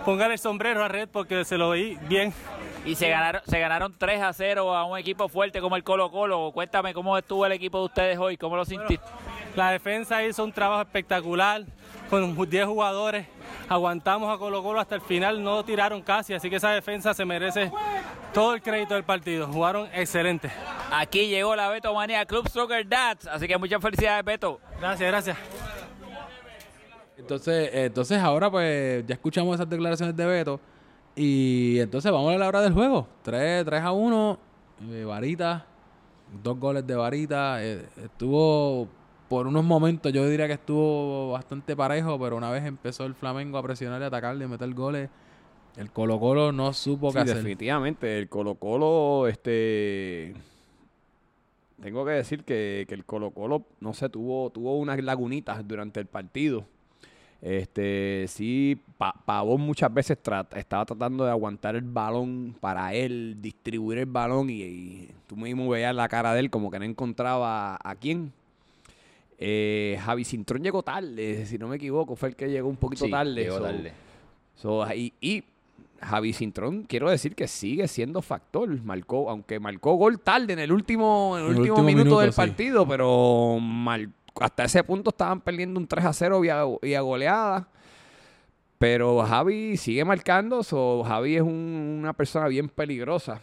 pongan 0.05 0.31
el 0.31 0.39
sombrero 0.39 0.83
a 0.83 0.87
red 0.87 1.07
porque 1.11 1.45
se 1.45 1.57
lo 1.57 1.69
veí 1.69 1.97
bien. 2.09 2.33
Y 2.83 2.95
se 2.95 3.09
ganaron, 3.09 3.41
se 3.45 3.59
ganaron 3.59 3.93
3 3.95 4.21
a 4.21 4.33
0 4.33 4.75
a 4.75 4.85
un 4.85 4.97
equipo 4.97 5.29
fuerte 5.29 5.61
como 5.61 5.75
el 5.75 5.83
Colo 5.83 6.09
Colo. 6.09 6.51
Cuéntame 6.51 6.93
cómo 6.93 7.15
estuvo 7.17 7.45
el 7.45 7.51
equipo 7.51 7.77
de 7.79 7.85
ustedes 7.85 8.17
hoy, 8.17 8.37
cómo 8.37 8.55
lo 8.55 8.65
sintiste. 8.65 9.05
La 9.55 9.71
defensa 9.71 10.23
hizo 10.23 10.43
un 10.43 10.51
trabajo 10.51 10.81
espectacular 10.81 11.63
con 12.09 12.35
10 12.49 12.65
jugadores. 12.65 13.27
Aguantamos 13.69 14.33
a 14.33 14.37
Colo 14.39 14.63
Colo 14.63 14.79
hasta 14.79 14.95
el 14.95 15.01
final, 15.01 15.43
no 15.43 15.63
tiraron 15.63 16.01
casi, 16.01 16.33
así 16.33 16.49
que 16.49 16.55
esa 16.55 16.71
defensa 16.71 17.13
se 17.13 17.23
merece 17.23 17.71
todo 18.33 18.55
el 18.55 18.61
crédito 18.61 18.95
del 18.95 19.03
partido. 19.03 19.47
Jugaron 19.47 19.87
excelente. 19.93 20.49
Aquí 20.91 21.27
llegó 21.27 21.55
la 21.55 21.69
Beto 21.69 21.93
Manía 21.93 22.25
Club 22.25 22.49
Soccer 22.49 22.87
Dads, 22.87 23.27
así 23.27 23.47
que 23.47 23.57
muchas 23.57 23.81
felicidades, 23.81 24.25
Beto. 24.25 24.59
Gracias, 24.79 25.07
gracias. 25.07 25.37
Entonces, 27.17 27.69
entonces 27.73 28.19
ahora 28.19 28.49
pues 28.49 29.05
ya 29.05 29.13
escuchamos 29.13 29.53
esas 29.55 29.69
declaraciones 29.69 30.15
de 30.15 30.25
Beto 30.25 30.59
y 31.15 31.79
entonces 31.79 32.11
vamos 32.11 32.33
a 32.33 32.37
la 32.37 32.47
hora 32.47 32.61
del 32.61 32.73
juego. 32.73 33.07
3, 33.23 33.65
3 33.65 33.81
a 33.81 33.91
1, 33.91 34.37
eh, 34.91 35.03
Varita 35.05 35.65
dos 36.43 36.57
goles 36.59 36.87
de 36.87 36.95
varita. 36.95 37.63
eh, 37.63 37.85
estuvo, 38.03 38.87
por 39.27 39.47
unos 39.47 39.63
momentos, 39.63 40.11
yo 40.13 40.27
diría 40.29 40.47
que 40.47 40.53
estuvo 40.53 41.31
bastante 41.31 41.75
parejo, 41.75 42.17
pero 42.19 42.37
una 42.37 42.49
vez 42.49 42.63
empezó 42.65 43.05
el 43.05 43.15
Flamengo 43.15 43.57
a 43.57 43.63
presionar 43.63 44.01
y 44.01 44.05
atacarle 44.05 44.45
y 44.45 44.47
meter 44.47 44.73
goles, 44.73 45.09
el 45.77 45.91
Colo 45.91 46.19
Colo 46.19 46.51
no 46.51 46.71
supo 46.73 47.09
Sí, 47.11 47.15
qué 47.15 47.19
hacer. 47.21 47.35
definitivamente. 47.37 48.17
El 48.17 48.29
Colo 48.29 48.55
Colo, 48.55 49.27
este... 49.27 50.33
Tengo 51.81 52.05
que 52.05 52.11
decir 52.11 52.43
que, 52.43 52.85
que 52.87 52.93
el 52.93 53.05
Colo 53.05 53.31
Colo, 53.31 53.65
no 53.79 53.93
sé, 53.93 54.07
tuvo, 54.07 54.51
tuvo 54.51 54.77
unas 54.77 55.01
lagunitas 55.03 55.67
durante 55.67 55.99
el 55.99 56.05
partido. 56.05 56.65
Este, 57.41 58.25
sí, 58.27 58.77
Pa- 58.99 59.15
Pavón 59.25 59.61
muchas 59.61 59.91
veces 59.91 60.17
trata- 60.21 60.59
estaba 60.59 60.85
tratando 60.85 61.25
de 61.25 61.31
aguantar 61.31 61.75
el 61.75 61.81
balón 61.81 62.55
para 62.59 62.93
él, 62.93 63.37
distribuir 63.41 63.97
el 63.97 64.05
balón 64.05 64.49
y, 64.51 64.61
y 64.61 65.09
tú 65.25 65.35
mismo 65.35 65.67
veías 65.67 65.95
la 65.95 66.07
cara 66.07 66.33
de 66.35 66.39
él 66.41 66.51
como 66.51 66.69
que 66.69 66.77
no 66.77 66.85
encontraba 66.85 67.79
a 67.83 67.95
quién. 67.95 68.31
Eh, 69.39 69.97
Javi 70.05 70.23
Cintrón 70.23 70.61
llegó 70.63 70.83
tarde, 70.83 71.47
si 71.47 71.57
no 71.57 71.67
me 71.67 71.77
equivoco, 71.77 72.15
fue 72.15 72.29
el 72.29 72.35
que 72.35 72.47
llegó 72.47 72.69
un 72.69 72.75
poquito 72.75 73.05
Sí, 73.05 73.11
tarde. 73.11 73.33
llegó 73.41 73.57
so- 73.57 73.63
tarde. 73.63 73.93
So, 74.55 74.93
y, 74.93 75.11
y 75.19 75.43
Javi 75.99 76.33
Cintrón, 76.33 76.83
quiero 76.83 77.09
decir 77.09 77.33
que 77.33 77.47
sigue 77.47 77.87
siendo 77.87 78.21
factor. 78.21 78.69
Marcó, 78.83 79.31
aunque 79.31 79.59
marcó 79.59 79.95
gol 79.95 80.19
tarde 80.19 80.53
en 80.53 80.59
el 80.59 80.71
último, 80.71 81.35
en 81.39 81.45
el 81.45 81.49
último, 81.49 81.61
último 81.75 81.83
minuto, 81.87 82.03
minuto, 82.05 82.19
del 82.19 82.33
sí. 82.33 82.37
partido, 82.37 82.87
pero 82.87 83.57
mar- 83.59 84.09
hasta 84.41 84.63
ese 84.63 84.83
punto 84.83 85.09
estaban 85.11 85.39
perdiendo 85.41 85.79
un 85.79 85.87
3 85.87 86.05
a 86.05 86.13
0 86.13 86.39
vía, 86.39 86.63
vía 86.81 87.01
goleada. 87.01 87.67
Pero 88.77 89.21
Javi 89.23 89.77
sigue 89.77 90.03
marcando, 90.03 90.63
so, 90.63 91.03
Javi 91.03 91.35
es 91.35 91.41
un- 91.43 91.99
una 91.99 92.13
persona 92.13 92.47
bien 92.47 92.67
peligrosa. 92.67 93.39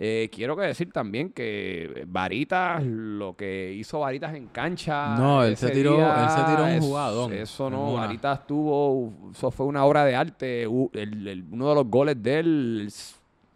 Eh, 0.00 0.30
quiero 0.32 0.54
que 0.56 0.62
decir 0.62 0.92
también 0.92 1.30
que 1.32 2.04
Varitas, 2.06 2.84
lo 2.84 3.34
que 3.34 3.72
hizo 3.72 3.98
Varitas 4.00 4.34
en 4.34 4.46
cancha. 4.48 5.16
No, 5.16 5.42
él 5.42 5.56
se 5.56 5.70
tiró- 5.70 5.96
día, 5.96 6.22
él 6.22 6.30
se 6.30 6.50
tiró 6.52 6.64
un 6.66 6.80
jugadón. 6.80 7.32
Eso 7.32 7.68
no. 7.70 7.94
Varitas 7.94 8.46
tuvo, 8.46 9.12
eso 9.32 9.50
fue 9.50 9.66
una 9.66 9.84
obra 9.84 10.04
de 10.04 10.14
arte. 10.14 10.66
U- 10.68 10.90
el- 10.92 11.26
el- 11.26 11.44
uno 11.50 11.70
de 11.70 11.74
los 11.74 11.86
goles 11.88 12.22
de 12.22 12.38
él 12.38 12.88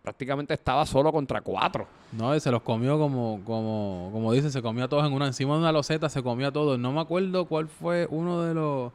prácticamente 0.02 0.52
estaba 0.54 0.84
solo 0.84 1.12
contra 1.12 1.40
cuatro. 1.40 1.86
No, 2.12 2.34
él 2.34 2.40
se 2.40 2.50
los 2.50 2.62
comió 2.62 2.98
como, 2.98 3.40
como, 3.44 4.10
como 4.12 4.32
dice, 4.32 4.50
se 4.50 4.60
comió 4.60 4.84
a 4.84 4.88
todos 4.88 5.06
en 5.06 5.12
una, 5.12 5.26
encima 5.26 5.54
de 5.54 5.60
una 5.60 5.72
loseta, 5.72 6.08
se 6.08 6.22
comió 6.22 6.48
a 6.48 6.52
todos. 6.52 6.78
No 6.78 6.92
me 6.92 7.00
acuerdo 7.00 7.44
cuál 7.46 7.68
fue 7.68 8.06
uno 8.10 8.42
de 8.42 8.54
los 8.54 8.92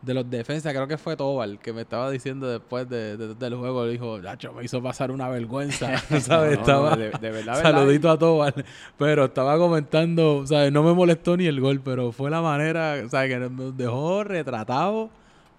de 0.00 0.14
los 0.14 0.30
defensas, 0.30 0.72
creo 0.72 0.86
que 0.86 0.96
fue 0.96 1.16
Tobal, 1.16 1.58
que 1.58 1.72
me 1.72 1.80
estaba 1.80 2.08
diciendo 2.08 2.46
después 2.46 2.88
de, 2.88 3.16
de- 3.16 3.34
del 3.34 3.56
juego, 3.56 3.84
le 3.84 3.90
dijo, 3.90 4.16
Nacho, 4.20 4.52
me 4.52 4.62
hizo 4.64 4.80
pasar 4.80 5.10
una 5.10 5.28
vergüenza, 5.28 5.98
¿sabes? 6.20 6.28
No, 6.28 6.36
no, 6.44 6.50
estaba, 6.52 6.96
de, 6.96 7.10
de 7.10 7.30
verdad, 7.32 7.56
verdad, 7.56 7.62
saludito 7.80 8.08
a 8.08 8.16
Tobal, 8.16 8.54
pero 8.96 9.24
estaba 9.24 9.58
comentando, 9.58 10.46
¿sabes? 10.46 10.70
No 10.70 10.84
me 10.84 10.92
molestó 10.94 11.36
ni 11.36 11.46
el 11.46 11.60
gol, 11.60 11.80
pero 11.80 12.12
fue 12.12 12.30
la 12.30 12.40
manera, 12.40 13.08
¿sabes? 13.08 13.28
Que 13.34 13.40
nos 13.40 13.76
dejó 13.76 14.22
retratados, 14.22 15.10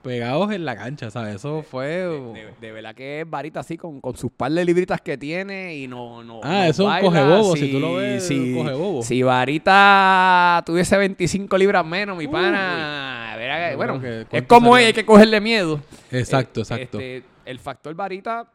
pegados 0.01 0.51
en 0.51 0.63
la 0.65 0.75
cancha, 0.77 1.11
¿sabes? 1.11 1.35
Eso 1.35 1.61
fue... 1.63 1.87
De, 1.89 2.47
de 2.61 2.71
verdad 2.71 2.95
que 2.95 3.21
es 3.21 3.29
varita 3.29 3.59
así 3.59 3.77
con, 3.77 3.99
con 4.01 4.15
sus 4.15 4.31
par 4.31 4.51
de 4.51 4.63
libritas 4.63 5.01
que 5.01 5.17
tiene 5.17 5.75
y 5.75 5.87
no. 5.87 6.23
no 6.23 6.39
Ah, 6.43 6.49
no 6.49 6.63
eso 6.63 6.69
es 6.69 6.79
un 6.79 6.85
baila. 6.87 7.09
cogebobo, 7.09 7.55
si 7.57 7.71
tú 7.71 7.79
lo 7.79 7.95
ves, 7.95 8.25
si, 8.27 8.37
un 8.53 8.55
cogebobo. 8.63 9.03
Si 9.03 9.21
varita 9.23 10.63
tuviese 10.65 10.97
25 10.97 11.57
libras 11.57 11.85
menos, 11.85 12.17
mi 12.17 12.27
pana. 12.27 13.33
verá 13.37 13.65
que- 13.67 13.71
Yo 13.71 13.77
bueno, 13.77 14.01
que 14.01 14.25
es 14.31 14.43
como 14.43 14.77
es, 14.77 14.87
hay 14.87 14.93
que 14.93 15.05
cogerle 15.05 15.39
miedo. 15.41 15.81
Exacto, 16.11 16.61
Eh, 16.61 16.63
exacto. 16.63 16.99
este, 16.99 17.23
el 17.45 17.59
factor 17.59 17.93
varita 17.95 18.49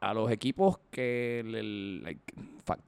a 0.00 0.14
los 0.14 0.30
equipos 0.30 0.78
que 0.90 1.40
el- 1.40 1.54
el- 1.54 2.02
hay, 2.06 2.16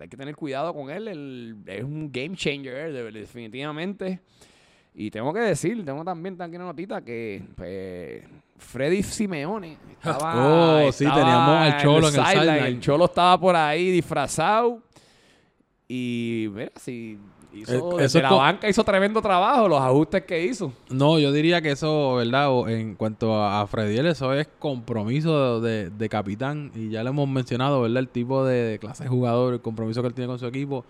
que- 0.09 0.17
tener 0.17 0.37
cuidado 0.37 0.73
con 0.75 0.91
él. 0.91 1.09
el- 1.09 1.57
es 1.67 1.83
un 1.85 2.11
game 2.13 2.37
changer, 2.37 2.93
de- 2.93 3.11
definitivamente. 3.13 4.21
Y 4.95 5.11
tengo 5.11 5.33
que 5.33 5.41
decir, 5.41 5.85
tengo 5.85 6.05
también 6.05 6.41
aquí 6.41 6.57
una 6.57 6.65
notita 6.67 7.01
que 7.03 7.43
pues, 7.57 8.25
Freddy 8.59 9.03
Simeone 9.03 9.77
estaba, 9.93 10.35
Oh, 10.87 10.93
sí, 10.93 11.05
estaba 11.05 11.21
teníamos 11.21 11.57
al 11.57 11.83
Cholo 11.83 12.09
en 12.09 12.15
el 12.15 12.27
sideline. 12.27 12.67
El 12.67 12.81
Cholo 12.81 13.05
estaba 13.05 13.39
por 13.39 13.55
ahí 13.55 13.91
disfrazado. 13.93 14.81
Y 15.87 16.49
mira, 16.53 16.73
si 16.77 17.17
hizo, 17.55 17.99
Eh, 18.01 18.05
eso 18.05 18.21
la 18.21 18.33
banca 18.33 18.69
hizo 18.69 18.85
tremendo 18.85 19.23
trabajo, 19.23 19.69
los 19.69 19.81
ajustes 19.81 20.25
que 20.25 20.45
hizo. 20.45 20.73
No, 20.91 21.19
yo 21.19 21.33
diría 21.33 21.63
que 21.63 21.71
eso, 21.71 22.17
¿verdad? 22.17 22.51
O 22.51 22.69
en 22.69 22.95
cuanto 22.95 23.35
a, 23.37 23.63
a 23.63 23.67
Frediel, 23.67 24.07
eso 24.07 24.35
es 24.35 24.49
compromiso 24.59 25.61
de, 25.61 25.91
de 25.91 26.09
capitán. 26.09 26.73
Y 26.75 26.91
ya 26.91 27.03
le 27.03 27.11
hemos 27.11 27.29
mencionado, 27.29 27.81
¿verdad? 27.83 27.99
El 28.01 28.09
tipo 28.09 28.45
de, 28.45 28.55
de 28.65 28.79
clase 28.79 29.05
de 29.05 29.09
jugador, 29.09 29.55
el 29.55 29.61
compromiso 29.61 30.03
que 30.03 30.09
él 30.09 30.15
tiene 30.15 30.29
con 30.29 30.39
su 30.39 30.47
equipo. 30.47 30.85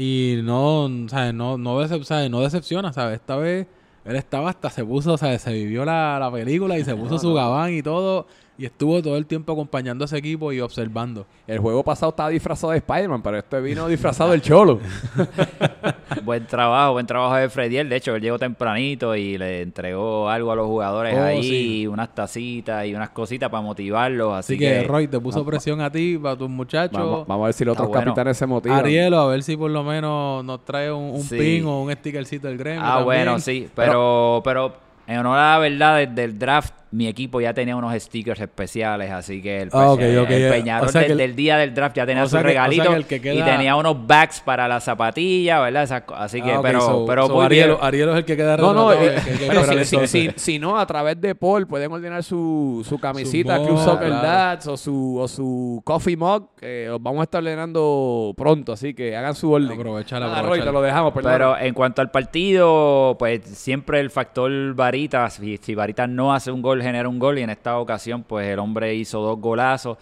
Y 0.00 0.40
no, 0.44 0.88
¿sabes? 1.08 1.34
No, 1.34 1.58
no, 1.58 1.80
decep- 1.82 2.04
¿sabes? 2.04 2.30
no 2.30 2.40
decepciona, 2.40 2.92
¿sabes? 2.92 3.16
Esta 3.20 3.36
vez 3.36 3.66
él 4.04 4.14
estaba 4.16 4.48
hasta, 4.50 4.70
se 4.70 4.84
puso, 4.84 5.18
¿sabes? 5.18 5.42
Se 5.42 5.52
vivió 5.52 5.84
la, 5.84 6.18
la 6.20 6.30
película 6.30 6.78
y 6.78 6.84
se 6.84 6.94
puso 6.96 7.18
su 7.18 7.34
gabán 7.34 7.72
y 7.74 7.82
todo. 7.82 8.26
Y 8.60 8.64
estuvo 8.66 9.00
todo 9.00 9.16
el 9.16 9.24
tiempo 9.24 9.52
acompañando 9.52 10.02
a 10.02 10.06
ese 10.06 10.18
equipo 10.18 10.52
y 10.52 10.60
observando. 10.60 11.24
El 11.46 11.60
juego 11.60 11.84
pasado 11.84 12.10
estaba 12.10 12.28
disfrazado 12.28 12.72
de 12.72 12.78
Spider-Man, 12.78 13.22
pero 13.22 13.38
este 13.38 13.60
vino 13.60 13.86
disfrazado 13.86 14.32
del 14.32 14.42
Cholo. 14.42 14.80
Buen 16.24 16.46
trabajo, 16.46 16.92
buen 16.94 17.06
trabajo 17.06 17.36
de 17.36 17.48
Frediel. 17.48 17.88
De 17.88 17.96
hecho, 17.96 18.14
él 18.14 18.22
llegó 18.22 18.38
tempranito 18.38 19.14
y 19.14 19.38
le 19.38 19.62
entregó 19.62 20.28
algo 20.28 20.50
a 20.52 20.56
los 20.56 20.66
jugadores 20.66 21.14
Oh, 21.16 21.22
ahí, 21.22 21.42
sí. 21.42 21.86
unas 21.86 22.14
tacitas 22.14 22.84
y 22.86 22.94
unas 22.94 23.10
cositas 23.10 23.48
para 23.48 23.62
motivarlos. 23.62 24.34
Así, 24.34 24.54
Así, 24.54 24.58
que, 24.58 24.82
Roy, 24.82 25.06
te 25.08 25.20
puso 25.20 25.44
va- 25.44 25.50
presión 25.50 25.80
a 25.80 25.90
ti, 25.90 26.18
para 26.20 26.36
tus 26.36 26.48
muchachos. 26.50 26.98
Vamos, 26.98 27.26
vamos 27.26 27.44
a 27.44 27.46
ver 27.46 27.54
si 27.54 27.64
los 27.64 27.72
otros 27.74 27.88
bueno. 27.88 28.04
capitanes 28.06 28.36
se 28.36 28.46
motivan. 28.46 28.78
Arielo, 28.78 29.18
a 29.20 29.26
ver 29.28 29.42
si 29.42 29.56
por 29.56 29.70
lo 29.70 29.84
menos 29.84 30.44
nos 30.44 30.64
trae 30.64 30.90
un, 30.92 31.10
un 31.14 31.22
Sí. 31.22 31.36
pin 31.38 31.64
o 31.66 31.82
un 31.82 31.92
stickercito 31.92 32.48
del 32.48 32.58
gremio. 32.58 32.80
Ah, 32.82 32.86
también. 32.96 33.04
bueno, 33.04 33.38
sí. 33.38 33.68
Pero, 33.74 34.40
pero 34.44 34.74
en 35.06 35.18
honor 35.18 35.38
a 35.38 35.52
la 35.54 35.58
verdad, 35.58 35.96
desde 35.98 36.24
el 36.24 36.38
draft, 36.38 36.74
mi 36.90 37.06
equipo 37.06 37.40
ya 37.40 37.52
tenía 37.52 37.76
unos 37.76 37.92
stickers 38.02 38.40
especiales. 38.40 39.10
Así 39.10 39.42
que 39.42 39.62
el, 39.62 39.70
Ah, 39.72 39.94
el- 39.98 40.26
eh, 40.30 40.50
Peñarol 40.50 40.88
o 40.88 40.90
sea 40.92 41.02
que 41.02 41.08
desde 41.10 41.24
el- 41.24 41.30
el 41.30 41.36
día 41.36 41.56
del 41.58 41.74
draft 41.74 41.96
ya 41.96 42.06
tenía 42.06 42.22
o 42.22 42.26
su 42.26 42.30
sea 42.32 42.40
que- 42.42 42.48
o 42.48 42.50
sea 42.52 42.66
regalito 42.66 43.08
que 43.08 43.16
y 43.16 43.42
tenía 43.42 43.76
unos 43.76 44.06
bags 44.06 44.40
para 44.40 44.66
la 44.66 44.80
zapatilla, 44.80 45.60
¿verdad? 45.60 45.82
Esas 45.84 46.02
co- 46.02 46.14
así 46.14 46.40
que, 46.40 46.52
Ah, 46.52 46.60
pero, 46.62 46.80
so- 46.80 47.04
pero 47.06 47.26
so 47.26 47.34
muy 47.34 47.48
bien. 47.48 47.70
Arielo 47.80 48.12
es 48.12 48.18
el 48.18 48.24
que 48.24 48.36
queda 48.36 48.56
No, 48.56 48.72
no, 48.72 48.92
eh, 48.92 49.16
que 49.24 49.46
pero 49.48 49.64
si, 49.64 49.84
si- 49.84 50.06
si- 50.06 50.30
si 50.36 50.58
no, 50.58 50.78
a 50.78 50.86
través 50.86 51.20
de 51.20 51.34
Paul 51.34 51.66
pueden 51.66 51.92
ordenar 51.92 52.22
su, 52.22 52.84
su 52.88 52.98
camisita, 52.98 53.56
Su 53.58 53.66
Club 53.66 53.78
Soccer 53.78 54.08
claro. 54.08 54.26
Dads 54.26 54.66
o 54.68 54.76
su, 54.76 55.18
o 55.20 55.28
su 55.28 55.82
coffee 55.84 56.16
mug, 56.16 56.48
que 56.56 56.86
los 56.88 57.02
vamos 57.02 57.20
a 57.20 57.24
estar 57.24 57.42
ordenando 57.42 58.32
pronto, 58.36 58.72
así 58.72 58.94
que 58.94 59.16
hagan 59.16 59.34
su 59.34 59.50
orden. 59.52 59.68
Roy, 59.68 59.78
aprovechala. 59.78 60.42
te 60.64 60.72
lo 60.72 60.80
dejamos, 60.82 61.12
perdón. 61.12 61.32
Pero 61.32 61.58
en 61.58 61.74
cuanto 61.74 62.00
al 62.02 62.10
partido, 62.10 63.16
pues 63.18 63.42
siempre 63.44 64.00
el 64.00 64.10
factor 64.10 64.74
Varita, 64.74 65.28
si, 65.30 65.56
si 65.58 65.74
Varita 65.74 66.06
no 66.06 66.32
hace 66.32 66.50
un 66.50 66.62
gol, 66.62 66.77
genera 66.82 67.08
un 67.08 67.18
gol 67.18 67.38
y 67.38 67.42
en 67.42 67.50
esta 67.50 67.78
ocasión 67.78 68.22
pues 68.22 68.46
el 68.48 68.58
hombre 68.58 68.94
hizo 68.94 69.20
dos 69.20 69.40
golazos. 69.40 69.98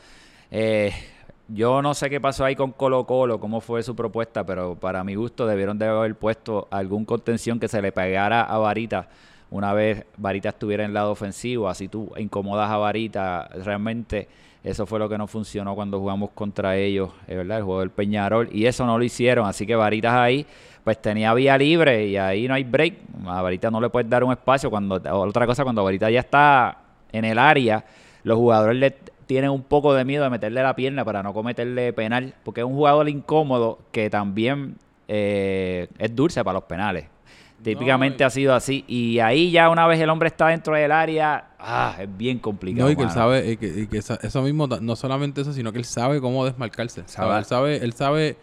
Eh, 0.50 0.92
yo 1.48 1.80
no 1.82 1.94
sé 1.94 2.10
qué 2.10 2.20
pasó 2.20 2.44
ahí 2.44 2.56
con 2.56 2.72
Colo 2.72 3.06
Colo, 3.06 3.38
cómo 3.38 3.60
fue 3.60 3.82
su 3.82 3.94
propuesta, 3.94 4.44
pero 4.44 4.74
para 4.74 5.04
mi 5.04 5.14
gusto 5.14 5.46
debieron 5.46 5.78
de 5.78 5.86
haber 5.86 6.14
puesto 6.16 6.66
algún 6.70 7.04
contención 7.04 7.60
que 7.60 7.68
se 7.68 7.80
le 7.80 7.92
pegara 7.92 8.42
a 8.42 8.58
Varita 8.58 9.08
una 9.50 9.72
vez 9.72 10.04
Varita 10.16 10.50
estuviera 10.50 10.84
en 10.84 10.90
el 10.90 10.94
lado 10.94 11.12
ofensivo, 11.12 11.68
así 11.68 11.88
tú 11.88 12.12
incomodas 12.16 12.70
a 12.70 12.76
Varita, 12.76 13.48
realmente 13.64 14.28
eso 14.66 14.84
fue 14.84 14.98
lo 14.98 15.08
que 15.08 15.16
no 15.16 15.28
funcionó 15.28 15.76
cuando 15.76 16.00
jugamos 16.00 16.30
contra 16.30 16.76
ellos, 16.76 17.10
es 17.28 17.36
verdad, 17.36 17.58
el 17.58 17.64
juego 17.64 17.80
del 17.80 17.90
Peñarol, 17.90 18.48
y 18.50 18.66
eso 18.66 18.84
no 18.84 18.98
lo 18.98 19.04
hicieron, 19.04 19.46
así 19.46 19.64
que 19.64 19.76
Varitas 19.76 20.12
ahí 20.12 20.44
pues 20.82 21.00
tenía 21.00 21.32
vía 21.34 21.56
libre 21.56 22.06
y 22.06 22.16
ahí 22.16 22.48
no 22.48 22.54
hay 22.54 22.64
break, 22.64 22.94
a 23.26 23.42
Varita 23.42 23.70
no 23.70 23.80
le 23.80 23.88
puedes 23.90 24.10
dar 24.10 24.24
un 24.24 24.32
espacio, 24.32 24.68
cuando 24.68 25.00
otra 25.12 25.46
cosa, 25.46 25.62
cuando 25.62 25.84
Varita 25.84 26.10
ya 26.10 26.20
está 26.20 26.78
en 27.12 27.24
el 27.24 27.38
área, 27.38 27.84
los 28.24 28.36
jugadores 28.36 28.76
le 28.76 28.90
tienen 29.26 29.50
un 29.50 29.62
poco 29.62 29.94
de 29.94 30.04
miedo 30.04 30.24
de 30.24 30.30
meterle 30.30 30.62
la 30.62 30.74
pierna 30.74 31.04
para 31.04 31.22
no 31.22 31.32
cometerle 31.32 31.92
penal, 31.92 32.34
porque 32.42 32.60
es 32.60 32.66
un 32.66 32.74
jugador 32.74 33.08
incómodo 33.08 33.78
que 33.92 34.10
también 34.10 34.76
eh, 35.06 35.86
es 35.98 36.14
dulce 36.14 36.42
para 36.42 36.54
los 36.54 36.64
penales. 36.64 37.06
Típicamente 37.62 38.22
ha 38.22 38.30
sido 38.30 38.54
así. 38.54 38.84
Y 38.86 39.18
ahí 39.18 39.50
ya 39.50 39.70
una 39.70 39.86
vez 39.86 40.00
el 40.00 40.10
hombre 40.10 40.28
está 40.28 40.48
dentro 40.48 40.74
del 40.74 40.92
área, 40.92 41.46
ah, 41.66 41.96
es 42.00 42.16
bien 42.16 42.38
complicado. 42.38 42.86
No, 42.86 42.92
y 42.92 42.96
que 42.96 43.02
él 43.02 43.10
sabe, 43.10 43.50
y 43.52 43.56
que, 43.56 43.66
y 43.66 43.86
que 43.88 43.98
esa- 43.98 44.18
eso 44.22 44.40
mismo, 44.42 44.66
no 44.66 44.96
solamente 44.96 45.40
eso, 45.40 45.52
sino 45.52 45.72
que 45.72 45.78
él 45.78 45.84
sabe 45.84 46.20
cómo 46.20 46.44
desmarcarse. 46.44 47.02
¿sabe? 47.06 47.28
Él 47.38 47.44
sabe, 47.44 47.76
él 47.84 47.92
sabe 47.92 48.36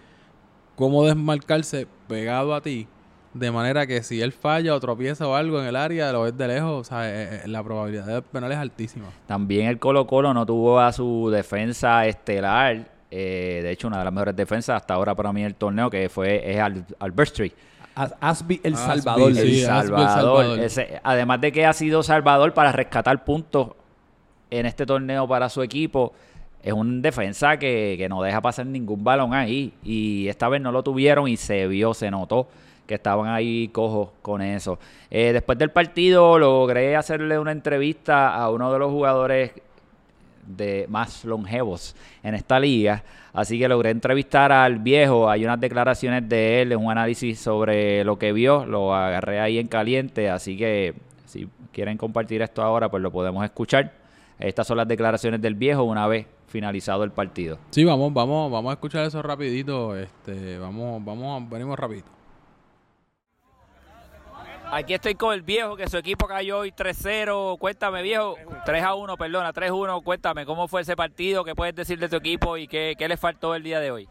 cómo 0.76 1.06
desmarcarse 1.06 1.88
pegado 2.08 2.54
a 2.56 2.62
ti, 2.62 2.88
de 3.34 3.52
manera 3.52 3.88
que 3.88 4.04
si 4.04 4.22
él 4.22 4.32
falla 4.32 4.76
o 4.76 4.80
tropieza 4.80 5.28
o 5.28 5.36
algo 5.36 5.60
en 5.60 5.66
el 5.68 5.76
área, 5.76 6.12
lo 6.12 6.24
ves 6.24 6.38
de 6.38 6.48
lejos, 6.48 6.72
o 6.82 6.84
sea, 6.84 7.10
eh, 7.10 7.42
eh, 7.44 7.48
la 7.48 7.64
probabilidad 7.64 8.06
de 8.06 8.22
penal 8.22 8.52
es 8.52 8.58
altísima. 8.58 9.08
También 9.26 9.68
el 9.68 9.80
Colo 9.80 10.06
Colo 10.06 10.34
no 10.34 10.46
tuvo 10.46 10.80
a 10.80 10.92
su 10.92 11.30
defensa 11.32 12.06
estelar. 12.06 12.92
eh, 13.16 13.60
de 13.62 13.70
hecho, 13.72 13.88
una 13.88 14.00
de 14.00 14.06
las 14.06 14.14
mejores 14.14 14.36
defensas 14.36 14.76
hasta 14.76 14.96
ahora 14.96 15.14
para 15.14 15.32
mí 15.32 15.42
en 15.42 15.46
el 15.48 15.56
torneo, 15.56 15.88
que 15.92 16.10
fue 16.10 16.52
es 16.52 16.60
Al- 16.60 16.84
Albert 17.00 17.30
Street. 17.30 17.52
As- 17.96 18.16
Asby 18.20 18.60
El 18.64 18.74
Asby, 18.74 18.86
Salvador. 18.86 19.34
sí, 19.36 19.40
el 19.40 19.46
Asby 19.46 19.58
El 20.02 20.08
Salvador. 20.08 20.10
Salvador. 20.10 20.60
Ese- 20.60 21.00
además 21.04 21.42
de 21.42 21.52
que 21.52 21.66
ha 21.66 21.74
sido 21.74 22.02
Salvador 22.04 22.54
para 22.54 22.72
rescatar 22.72 23.24
puntos 23.24 23.70
en 24.50 24.66
este 24.66 24.86
torneo 24.86 25.28
para 25.28 25.50
su 25.50 25.62
equipo, 25.62 26.14
es 26.62 26.74
un 26.74 27.02
defensa 27.02 27.58
que, 27.58 27.96
que 27.98 28.08
no 28.10 28.22
deja 28.22 28.42
pasar 28.42 28.66
ningún 28.66 29.04
balón 29.04 29.34
ahí. 29.34 29.74
Y 29.84 30.28
esta 30.28 30.48
vez 30.50 30.62
no 30.62 30.72
lo 30.72 30.82
tuvieron 30.84 31.28
y 31.28 31.38
se 31.38 31.68
vio, 31.68 31.94
se 31.94 32.10
notó 32.10 32.48
que 32.88 32.96
estaban 32.96 33.30
ahí 33.30 33.70
cojos 33.70 34.10
con 34.22 34.42
eso. 34.42 34.78
Eh, 35.10 35.32
después 35.34 35.58
del 35.58 35.72
partido 35.72 36.38
logré 36.40 36.96
hacerle 36.96 37.40
una 37.40 37.52
entrevista 37.52 38.36
a 38.36 38.50
uno 38.50 38.72
de 38.74 38.80
los 38.80 38.92
jugadores 38.92 39.52
de 40.46 40.86
más 40.90 41.26
longevos 41.26 41.96
en 42.24 42.36
esta 42.36 42.60
liga. 42.60 43.04
Así 43.34 43.58
que 43.58 43.68
logré 43.68 43.90
entrevistar 43.90 44.52
al 44.52 44.80
viejo. 44.80 45.30
Hay 45.30 45.44
unas 45.44 45.60
declaraciones 45.60 46.28
de 46.28 46.62
él, 46.62 46.76
un 46.76 46.92
análisis 46.92 47.40
sobre 47.40 48.04
lo 48.04 48.18
que 48.18 48.32
vio. 48.32 48.66
Lo 48.66 48.94
agarré 48.94 49.40
ahí 49.40 49.58
en 49.58 49.68
caliente. 49.68 50.30
Así 50.30 50.58
que 50.58 50.94
si 51.26 51.48
quieren 51.72 51.98
compartir 51.98 52.42
esto 52.42 52.62
ahora, 52.62 52.90
pues 52.90 53.02
lo 53.02 53.12
podemos 53.12 53.44
escuchar. 53.44 53.92
Estas 54.40 54.68
son 54.68 54.78
las 54.78 54.88
declaraciones 54.88 55.42
del 55.42 55.56
viejo 55.56 55.84
una 55.84 56.08
vez 56.08 56.28
finalizado 56.48 57.04
el 57.04 57.12
partido. 57.12 57.58
Sí, 57.72 57.84
vamos, 57.84 58.14
vamos, 58.14 58.52
vamos 58.52 58.70
a 58.70 58.74
escuchar 58.74 59.06
eso 59.06 59.22
rapidito. 59.22 59.96
Este, 59.98 60.60
vamos, 60.60 61.04
vamos, 61.04 61.50
venimos 61.50 61.78
rapidito. 61.80 62.23
Aquí 64.74 64.96
estoy 64.96 65.14
con 65.14 65.36
el 65.36 65.44
viejo, 65.44 65.76
que 65.78 65.88
su 65.88 65.98
equipo 65.98 66.26
cayó 66.26 66.58
hoy 66.58 66.72
3-0. 66.72 67.60
Cuéntame, 67.60 68.02
viejo. 68.02 68.36
3-1, 68.66 69.18
perdona, 69.20 69.54
3-1. 69.54 70.04
Cuéntame, 70.04 70.48
¿cómo 70.48 70.68
fue 70.68 70.82
ese 70.82 70.96
partido? 70.96 71.44
¿Qué 71.44 71.54
puedes 71.54 71.76
decir 71.76 72.00
de 72.00 72.10
tu 72.10 72.16
equipo 72.16 72.58
y 72.58 72.68
qué, 72.68 72.96
qué 72.98 73.08
le 73.08 73.16
faltó 73.16 73.54
el 73.54 73.62
día 73.62 73.80
de 73.80 73.92
hoy? 73.92 74.10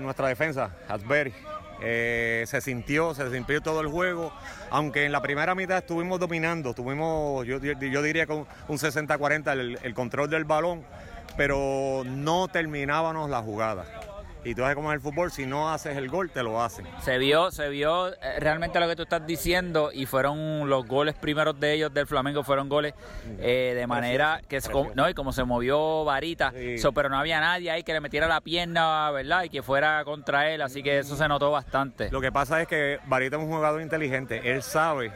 Nuestra 0.00 0.28
defensa, 0.28 0.76
Asbury. 0.86 1.32
Eh, 1.80 2.44
se 2.46 2.60
sintió, 2.60 3.14
se 3.14 3.30
sintió 3.30 3.62
todo 3.62 3.80
el 3.80 3.86
juego, 3.86 4.34
aunque 4.70 5.06
en 5.06 5.12
la 5.12 5.22
primera 5.22 5.54
mitad 5.54 5.78
estuvimos 5.78 6.20
dominando, 6.20 6.74
tuvimos, 6.74 7.46
yo, 7.46 7.58
yo 7.58 8.02
diría 8.02 8.26
con 8.26 8.46
un 8.68 8.78
60-40 8.78 9.52
el, 9.52 9.78
el 9.82 9.94
control 9.94 10.28
del 10.28 10.44
balón, 10.44 10.84
pero 11.38 12.02
no 12.04 12.48
terminábamos 12.48 13.30
la 13.30 13.40
jugada. 13.40 13.86
Y 14.46 14.54
tú 14.54 14.60
sabes 14.62 14.76
cómo 14.76 14.92
es 14.92 14.94
el 14.96 15.00
fútbol, 15.00 15.32
si 15.32 15.44
no 15.44 15.72
haces 15.72 15.96
el 15.96 16.08
gol, 16.08 16.30
te 16.30 16.42
lo 16.42 16.62
hacen. 16.62 16.86
Se 17.02 17.18
vio, 17.18 17.50
se 17.50 17.68
vio 17.68 18.12
eh, 18.12 18.38
realmente 18.38 18.78
lo 18.78 18.86
que 18.86 18.94
tú 18.94 19.02
estás 19.02 19.26
diciendo 19.26 19.90
y 19.92 20.06
fueron 20.06 20.68
los 20.68 20.86
goles 20.86 21.16
primeros 21.16 21.58
de 21.58 21.72
ellos 21.72 21.92
del 21.92 22.06
Flamengo, 22.06 22.44
fueron 22.44 22.68
goles 22.68 22.94
eh, 23.40 23.72
de 23.74 23.86
manera 23.88 24.40
que, 24.48 24.60
se, 24.60 24.70
no, 24.94 25.08
y 25.10 25.14
como 25.14 25.32
se 25.32 25.42
movió 25.42 26.04
Varita, 26.04 26.52
Sí. 26.52 26.76
pero 26.94 27.08
no 27.08 27.18
había 27.18 27.40
nadie 27.40 27.72
ahí 27.72 27.82
que 27.82 27.92
le 27.92 28.00
metiera 28.00 28.28
la 28.28 28.40
pierna, 28.40 29.10
¿verdad? 29.10 29.42
Y 29.42 29.48
que 29.50 29.62
fuera 29.62 30.04
contra 30.04 30.48
él, 30.52 30.62
así 30.62 30.80
que 30.80 30.98
eso 31.00 31.16
se 31.16 31.26
notó 31.26 31.50
bastante. 31.50 32.08
Lo 32.12 32.20
que 32.20 32.30
pasa 32.30 32.62
es 32.62 32.68
que 32.68 33.00
Barita 33.06 33.36
es 33.36 33.42
un 33.42 33.48
jugador 33.50 33.82
inteligente. 33.82 34.52
Él 34.52 34.62
sabe 34.62 35.10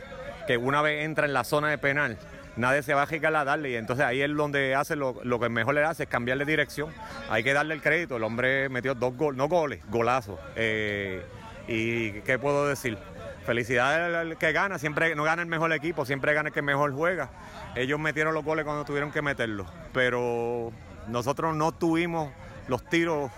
que 0.48 0.56
una 0.56 0.82
vez 0.82 1.04
entra 1.04 1.26
en 1.26 1.32
la 1.32 1.44
zona 1.44 1.68
de 1.68 1.78
penal, 1.78 2.18
nadie 2.56 2.82
se 2.82 2.94
va 2.94 3.02
a 3.02 3.06
jicar 3.06 3.34
a 3.34 3.44
darle. 3.44 3.70
Y 3.70 3.76
entonces 3.76 4.04
ahí 4.04 4.22
es 4.22 4.34
donde 4.34 4.74
hace 4.74 4.96
lo, 4.96 5.16
lo 5.22 5.38
que 5.38 5.48
mejor 5.48 5.74
le 5.74 5.84
hace, 5.84 6.04
es 6.04 6.08
cambiarle 6.08 6.44
dirección. 6.44 6.90
Hay 7.28 7.42
que 7.42 7.52
darle 7.52 7.74
el 7.74 7.82
crédito. 7.82 8.16
El 8.16 8.24
hombre 8.24 8.68
metió 8.68 8.94
dos 8.94 9.16
goles, 9.16 9.36
no 9.36 9.48
goles, 9.48 9.80
golazos. 9.88 10.38
Eh, 10.56 11.22
y 11.68 12.12
qué 12.22 12.38
puedo 12.38 12.66
decir. 12.66 12.98
Felicidades 13.46 14.14
al 14.14 14.36
que 14.36 14.52
gana, 14.52 14.78
siempre 14.78 15.14
no 15.14 15.24
gana 15.24 15.42
el 15.42 15.48
mejor 15.48 15.72
equipo, 15.72 16.04
siempre 16.04 16.34
gana 16.34 16.50
el 16.50 16.54
que 16.54 16.62
mejor 16.62 16.92
juega. 16.92 17.30
Ellos 17.74 17.98
metieron 17.98 18.34
los 18.34 18.44
goles 18.44 18.64
cuando 18.64 18.84
tuvieron 18.84 19.10
que 19.10 19.22
meterlos, 19.22 19.66
pero 19.92 20.72
nosotros 21.08 21.56
no 21.56 21.72
tuvimos 21.72 22.30
los 22.68 22.84
tiros 22.84 23.30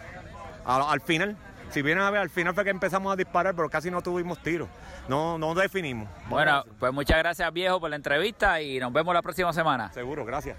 al 0.64 1.00
final. 1.00 1.36
Si 1.73 1.81
vienes 1.83 2.05
a 2.05 2.11
ver, 2.11 2.20
al 2.20 2.29
final 2.31 2.55
fue 2.55 2.64
que 2.64 2.70
empezamos 2.70 3.12
a 3.12 3.16
disparar, 3.16 3.55
pero 3.57 3.68
casi 3.70 3.91
no 3.91 4.03
tuvimos 4.03 4.39
tiros. 4.43 4.68
No, 5.09 5.39
no 5.39 5.55
definimos. 5.55 6.07
Bueno, 6.29 6.64
pues 6.79 6.93
muchas 6.93 7.16
gracias 7.18 7.51
viejo 7.53 7.81
por 7.81 7.89
la 7.89 7.97
entrevista 7.97 8.61
y 8.61 8.79
nos 8.79 8.93
vemos 8.93 9.14
la 9.14 9.23
próxima 9.23 9.53
semana. 9.55 9.91
Seguro, 9.93 10.25
gracias. 10.27 10.59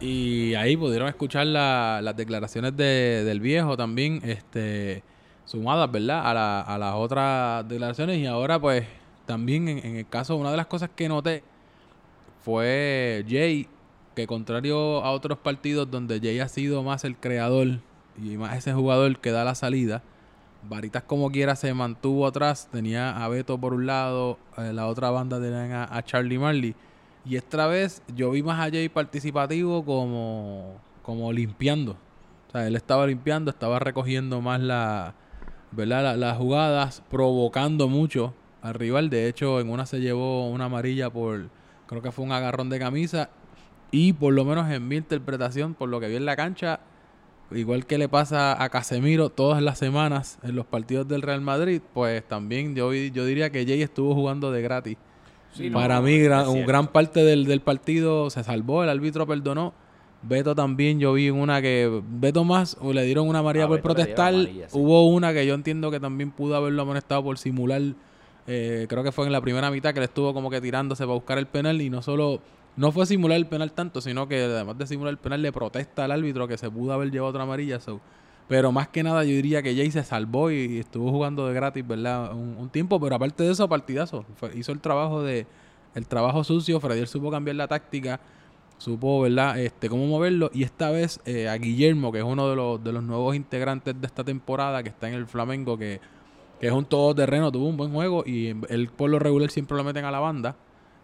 Y 0.00 0.54
ahí 0.54 0.76
pudieron 0.76 1.06
escuchar 1.08 1.46
la- 1.46 2.00
las 2.02 2.16
declaraciones 2.16 2.76
de- 2.76 3.22
del 3.24 3.38
viejo 3.38 3.76
también, 3.76 4.20
este, 4.24 5.04
sumadas, 5.44 5.90
¿verdad? 5.92 6.28
A, 6.28 6.34
la- 6.34 6.60
a 6.60 6.76
las 6.76 6.94
otras 6.94 7.68
declaraciones. 7.68 8.18
Y 8.18 8.26
ahora, 8.26 8.58
pues, 8.58 8.84
también 9.26 9.68
en, 9.68 9.78
en 9.86 9.96
el 9.96 10.08
caso, 10.08 10.34
una 10.34 10.50
de 10.50 10.56
las 10.56 10.66
cosas 10.66 10.90
que 10.94 11.08
noté 11.08 11.44
fue 12.44 13.24
Jay, 13.28 13.68
que 14.16 14.26
contrario 14.26 15.04
a 15.04 15.12
otros 15.12 15.38
partidos 15.38 15.90
donde 15.90 16.18
Jay 16.20 16.40
ha 16.40 16.48
sido 16.48 16.82
más 16.82 17.04
el 17.04 17.16
creador 17.16 17.78
y 18.22 18.36
más 18.36 18.56
ese 18.56 18.72
jugador 18.72 19.18
que 19.20 19.30
da 19.30 19.44
la 19.44 19.54
salida, 19.54 20.02
Varitas 20.68 21.02
como 21.02 21.30
quiera 21.30 21.56
se 21.56 21.74
mantuvo 21.74 22.26
atrás, 22.26 22.68
tenía 22.70 23.22
a 23.22 23.28
Beto 23.28 23.58
por 23.58 23.74
un 23.74 23.86
lado, 23.86 24.38
eh, 24.58 24.72
la 24.72 24.86
otra 24.86 25.10
banda 25.10 25.40
tenían 25.40 25.72
a, 25.72 25.88
a 25.96 26.02
Charlie 26.04 26.38
Marley. 26.38 26.74
Y 27.24 27.36
esta 27.36 27.66
vez 27.66 28.02
yo 28.14 28.30
vi 28.30 28.42
más 28.42 28.60
a 28.60 28.70
Jay 28.70 28.88
participativo 28.88 29.84
como, 29.84 30.76
como 31.02 31.32
limpiando. 31.32 31.92
O 32.48 32.52
sea, 32.52 32.66
él 32.66 32.76
estaba 32.76 33.06
limpiando, 33.06 33.50
estaba 33.50 33.78
recogiendo 33.80 34.40
más 34.40 34.60
la, 34.60 35.14
¿verdad? 35.72 36.02
La- 36.02 36.16
las 36.16 36.38
jugadas, 36.38 37.02
provocando 37.10 37.88
mucho 37.88 38.34
al 38.60 38.74
rival. 38.74 39.10
De 39.10 39.28
hecho, 39.28 39.58
en 39.60 39.68
una 39.70 39.86
se 39.86 40.00
llevó 40.00 40.48
una 40.48 40.66
amarilla 40.66 41.10
por, 41.10 41.48
creo 41.86 42.02
que 42.02 42.12
fue 42.12 42.24
un 42.24 42.32
agarrón 42.32 42.70
de 42.70 42.78
camisa. 42.78 43.30
Y 43.90 44.12
por 44.12 44.32
lo 44.32 44.44
menos 44.44 44.70
en 44.70 44.86
mi 44.86 44.96
interpretación, 44.96 45.74
por 45.74 45.88
lo 45.88 45.98
que 46.00 46.08
vi 46.08 46.16
en 46.16 46.24
la 46.24 46.36
cancha, 46.36 46.80
igual 47.56 47.86
que 47.86 47.98
le 47.98 48.08
pasa 48.08 48.62
a 48.62 48.68
Casemiro 48.68 49.28
todas 49.30 49.62
las 49.62 49.78
semanas 49.78 50.38
en 50.42 50.54
los 50.56 50.66
partidos 50.66 51.06
del 51.08 51.22
Real 51.22 51.40
Madrid, 51.40 51.80
pues 51.94 52.26
también 52.26 52.74
yo, 52.74 52.88
vi- 52.90 53.10
yo 53.10 53.24
diría 53.24 53.50
que 53.50 53.64
Jay 53.66 53.82
estuvo 53.82 54.14
jugando 54.14 54.50
de 54.50 54.62
gratis. 54.62 54.96
Sí, 55.52 55.68
Para 55.70 55.96
no, 55.96 56.02
mí, 56.02 56.18
gran, 56.18 56.48
un 56.48 56.64
gran 56.64 56.86
parte 56.88 57.22
del, 57.24 57.44
del 57.44 57.60
partido 57.60 58.30
se 58.30 58.42
salvó, 58.42 58.82
el 58.82 58.88
árbitro 58.88 59.26
perdonó. 59.26 59.74
Beto 60.22 60.54
también, 60.54 61.00
yo 61.00 61.12
vi 61.14 61.30
una 61.30 61.60
que 61.60 62.00
Beto 62.08 62.44
más 62.44 62.76
o 62.80 62.92
le 62.92 63.02
dieron 63.04 63.28
una 63.28 63.40
amarilla 63.40 63.64
A 63.64 63.68
por 63.68 63.76
Beto 63.78 63.88
protestar. 63.88 64.32
amarilla, 64.34 64.68
sí. 64.68 64.78
Hubo 64.78 65.08
una 65.08 65.32
que 65.34 65.44
yo 65.46 65.54
entiendo 65.54 65.90
que 65.90 65.98
también 66.00 66.30
pudo 66.30 66.54
haberlo 66.56 66.82
amonestado 66.82 67.22
por 67.24 67.38
simular. 67.38 67.82
eh, 68.46 68.86
creo 68.88 69.02
que 69.04 69.12
fue 69.12 69.26
en 69.26 69.32
la 69.32 69.40
primera 69.40 69.70
mitad 69.70 69.92
que 69.92 70.00
le 70.00 70.06
estuvo 70.06 70.32
como 70.32 70.48
que 70.50 70.60
tirándose 70.60 71.02
para 71.04 71.14
buscar 71.14 71.38
el 71.38 71.46
penal 71.46 71.80
y 71.82 71.90
no 71.90 72.02
solo 72.02 72.40
no 72.76 72.92
fue 72.92 73.06
simular 73.06 73.36
el 73.36 73.46
penal 73.46 73.72
tanto, 73.72 74.00
sino 74.00 74.28
que 74.28 74.42
además 74.42 74.78
de 74.78 74.86
simular 74.86 75.12
el 75.12 75.18
penal 75.18 75.42
le 75.42 75.52
protesta 75.52 76.04
al 76.04 76.12
árbitro 76.12 76.48
que 76.48 76.56
se 76.56 76.70
pudo 76.70 76.92
haber 76.92 77.10
llevado 77.10 77.30
otra 77.30 77.42
amarilla. 77.42 77.80
so. 77.80 78.00
Pero 78.48 78.72
más 78.72 78.88
que 78.88 79.02
nada 79.02 79.24
yo 79.24 79.30
diría 79.30 79.62
que 79.62 79.74
Jay 79.74 79.90
se 79.90 80.02
salvó 80.02 80.50
y, 80.50 80.78
estuvo 80.78 81.10
jugando 81.10 81.46
de 81.46 81.54
gratis, 81.54 81.86
¿verdad? 81.86 82.32
Un, 82.34 82.56
un 82.58 82.68
tiempo, 82.68 83.00
pero 83.00 83.14
aparte 83.16 83.44
de 83.44 83.52
eso, 83.52 83.68
partidazo. 83.68 84.24
Hizo 84.54 84.72
el 84.72 84.80
trabajo 84.80 85.22
de 85.22 85.46
el 85.94 86.06
trabajo 86.06 86.42
sucio, 86.44 86.80
Fredier 86.80 87.06
supo 87.06 87.30
cambiar 87.30 87.56
la 87.56 87.68
táctica, 87.68 88.20
supo, 88.78 89.20
¿verdad? 89.20 89.58
Este, 89.58 89.88
cómo 89.88 90.06
moverlo. 90.06 90.50
Y 90.52 90.62
esta 90.62 90.90
vez 90.90 91.20
eh, 91.24 91.48
a 91.48 91.56
Guillermo, 91.56 92.12
que 92.12 92.18
es 92.18 92.24
uno 92.24 92.48
de 92.48 92.56
los, 92.56 92.82
de 92.82 92.92
los 92.92 93.02
nuevos 93.02 93.36
integrantes 93.36 94.00
de 94.00 94.06
esta 94.06 94.24
temporada, 94.24 94.82
que 94.82 94.88
está 94.88 95.08
en 95.08 95.14
el 95.14 95.26
Flamengo, 95.26 95.76
que, 95.76 96.00
que 96.60 96.66
es 96.66 96.72
un 96.72 96.84
todoterreno, 96.84 97.52
tuvo 97.52 97.68
un 97.68 97.76
buen 97.76 97.92
juego 97.92 98.24
y 98.26 98.54
él 98.68 98.90
por 98.96 99.10
lo 99.10 99.18
regular 99.18 99.50
siempre 99.50 99.76
lo 99.76 99.84
meten 99.84 100.04
a 100.04 100.10
la 100.10 100.20
banda. 100.20 100.56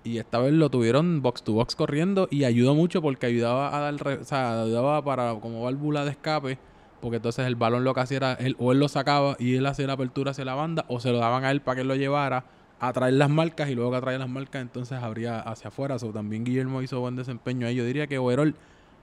Y 0.05 0.19
esta 0.19 0.39
vez 0.39 0.53
lo 0.53 0.71
tuvieron 0.71 1.21
box 1.23 1.43
to 1.43 1.53
box 1.53 1.75
corriendo 1.77 2.29
y 2.31 2.45
ayudó 2.45 2.75
mucho 2.75 3.03
porque 3.03 3.27
ayudaba 3.27 3.77
a 3.77 3.81
dar, 3.81 3.95
re- 3.97 4.19
o 4.19 4.25
sea, 4.25 4.63
ayudaba 4.63 5.03
para 5.05 5.35
como 5.41 5.63
válvula 5.65 6.05
de 6.05 6.13
escape, 6.13 6.59
porque 7.01 7.17
entonces 7.17 7.47
el 7.47 7.57
balón 7.57 7.85
lo 7.85 7.93
que 7.95 8.01
hacía 8.01 8.17
era, 8.19 8.33
él, 8.35 8.57
o 8.59 8.73
él 8.73 8.79
lo 8.79 8.89
sacaba 8.89 9.37
y 9.39 9.57
él 9.57 9.67
hacía 9.67 9.87
la 9.87 9.95
apertura 9.95 10.31
hacia 10.31 10.45
la 10.45 10.55
banda, 10.55 10.85
o 10.89 11.01
se 11.01 11.11
lo 11.11 11.19
daban 11.19 11.45
a 11.45 11.51
él 11.51 11.61
para 11.61 11.77
que 11.77 11.81
él 11.83 11.89
lo 11.89 11.97
llevara 11.97 12.45
a 12.81 12.93
traer 12.93 13.15
las 13.15 13.29
marcas 13.29 13.69
y 13.69 13.75
luego 13.75 13.91
que 13.91 13.97
atraía 13.97 14.19
las 14.21 14.29
marcas 14.29 14.63
entonces 14.63 14.99
abría 15.03 15.41
hacia 15.41 15.69
afuera. 15.69 15.99
So, 15.99 16.13
también 16.13 16.45
Guillermo 16.45 16.81
hizo 16.81 17.01
buen 17.01 17.17
desempeño 17.17 17.67
ahí. 17.67 17.75
Yo 17.75 17.85
diría 17.85 18.07
que 18.07 18.19
overall 18.19 18.55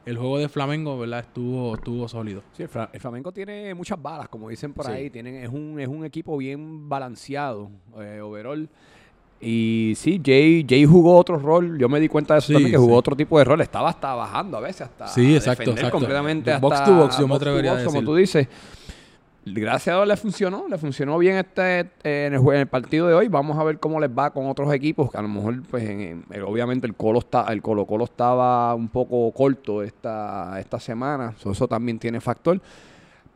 el 0.06 0.18
juego 0.18 0.38
de 0.38 0.48
Flamengo, 0.48 0.98
¿verdad? 0.98 1.20
Estuvo, 1.20 1.76
estuvo 1.76 2.08
sólido. 2.08 2.42
Sí, 2.54 2.64
el, 2.64 2.70
Fla- 2.70 2.90
el 2.94 3.00
Flamengo 3.02 3.32
tiene 3.34 3.74
muchas 3.74 4.02
balas, 4.02 4.30
como 4.30 4.48
dicen 4.50 4.72
por 4.74 4.86
Sí. 4.86 4.92
ahí. 4.94 5.10
Tienen, 5.10 5.36
es, 5.36 5.50
un, 5.50 5.78
es 5.80 5.88
un 5.90 6.06
equipo 6.06 6.38
bien 6.38 6.88
balanceado, 6.88 7.70
eh, 8.00 8.22
overall. 8.22 8.70
Y 9.42 9.94
sí, 9.98 10.22
Jay, 10.26 10.66
Jay 10.68 10.86
jugó 10.86 11.18
otro 11.18 11.38
rol. 11.38 11.78
Yo 11.78 11.88
me 11.90 12.00
di 12.00 12.08
cuenta 12.08 12.34
de 12.36 12.40
eso 12.40 12.48
Sí, 12.48 12.54
también, 12.54 12.72
que 12.72 12.78
sí. 12.78 12.84
jugó 12.84 12.96
otro 12.98 13.16
tipo 13.16 13.38
de 13.38 13.44
rol. 13.44 13.62
Estaba 13.62 13.90
hasta 13.90 14.14
bajando 14.16 14.58
a 14.58 14.62
veces, 14.62 14.82
hasta 14.82 15.08
Sí, 15.08 15.36
exacto, 15.36 15.62
defender 15.62 15.78
exacto. 15.86 15.98
completamente. 15.98 16.52
De 16.52 16.58
box 16.58 16.76
hasta 16.76 16.86
to 16.86 16.96
box, 16.96 17.18
yo 17.18 17.24
me 17.28 17.34
box 17.34 17.42
atrevería 17.42 17.72
a 17.72 17.74
box, 17.76 17.86
Como 17.86 17.94
decir. 18.00 18.06
tú 18.08 18.16
dices. 18.16 18.48
Gracias 19.48 19.94
a 19.94 19.98
Dios 19.98 20.08
le 20.08 20.18
funcionó, 20.18 20.66
le 20.68 20.76
funcionó 20.80 21.20
bien 21.20 21.36
este 21.36 21.82
eh, 22.04 22.26
en, 22.26 22.34
el, 22.34 22.40
jue- 22.40 22.56
en 22.56 22.62
el 22.62 22.68
partido 22.68 23.08
de 23.08 23.14
hoy. 23.14 23.28
Vamos 23.28 23.60
a 23.60 23.64
ver 23.64 23.78
cómo 23.78 24.00
les 24.00 24.10
va 24.10 24.32
con 24.32 24.48
otros 24.50 24.74
equipos, 24.74 25.12
que 25.12 25.18
a 25.20 25.22
lo 25.22 25.28
mejor, 25.28 25.62
pues, 25.70 25.88
en- 25.88 26.26
obviamente 26.44 26.88
el 26.88 26.96
Colo 26.96 27.20
está, 27.20 27.46
el 27.54 27.62
Colo 27.62 27.86
Colo 27.86 28.06
estaba 28.06 28.74
un 28.74 28.88
poco 28.88 29.32
corto 29.34 29.84
esta, 29.84 30.60
esta 30.60 30.80
semana, 30.80 31.36
so, 31.38 31.52
eso 31.52 31.68
también 31.68 32.00
tiene 32.00 32.20
factor. 32.20 32.60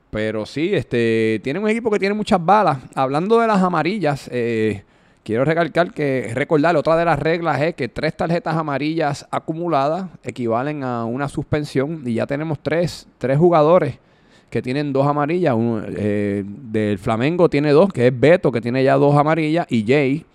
Pero 0.09 0.47
sí, 0.47 0.73
este, 0.73 1.39
tiene 1.43 1.59
un 1.59 1.69
equipo 1.69 1.91
que 1.91 1.99
tiene 1.99 2.15
muchas 2.15 2.43
balas. 2.43 2.79
Hablando 2.95 3.39
de 3.39 3.45
las 3.45 3.61
amarillas, 3.61 4.27
eh, 4.33 4.83
quiero 5.29 5.45
recalcar 5.45 5.93
que, 5.93 6.31
recordar, 6.33 6.75
otra 6.75 6.97
de 6.97 7.05
las 7.05 7.19
reglas 7.19 7.61
es 7.61 7.75
que 7.75 7.87
tres 7.87 8.17
tarjetas 8.17 8.55
amarillas 8.55 9.27
acumuladas 9.29 10.07
equivalen 10.23 10.83
a 10.83 11.05
una 11.05 11.29
suspensión 11.29 12.01
y 12.03 12.15
ya 12.15 12.25
tenemos 12.25 12.57
tres, 12.63 13.05
tres 13.19 13.37
jugadores 13.37 13.99
que 14.49 14.63
tienen 14.63 14.91
dos 14.91 15.05
amarillas. 15.05 15.53
Uno, 15.53 15.83
eh, 15.87 16.43
del 16.45 16.97
Flamengo 16.97 17.47
tiene 17.47 17.71
dos, 17.73 17.93
que 17.93 18.07
es 18.07 18.19
Beto, 18.19 18.51
que 18.51 18.59
tiene 18.59 18.83
ya 18.83 18.95
dos 18.95 19.15
amarillas, 19.15 19.67
y 19.69 19.85
Jay. 19.85 20.25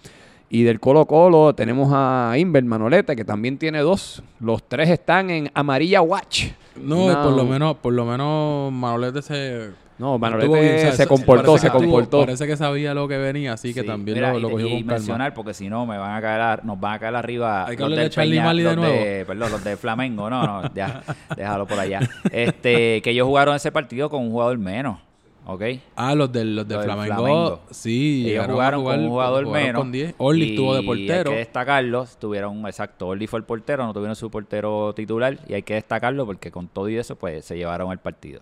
Y 0.49 0.62
del 0.62 0.78
Colo 0.78 1.07
Colo 1.07 1.57
tenemos 1.57 1.90
a 1.92 2.34
Inver 2.38 2.62
Manolete, 2.64 3.16
que 3.16 3.24
también 3.24 3.59
tiene 3.59 3.80
dos. 3.80 4.22
Los 4.38 4.62
tres 4.68 4.90
están 4.90 5.28
en 5.30 5.51
amarilla 5.55 6.03
watch. 6.03 6.45
No, 6.80 7.07
Una- 7.07 7.20
por 7.24 7.32
lo 7.32 7.45
menos, 7.45 7.76
por 7.78 7.92
lo 7.92 8.05
menos 8.05 8.72
Manolete 8.72 9.22
se 9.22 9.70
No, 9.97 10.18
Manolete 10.18 10.49
bien, 10.61 10.74
o 10.74 10.78
sea, 10.80 10.92
se 10.92 11.07
comportó, 11.07 11.57
se 11.57 11.70
comportó. 11.70 12.20
Parece 12.20 12.47
que 12.49 12.57
sabía 12.57 12.95
lo 12.95 13.07
que 13.07 13.16
venía, 13.16 13.53
así 13.53 13.72
que 13.72 13.82
Sí, 13.82 13.86
también 13.86 14.16
mira, 14.18 14.32
lo, 14.32 14.38
y 14.38 14.42
lo 14.42 14.51
cogió 14.51 14.66
y 14.66 14.70
con 14.70 14.78
calma. 14.80 14.92
mencionar, 14.95 15.34
porque 15.34 15.55
si 15.55 15.68
no 15.68 15.86
me 15.86 15.97
van 15.99 16.16
a 16.16 16.20
caer, 16.20 16.40
a- 16.40 16.61
nos 16.64 16.80
van 16.80 16.95
a 16.95 16.99
caer 16.99 17.14
arriba. 17.14 17.66
Hay 17.66 17.76
que 17.76 17.82
los 17.82 17.90
del 17.90 17.99
de 18.01 18.11
Charlie 18.11 18.32
Peña- 18.38 18.45
Mali 18.45 18.62
de 18.64 18.68
los 18.74 18.76
nuevo. 18.76 18.97
perdón, 19.28 19.53
los 19.53 19.62
de 19.64 19.76
Flamengo, 19.76 20.28
no, 20.28 20.42
no, 20.62 20.74
ya, 20.74 21.03
déjalo 21.36 21.66
por 21.66 21.78
allá. 21.78 22.01
Este, 22.32 23.01
que 23.03 23.11
ellos 23.11 23.26
jugaron 23.26 23.55
ese 23.55 23.70
partido 23.70 24.11
con 24.11 24.22
un 24.22 24.30
jugador 24.32 24.59
menos, 24.59 24.99
¿ok? 25.47 25.62
Ah, 25.95 26.16
los 26.16 26.32
del, 26.32 26.57
los 26.57 26.66
de 26.66 26.74
Los 26.74 26.84
del 26.86 26.92
Flamengo, 26.92 27.14
Flamengo. 27.22 27.61
sí. 27.70 28.30
Ellos 28.30 28.47
jugaron 28.49 28.80
jugar- 28.80 28.97
con 28.97 29.05
un 29.05 29.11
jugador 29.11 29.47
menos. 29.47 29.80
Con 29.80 29.92
10. 29.92 30.14
Orly 30.18 30.51
estuvo 30.51 30.74
de 30.74 30.82
portero. 30.82 31.30
Hay 31.30 31.36
que 31.36 31.38
destacarlo. 31.38 32.05
Tuvieron, 32.18 32.66
exacto, 32.66 33.07
Orly 33.07 33.28
fue 33.28 33.38
el 33.38 33.45
portero, 33.45 33.86
no 33.86 33.92
tuvieron 33.92 34.16
su 34.16 34.28
portero 34.28 34.92
titular. 34.92 35.38
Y 35.49 35.55
hay 35.55 35.62
que 35.62 35.74
destacarlo 35.74 36.26
porque 36.26 36.51
con 36.51 36.66
todo 36.66 36.88
y 36.88 36.97
eso, 36.97 37.14
pues 37.14 37.45
se 37.45 37.57
llevaron 37.57 37.92
el 37.92 37.99
partido. 37.99 38.40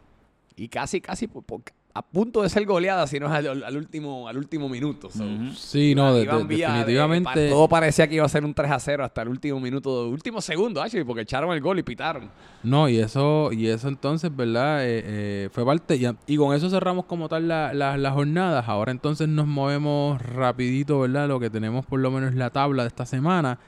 Y 0.57 0.69
casi, 0.69 1.01
casi 1.01 1.27
por- 1.27 1.45
por- 1.45 1.63
a 1.95 2.01
punto 2.01 2.41
de 2.41 2.49
ser 2.49 2.65
goleada, 2.65 3.07
si 3.07 3.21
no 3.21 3.27
es 3.27 3.33
al, 3.47 3.63
al 3.65 3.77
último, 3.77 4.27
al 4.27 4.39
último 4.39 4.67
minuto. 4.67 5.11
So. 5.11 5.25
Sí, 5.55 5.95
no, 5.95 6.15
de- 6.15 6.23
Villa, 6.45 6.69
definitivamente. 6.73 7.49
eh, 7.49 7.51
todo 7.51 7.69
parecía 7.69 8.09
que 8.09 8.15
iba 8.15 8.25
a 8.25 8.29
ser 8.31 8.47
un 8.47 8.55
3 8.55 8.71
a 8.71 8.79
0 8.79 9.05
hasta 9.05 9.21
el 9.21 9.29
último 9.29 9.61
minuto, 9.61 10.09
último 10.09 10.41
segundo, 10.41 10.81
actually, 10.81 11.05
porque 11.05 11.21
echaron 11.23 11.53
el 11.53 11.61
gol 11.61 11.79
y 11.79 11.83
pitaron. 11.83 12.31
No, 12.63 12.89
y 12.89 12.99
eso, 12.99 13.53
y 13.53 13.67
eso 13.67 13.89
entonces, 13.89 14.35
¿verdad? 14.35 14.83
Eh, 14.87 15.03
eh, 15.05 15.49
fue 15.53 15.67
parte, 15.67 15.97
y, 15.97 16.07
y 16.27 16.37
con 16.39 16.57
eso 16.57 16.71
cerramos 16.71 17.05
como 17.05 17.29
tal 17.29 17.47
la- 17.47 17.75
la- 17.75 17.99
las 17.99 18.15
jornadas. 18.15 18.67
Ahora 18.69 18.91
entonces 18.91 19.29
nos 19.29 19.47
movemos 19.47 20.19
rapidito, 20.23 21.01
¿verdad? 21.01 21.29
Lo 21.29 21.41
que 21.41 21.51
tenemos 21.51 21.85
por 21.85 22.01
lo 22.01 22.11
menos 22.11 22.35
la 22.35 22.49
tabla 22.49 22.85
de 22.85 22.89
esta 22.89 23.05
semana. 23.05 23.59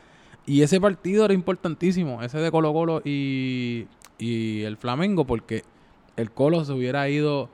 Y 0.46 0.62
ese 0.62 0.80
partido 0.80 1.26
era 1.26 1.34
importantísimo, 1.34 2.22
ese 2.22 2.38
de 2.38 2.50
Colo 2.50 2.72
Colo 2.72 3.02
y, 3.04 3.86
y 4.18 4.62
el 4.62 4.78
Flamengo, 4.78 5.26
porque 5.26 5.62
el 6.16 6.30
Colo 6.30 6.64
se 6.64 6.72
hubiera 6.72 7.08
ido, 7.08 7.48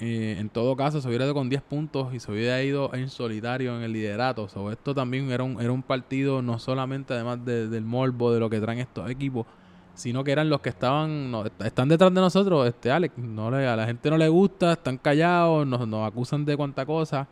eh, 0.00 0.36
en 0.38 0.48
todo 0.48 0.76
caso, 0.76 1.00
se 1.00 1.08
hubiera 1.08 1.24
ido 1.24 1.34
con 1.34 1.48
10 1.48 1.62
puntos 1.62 2.14
y 2.14 2.20
se 2.20 2.30
hubiera 2.30 2.62
ido 2.62 2.94
en 2.94 3.08
solitario 3.08 3.76
en 3.76 3.82
el 3.82 3.92
liderato. 3.92 4.48
So, 4.48 4.70
esto 4.70 4.94
también 4.94 5.30
era 5.30 5.42
un, 5.42 5.60
era 5.60 5.72
un 5.72 5.82
partido 5.82 6.40
no 6.42 6.58
solamente 6.58 7.14
además 7.14 7.44
de- 7.44 7.68
del 7.68 7.84
morbo 7.84 8.32
de 8.32 8.40
lo 8.40 8.48
que 8.48 8.60
traen 8.60 8.78
estos 8.78 9.10
equipos, 9.10 9.46
sino 9.94 10.22
que 10.22 10.30
eran 10.30 10.48
los 10.48 10.60
que 10.60 10.68
estaban, 10.68 11.30
no, 11.32 11.44
est- 11.44 11.60
están 11.62 11.88
detrás 11.88 12.14
de 12.14 12.20
nosotros, 12.20 12.68
este 12.68 12.92
Alex, 12.92 13.18
no 13.18 13.50
le, 13.50 13.66
a 13.66 13.74
la 13.74 13.84
gente 13.86 14.08
no 14.10 14.16
le 14.16 14.28
gusta, 14.28 14.72
están 14.74 14.96
callados, 14.98 15.66
nos, 15.66 15.88
nos 15.88 16.06
acusan 16.06 16.44
de 16.44 16.56
cuánta 16.56 16.86
cosa, 16.86 17.26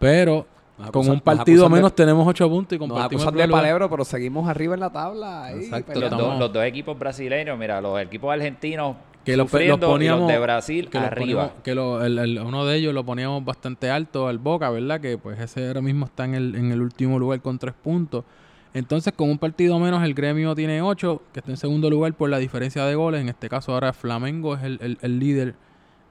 pero 0.00 0.46
Nos 0.76 0.90
con 0.90 1.02
acusan- 1.02 1.10
un 1.10 1.14
nos 1.18 1.22
partido 1.22 1.54
acusan 1.62 1.70
de- 1.72 1.76
menos 1.76 1.94
tenemos 1.94 2.26
8 2.26 2.48
puntos 2.48 2.74
y 2.76 2.78
Nos 2.80 2.88
compartimos 2.88 3.22
acusan 3.22 3.34
el 3.34 3.40
de 3.42 3.46
lugar. 3.46 3.62
palebro, 3.62 3.88
pero 3.90 4.04
seguimos 4.04 4.48
arriba 4.48 4.74
en 4.74 4.80
la 4.80 4.90
tabla. 4.90 5.44
ahí, 5.44 5.58
Exacto, 5.58 6.00
Los, 6.00 6.10
dos, 6.10 6.38
los 6.40 6.52
dos 6.52 6.64
equipos 6.64 6.98
brasileños, 6.98 7.56
mira, 7.56 7.80
los 7.80 8.00
equipos 8.00 8.32
argentinos 8.32 8.96
que 9.24 9.36
los, 9.36 9.50
poníamos 9.50 10.20
los 10.20 10.28
de 10.28 10.38
Brasil 10.38 10.88
que 10.88 10.98
arriba. 10.98 11.48
poníamos- 11.48 11.62
que 11.62 11.74
lo- 11.74 12.04
el- 12.04 12.18
el- 12.18 12.38
uno 12.40 12.64
de 12.64 12.76
ellos 12.76 12.94
lo 12.94 13.04
poníamos 13.04 13.44
bastante 13.44 13.90
alto 13.90 14.28
al 14.28 14.38
Boca, 14.38 14.70
¿verdad? 14.70 15.00
Que 15.00 15.18
pues 15.18 15.38
ese 15.40 15.66
ahora 15.68 15.80
mismo 15.82 16.06
está 16.06 16.24
en 16.24 16.34
el, 16.34 16.54
en 16.54 16.72
el 16.72 16.80
último 16.80 17.18
lugar 17.18 17.40
con 17.42 17.58
tres 17.58 17.74
puntos. 17.74 18.24
Entonces, 18.72 19.12
con 19.14 19.28
un 19.28 19.38
partido 19.38 19.78
menos, 19.80 20.02
el 20.04 20.14
gremio 20.14 20.54
tiene 20.54 20.80
ocho, 20.80 21.22
que 21.32 21.40
está 21.40 21.50
en 21.50 21.56
segundo 21.56 21.90
lugar 21.90 22.14
por 22.14 22.30
la 22.30 22.38
diferencia 22.38 22.84
de 22.84 22.94
goles. 22.94 23.20
En 23.20 23.28
este 23.28 23.48
caso, 23.48 23.72
ahora 23.74 23.92
Flamengo 23.92 24.54
es 24.54 24.62
el, 24.62 24.78
el- 24.80 24.98
el 25.02 25.18
líder 25.18 25.54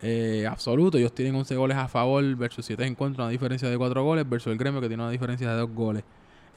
eh, 0.01 0.45
absoluto. 0.49 0.97
Ellos 0.97 1.13
tienen 1.13 1.35
11 1.35 1.55
goles 1.55 1.75
a 1.77 1.87
favor 1.89 2.23
versus 2.35 2.65
7 2.65 2.85
en 2.85 2.95
contra, 2.95 3.25
una 3.25 3.31
diferencia 3.31 3.69
de 3.69 3.77
4 3.77 4.03
goles, 4.03 4.29
versus 4.29 4.51
el 4.51 4.57
gremio 4.57 4.79
que 4.81 4.87
tiene 4.87 5.03
una 5.03 5.11
diferencia 5.11 5.49
de 5.51 5.57
2 5.57 5.69
goles. 5.73 6.03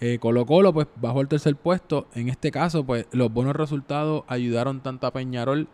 Eh, 0.01 0.19
Colo 0.21 0.45
Colo, 0.47 0.73
pues 0.73 0.87
bajó 0.97 1.21
al 1.21 1.29
tercer 1.29 1.55
puesto. 1.57 2.07
En 2.15 2.29
este 2.29 2.51
caso, 2.51 2.85
pues 2.85 3.07
los 3.13 3.33
buenos 3.33 3.55
resultados 3.57 4.25
ayudaron 4.29 4.81
tanto 4.81 5.07
a 5.07 5.13
Peñarol 5.13 5.67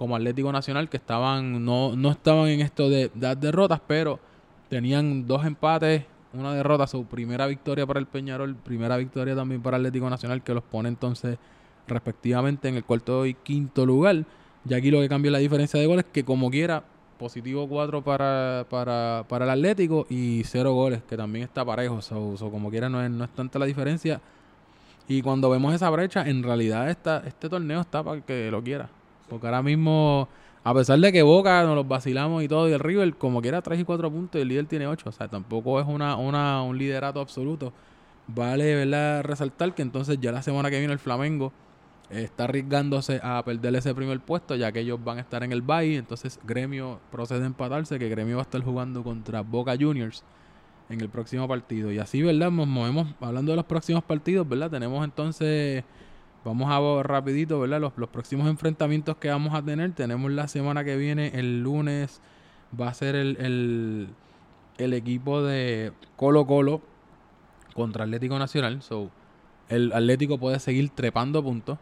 como 0.00 0.16
Atlético 0.16 0.50
Nacional, 0.50 0.88
que 0.88 0.96
estaban 0.96 1.62
no, 1.62 1.94
no 1.94 2.10
estaban 2.10 2.48
en 2.48 2.62
esto 2.62 2.88
de 2.88 3.10
dar 3.14 3.36
derrotas, 3.36 3.82
pero 3.86 4.18
tenían 4.70 5.26
dos 5.26 5.44
empates, 5.44 6.06
una 6.32 6.54
derrota, 6.54 6.86
su 6.86 7.04
primera 7.04 7.46
victoria 7.46 7.86
para 7.86 8.00
el 8.00 8.06
Peñarol, 8.06 8.56
primera 8.56 8.96
victoria 8.96 9.36
también 9.36 9.60
para 9.60 9.76
Atlético 9.76 10.08
Nacional, 10.08 10.42
que 10.42 10.54
los 10.54 10.64
pone 10.64 10.88
entonces 10.88 11.36
respectivamente 11.86 12.66
en 12.66 12.76
el 12.76 12.84
cuarto 12.84 13.26
y 13.26 13.34
quinto 13.34 13.84
lugar. 13.84 14.24
Y 14.66 14.72
aquí 14.72 14.90
lo 14.90 15.00
que 15.00 15.08
cambia 15.10 15.32
la 15.32 15.38
diferencia 15.38 15.78
de 15.78 15.84
goles, 15.84 16.06
que 16.10 16.24
como 16.24 16.50
quiera, 16.50 16.82
positivo 17.18 17.68
4 17.68 18.02
para, 18.02 18.64
para, 18.70 19.26
para 19.28 19.44
el 19.44 19.50
Atlético 19.50 20.06
y 20.08 20.44
0 20.46 20.72
goles, 20.72 21.02
que 21.06 21.18
también 21.18 21.44
está 21.44 21.62
parejo. 21.62 22.00
So, 22.00 22.38
so 22.38 22.50
como 22.50 22.70
quiera, 22.70 22.88
no 22.88 23.04
es, 23.04 23.10
no 23.10 23.24
es 23.24 23.30
tanta 23.34 23.58
la 23.58 23.66
diferencia. 23.66 24.18
Y 25.06 25.20
cuando 25.20 25.50
vemos 25.50 25.74
esa 25.74 25.90
brecha, 25.90 26.26
en 26.26 26.42
realidad 26.42 26.88
esta, 26.88 27.22
este 27.26 27.50
torneo 27.50 27.82
está 27.82 28.02
para 28.02 28.16
el 28.16 28.22
que 28.22 28.50
lo 28.50 28.62
quiera. 28.62 28.88
Porque 29.30 29.46
ahora 29.46 29.62
mismo, 29.62 30.28
a 30.62 30.74
pesar 30.74 30.98
de 30.98 31.12
que 31.12 31.22
Boca 31.22 31.64
nos 31.64 31.74
los 31.76 31.88
vacilamos 31.88 32.42
y 32.42 32.48
todo, 32.48 32.68
y 32.68 32.72
el 32.72 32.80
River, 32.80 33.14
como 33.16 33.40
quiera, 33.40 33.62
3 33.62 33.80
y 33.80 33.84
4 33.84 34.10
puntos 34.10 34.38
y 34.38 34.42
el 34.42 34.48
líder 34.48 34.66
tiene 34.66 34.86
8. 34.86 35.08
O 35.08 35.12
sea, 35.12 35.28
tampoco 35.28 35.80
es 35.80 35.86
una, 35.86 36.16
una, 36.16 36.62
un 36.62 36.76
liderato 36.76 37.20
absoluto. 37.20 37.72
Vale, 38.26 38.74
¿verdad? 38.74 39.24
Resaltar 39.24 39.74
que 39.74 39.82
entonces 39.82 40.18
ya 40.20 40.32
la 40.32 40.42
semana 40.42 40.70
que 40.70 40.78
viene 40.78 40.92
el 40.92 40.98
Flamengo 40.98 41.52
está 42.10 42.44
arriesgándose 42.44 43.20
a 43.22 43.42
perder 43.44 43.74
ese 43.76 43.94
primer 43.94 44.20
puesto, 44.20 44.56
ya 44.56 44.72
que 44.72 44.80
ellos 44.80 45.02
van 45.02 45.18
a 45.18 45.20
estar 45.20 45.42
en 45.42 45.52
el 45.52 45.62
Valle. 45.62 45.96
Entonces, 45.96 46.38
Gremio 46.44 47.00
procede 47.10 47.44
a 47.44 47.46
empatarse, 47.46 47.98
que 47.98 48.08
Gremio 48.08 48.36
va 48.36 48.42
a 48.42 48.44
estar 48.44 48.62
jugando 48.62 49.02
contra 49.02 49.42
Boca 49.42 49.76
Juniors 49.78 50.24
en 50.88 51.00
el 51.00 51.08
próximo 51.08 51.46
partido. 51.48 51.92
Y 51.92 51.98
así, 51.98 52.22
¿verdad? 52.22 52.50
Nos 52.50 52.66
movemos, 52.66 53.08
hablando 53.20 53.52
de 53.52 53.56
los 53.56 53.64
próximos 53.64 54.02
partidos, 54.04 54.48
¿verdad? 54.48 54.70
Tenemos 54.70 55.04
entonces, 55.04 55.84
vamos 56.44 56.70
a 56.70 57.02
rapidito, 57.02 57.60
¿verdad? 57.60 57.80
Los, 57.80 57.92
los 57.96 58.08
próximos 58.08 58.48
enfrentamientos 58.48 59.16
que 59.16 59.28
vamos 59.30 59.54
a 59.54 59.62
tener. 59.62 59.92
Tenemos 59.92 60.30
la 60.30 60.48
semana 60.48 60.84
que 60.84 60.96
viene, 60.96 61.32
el 61.34 61.62
lunes, 61.62 62.20
va 62.78 62.88
a 62.88 62.94
ser 62.94 63.14
el, 63.14 63.36
el, 63.40 64.08
el 64.78 64.92
equipo 64.94 65.42
de 65.42 65.92
Colo 66.16 66.46
Colo 66.46 66.80
contra 67.74 68.04
Atlético 68.04 68.38
Nacional. 68.38 68.82
So, 68.82 69.10
el 69.68 69.92
Atlético 69.92 70.38
puede 70.38 70.58
seguir 70.58 70.90
trepando 70.90 71.42
puntos. 71.42 71.78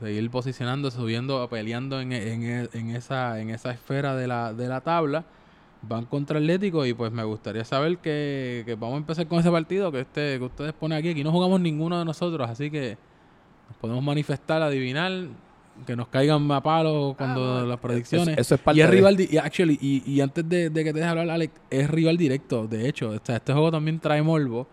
Seguir 0.00 0.30
posicionando, 0.30 0.90
subiendo, 0.90 1.46
peleando 1.48 2.00
en, 2.00 2.12
en- 2.12 2.68
en 2.72 2.90
esa, 2.90 3.40
en 3.40 3.50
esa 3.50 3.72
esfera 3.72 4.14
de 4.16 4.26
la, 4.26 4.54
de 4.54 4.68
la 4.68 4.80
tabla 4.80 5.24
van 5.82 6.06
contra 6.06 6.38
Atlético 6.38 6.86
y 6.86 6.94
pues 6.94 7.10
me 7.10 7.24
gustaría 7.24 7.64
saber 7.64 7.98
que, 7.98 8.62
que 8.64 8.76
vamos 8.76 8.94
a 8.94 8.98
empezar 8.98 9.26
con 9.26 9.40
ese 9.40 9.50
partido 9.50 9.90
que 9.90 10.00
este 10.00 10.38
que 10.38 10.44
ustedes 10.44 10.72
ponen 10.72 10.96
aquí. 10.98 11.10
Aquí 11.10 11.24
no 11.24 11.32
jugamos 11.32 11.60
ninguno 11.60 11.98
de 11.98 12.04
nosotros, 12.04 12.48
así 12.48 12.70
que 12.70 12.96
nos 13.72 13.80
podemos 13.80 14.02
manifestar, 14.04 14.60
adivinar, 14.62 15.10
que 15.86 15.96
nos 15.96 16.08
caigan 16.08 16.50
a 16.52 16.62
palos 16.62 17.16
cuando 17.16 17.64
las 17.66 17.78
predicciones. 17.78 18.28
Eso, 18.28 18.40
eso 18.40 18.54
es 18.56 18.60
parte 18.60 18.78
y 18.78 18.82
es 18.82 18.90
de- 18.90 18.96
rival, 18.96 19.16
y 19.20 19.36
actually, 19.38 19.78
y, 19.80 20.02
y 20.10 20.20
antes 20.20 20.46
de, 20.48 20.68
de 20.70 20.84
que 20.84 20.92
te 20.92 20.98
deje 20.98 21.08
hablar, 21.10 21.30
Alex, 21.30 21.54
es 21.70 21.90
rival 21.90 22.16
directo, 22.18 22.66
de 22.66 22.88
hecho. 22.88 23.10
O 23.10 23.18
sea, 23.22 23.36
este 23.36 23.52
juego 23.52 23.70
también 23.70 23.98
trae 23.98 24.22
morbo, 24.22 24.66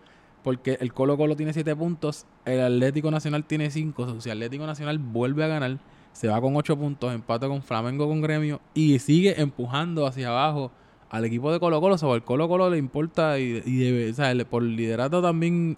porque 0.44 0.76
el 0.80 0.92
Colo 0.92 1.16
Colo 1.16 1.36
tiene 1.36 1.52
7 1.52 1.74
puntos, 1.74 2.26
el 2.44 2.60
Atlético 2.60 3.10
Nacional 3.10 3.44
tiene 3.44 3.70
5. 3.70 4.20
si 4.20 4.30
Atlético 4.30 4.66
Nacional 4.66 4.98
vuelve 4.98 5.44
a 5.44 5.48
ganar, 5.48 5.78
se 6.12 6.28
va 6.28 6.40
con 6.40 6.54
8 6.56 6.76
puntos, 6.76 7.12
empate 7.14 7.46
con 7.48 7.62
Flamengo 7.62 8.06
con 8.06 8.20
Gremio, 8.20 8.60
y 8.74 8.98
sigue 8.98 9.40
empujando 9.40 10.06
hacia 10.06 10.28
abajo 10.28 10.70
al 11.08 11.24
equipo 11.24 11.50
de 11.50 11.58
Colo 11.58 11.80
Colo. 11.80 11.96
Sobre 11.98 12.16
el 12.16 12.24
Colo 12.24 12.46
Colo 12.46 12.68
le 12.70 12.76
importa, 12.78 13.38
y, 13.38 13.62
y 13.64 13.78
debe- 13.78 14.10
o 14.10 14.14
sea, 14.14 14.34
por 14.44 14.62
liderato 14.62 15.22
también 15.22 15.76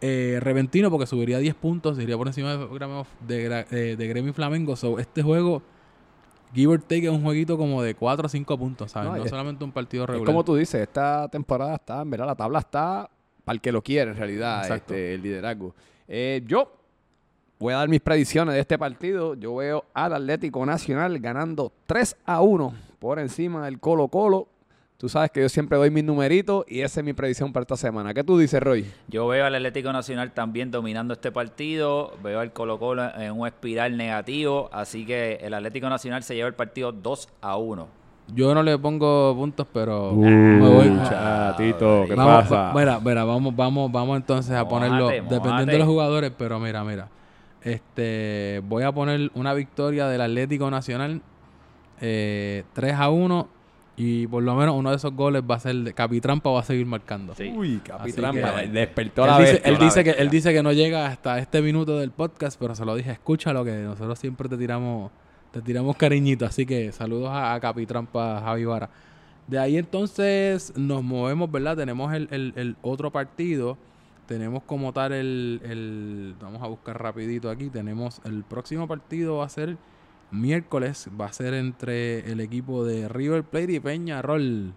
eh, 0.00 0.38
repentino, 0.40 0.90
porque 0.90 1.06
subiría 1.06 1.38
10 1.38 1.54
puntos, 1.54 1.98
iría 1.98 2.16
por 2.16 2.26
encima 2.26 2.56
de 2.56 3.04
de, 3.26 3.66
eh, 3.70 3.96
de 3.96 4.08
Gremio 4.08 4.30
y 4.30 4.34
Flamengo. 4.34 4.76
So, 4.76 4.98
este 4.98 5.22
juego 5.22 5.62
give 6.54 6.72
or 6.72 6.80
take 6.82 7.04
es 7.06 7.10
un 7.10 7.22
jueguito 7.22 7.56
como 7.58 7.82
de 7.82 7.94
4 7.94 8.26
o 8.26 8.28
5 8.28 8.58
puntos, 8.58 8.92
¿sabes? 8.92 9.10
No, 9.10 9.16
No, 9.16 9.24
es- 9.24 9.30
solamente 9.30 9.64
un 9.64 9.72
partido 9.72 10.04
Es 10.04 10.10
regular. 10.10 10.26
como 10.26 10.44
tú 10.44 10.56
dices, 10.56 10.80
esta 10.80 11.28
temporada 11.28 11.74
está, 11.76 12.02
en 12.02 12.10
verdad, 12.10 12.26
la 12.26 12.34
tabla 12.36 12.58
está 12.60 13.10
para 13.44 13.54
el 13.54 13.60
que 13.60 13.72
lo 13.72 13.82
quiere, 13.82 14.10
en 14.10 14.16
realidad, 14.16 14.62
Exacto. 14.62 14.94
este, 14.94 15.14
el 15.14 15.22
liderazgo. 15.22 15.74
Eh, 16.08 16.42
yo 16.46 16.72
voy 17.58 17.72
a 17.74 17.78
dar 17.78 17.88
mis 17.88 18.00
predicciones 18.00 18.54
de 18.54 18.60
este 18.60 18.78
partido. 18.78 19.34
Yo 19.34 19.54
veo 19.56 19.84
al 19.94 20.12
Atlético 20.12 20.64
Nacional 20.66 21.18
ganando 21.20 21.72
3 21.86 22.16
a 22.26 22.42
1 22.42 22.74
por 22.98 23.18
encima 23.18 23.64
del 23.64 23.78
Colo 23.80 24.08
Colo. 24.08 24.48
Tú 24.98 25.10
sabes 25.10 25.30
que 25.30 25.42
yo 25.42 25.48
siempre 25.50 25.76
doy 25.76 25.90
mis 25.90 26.04
numeritos 26.04 26.64
y 26.68 26.80
esa 26.80 27.00
es 27.00 27.04
mi 27.04 27.12
predicción 27.12 27.52
para 27.52 27.62
esta 27.62 27.76
semana. 27.76 28.14
¿Qué 28.14 28.24
tú 28.24 28.38
dices, 28.38 28.62
Roy? 28.62 28.86
Yo 29.08 29.26
veo 29.28 29.44
al 29.44 29.54
Atlético 29.54 29.92
Nacional 29.92 30.32
también 30.32 30.70
dominando 30.70 31.12
este 31.12 31.30
partido, 31.30 32.14
veo 32.22 32.40
al 32.40 32.52
Colo 32.54 32.78
Colo 32.78 33.14
en 33.14 33.32
un 33.32 33.46
espiral 33.46 33.94
negativo, 33.98 34.70
así 34.72 35.04
que 35.04 35.34
el 35.42 35.52
Atlético 35.52 35.90
Nacional 35.90 36.22
se 36.22 36.34
lleva 36.34 36.48
el 36.48 36.54
partido 36.54 36.92
2 36.92 37.28
a 37.42 37.56
1. 37.58 37.88
Yo 38.34 38.54
no 38.54 38.62
le 38.62 38.78
pongo 38.78 39.36
puntos, 39.36 39.66
pero 39.70 40.12
Uh, 40.12 40.24
me 40.24 40.66
voy. 40.68 40.86
chatito, 41.06 42.04
¿qué 42.08 42.14
Vamos, 42.14 42.48
pasa? 42.48 42.72
Mira, 42.74 42.98
mira, 42.98 43.24
vamos, 43.24 43.54
vamos, 43.54 43.92
vamos 43.92 44.16
entonces 44.16 44.52
a 44.52 44.64
Mójate, 44.64 44.88
ponerlo, 44.88 45.08
dependiendo 45.28 45.72
de 45.72 45.78
los 45.78 45.86
jugadores, 45.88 46.32
pero 46.38 46.58
mira, 46.58 46.82
mira. 46.84 47.08
Este, 47.62 48.62
voy 48.64 48.82
a 48.82 48.92
poner 48.92 49.30
una 49.34 49.52
victoria 49.52 50.08
del 50.08 50.22
Atlético 50.22 50.70
Nacional 50.70 51.20
eh, 52.00 52.64
3 52.72 52.94
a 52.94 53.10
1 53.10 53.48
Y 53.98 54.26
por 54.26 54.42
lo 54.42 54.54
menos 54.54 54.74
uno 54.76 54.90
de 54.90 54.96
esos 54.96 55.14
goles 55.14 55.42
va 55.50 55.54
a 55.54 55.58
ser 55.60 55.74
de 55.76 55.94
Capitrampa 55.94 56.50
va 56.50 56.60
a 56.60 56.64
seguir 56.64 56.84
marcando. 56.84 57.34
Sí. 57.34 57.50
Uy, 57.56 57.78
Capitrampa. 57.82 58.60
que- 58.60 58.68
Despertó 58.68 59.24
Él 59.24 59.30
la 59.30 59.38
dice, 59.38 59.52
bestia. 59.54 59.72
él, 59.72 59.78
dice 59.78 60.04
que, 60.04 60.10
él 60.10 60.30
dice 60.30 60.52
que 60.52 60.62
no 60.62 60.72
llega 60.72 61.06
hasta 61.06 61.38
este 61.38 61.62
minuto 61.62 61.98
del 61.98 62.10
podcast, 62.10 62.58
pero 62.60 62.74
se 62.74 62.84
lo 62.84 62.94
dije, 62.94 63.10
escúchalo 63.12 63.64
que 63.64 63.72
nosotros 63.72 64.18
siempre 64.18 64.48
te 64.50 64.58
tiramos, 64.58 65.10
te 65.50 65.62
tiramos 65.62 65.96
cariñito, 65.96 66.44
así 66.44 66.66
que 66.66 66.92
saludos 66.92 67.30
a, 67.30 67.54
a 67.54 67.60
Capitrampa 67.60 68.42
Javi 68.42 68.66
Vara. 68.66 68.90
De 69.46 69.58
ahí 69.58 69.78
entonces 69.78 70.74
nos 70.76 71.02
movemos, 71.02 71.50
¿verdad? 71.50 71.76
Tenemos 71.76 72.12
el, 72.12 72.28
el- 72.32 72.52
el 72.56 72.76
otro 72.82 73.10
partido, 73.10 73.78
tenemos 74.26 74.62
como 74.64 74.92
tal 74.92 75.12
el, 75.12 75.60
el, 75.64 76.34
vamos 76.38 76.62
a 76.62 76.66
buscar 76.66 77.00
rapidito 77.00 77.48
aquí, 77.48 77.70
tenemos 77.70 78.20
el 78.24 78.42
próximo 78.44 78.86
partido 78.86 79.38
va 79.38 79.46
a 79.46 79.48
ser 79.48 79.76
miércoles, 80.30 81.08
va 81.18 81.26
a 81.26 81.32
ser 81.32 81.54
entre 81.54 82.30
el 82.30 82.40
equipo 82.40 82.84
de 82.84 83.08
River 83.08 83.44
Plate 83.44 83.72
y 83.72 83.80
Peñarol. 83.80 84.74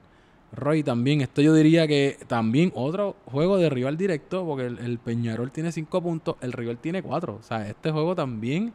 Roy 0.51 0.81
también, 0.83 1.21
esto 1.21 1.41
yo 1.41 1.53
diría 1.53 1.87
que 1.87 2.17
también 2.27 2.71
otro 2.73 3.15
juego 3.25 3.57
de 3.57 3.69
rival 3.69 3.97
directo, 3.97 4.45
porque 4.45 4.65
el, 4.65 4.97
Peñarol 4.97 5.51
tiene 5.51 5.71
5 5.71 6.01
puntos, 6.01 6.35
el 6.41 6.53
rival 6.53 6.79
tiene 6.79 7.03
4. 7.03 7.37
O 7.39 7.43
sea, 7.43 7.67
este 7.67 7.91
juego 7.91 8.15
también 8.15 8.73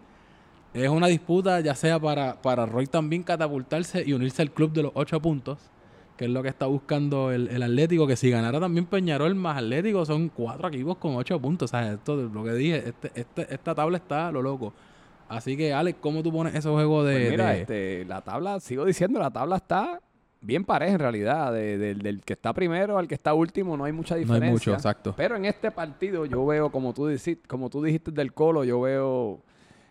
es 0.73 0.89
una 0.89 1.09
disputa, 1.09 1.61
ya 1.61 1.75
sea 1.75 1.99
para, 1.99 2.41
para 2.41 2.67
Roy 2.67 2.87
también 2.87 3.23
catapultarse 3.23 4.05
y 4.07 4.13
unirse 4.13 4.43
al 4.43 4.53
club 4.53 4.73
de 4.73 4.85
los 4.85 4.93
8 4.95 5.21
puntos, 5.21 5.59
que 6.17 6.27
es 6.27 6.31
lo 6.31 6.43
que 6.45 6.49
está 6.49 6.67
buscando 6.67 7.33
el, 7.33 7.61
Atlético, 7.61 8.07
que 8.07 8.15
si 8.17 8.31
ganara 8.31 8.61
también 8.61 8.87
Peñarol 8.87 9.35
más 9.35 9.59
Atlético 9.59 10.07
son 10.07 10.29
4 10.29 10.69
equipos 10.69 10.99
con 10.99 11.17
8 11.17 11.41
puntos. 11.41 11.71
O 11.71 11.77
sea, 11.77 11.95
esto 11.95 12.17
lo 12.17 12.45
que 12.45 12.53
dije, 12.53 12.89
este, 12.89 13.11
este- 13.15 13.53
esta 13.53 13.75
tabla 13.75 13.97
está 13.99 14.29
a 14.29 14.33
lo 14.33 14.43
loco. 14.43 14.73
Así 15.29 15.57
que, 15.57 15.73
Alex, 15.73 15.99
¿cómo 16.01 16.23
tú 16.23 16.31
pones 16.33 16.55
ese 16.55 16.69
juego 16.69 17.03
de... 17.05 17.15
Pues 17.17 17.31
mira, 17.31 17.51
de- 17.51 17.61
este, 17.63 18.05
la 18.07 18.21
tabla, 18.21 18.61
sigo 18.61 18.85
diciendo, 18.85 19.19
la 19.19 19.31
tabla 19.31 19.57
está 19.57 20.01
bien 20.41 20.65
pareja 20.65 20.93
en 20.93 20.99
realidad. 21.01 21.53
de- 21.53 21.79
del- 21.79 21.99
del 22.03 22.21
que 22.23 22.35
está 22.35 22.53
primero 22.53 22.99
al 22.99 23.09
que 23.09 23.15
está 23.15 23.33
último 23.35 23.77
no 23.77 23.85
hay 23.85 23.93
mucha 23.93 24.15
no 24.15 24.21
diferencia. 24.21 24.47
hay 24.47 24.53
mucho, 24.53 24.73
exacto. 24.75 25.15
Pero 25.17 25.37
en 25.37 25.47
este 25.47 25.71
partido 25.71 26.27
yo 26.27 26.45
veo, 26.47 26.71
como 26.71 26.93
tú, 26.93 27.07
dijiste, 27.09 27.39
como 27.49 27.71
tú 27.71 27.83
dijiste 27.83 28.11
del 28.11 28.33
Colo, 28.35 28.65
yo 28.65 28.81
veo 28.83 29.41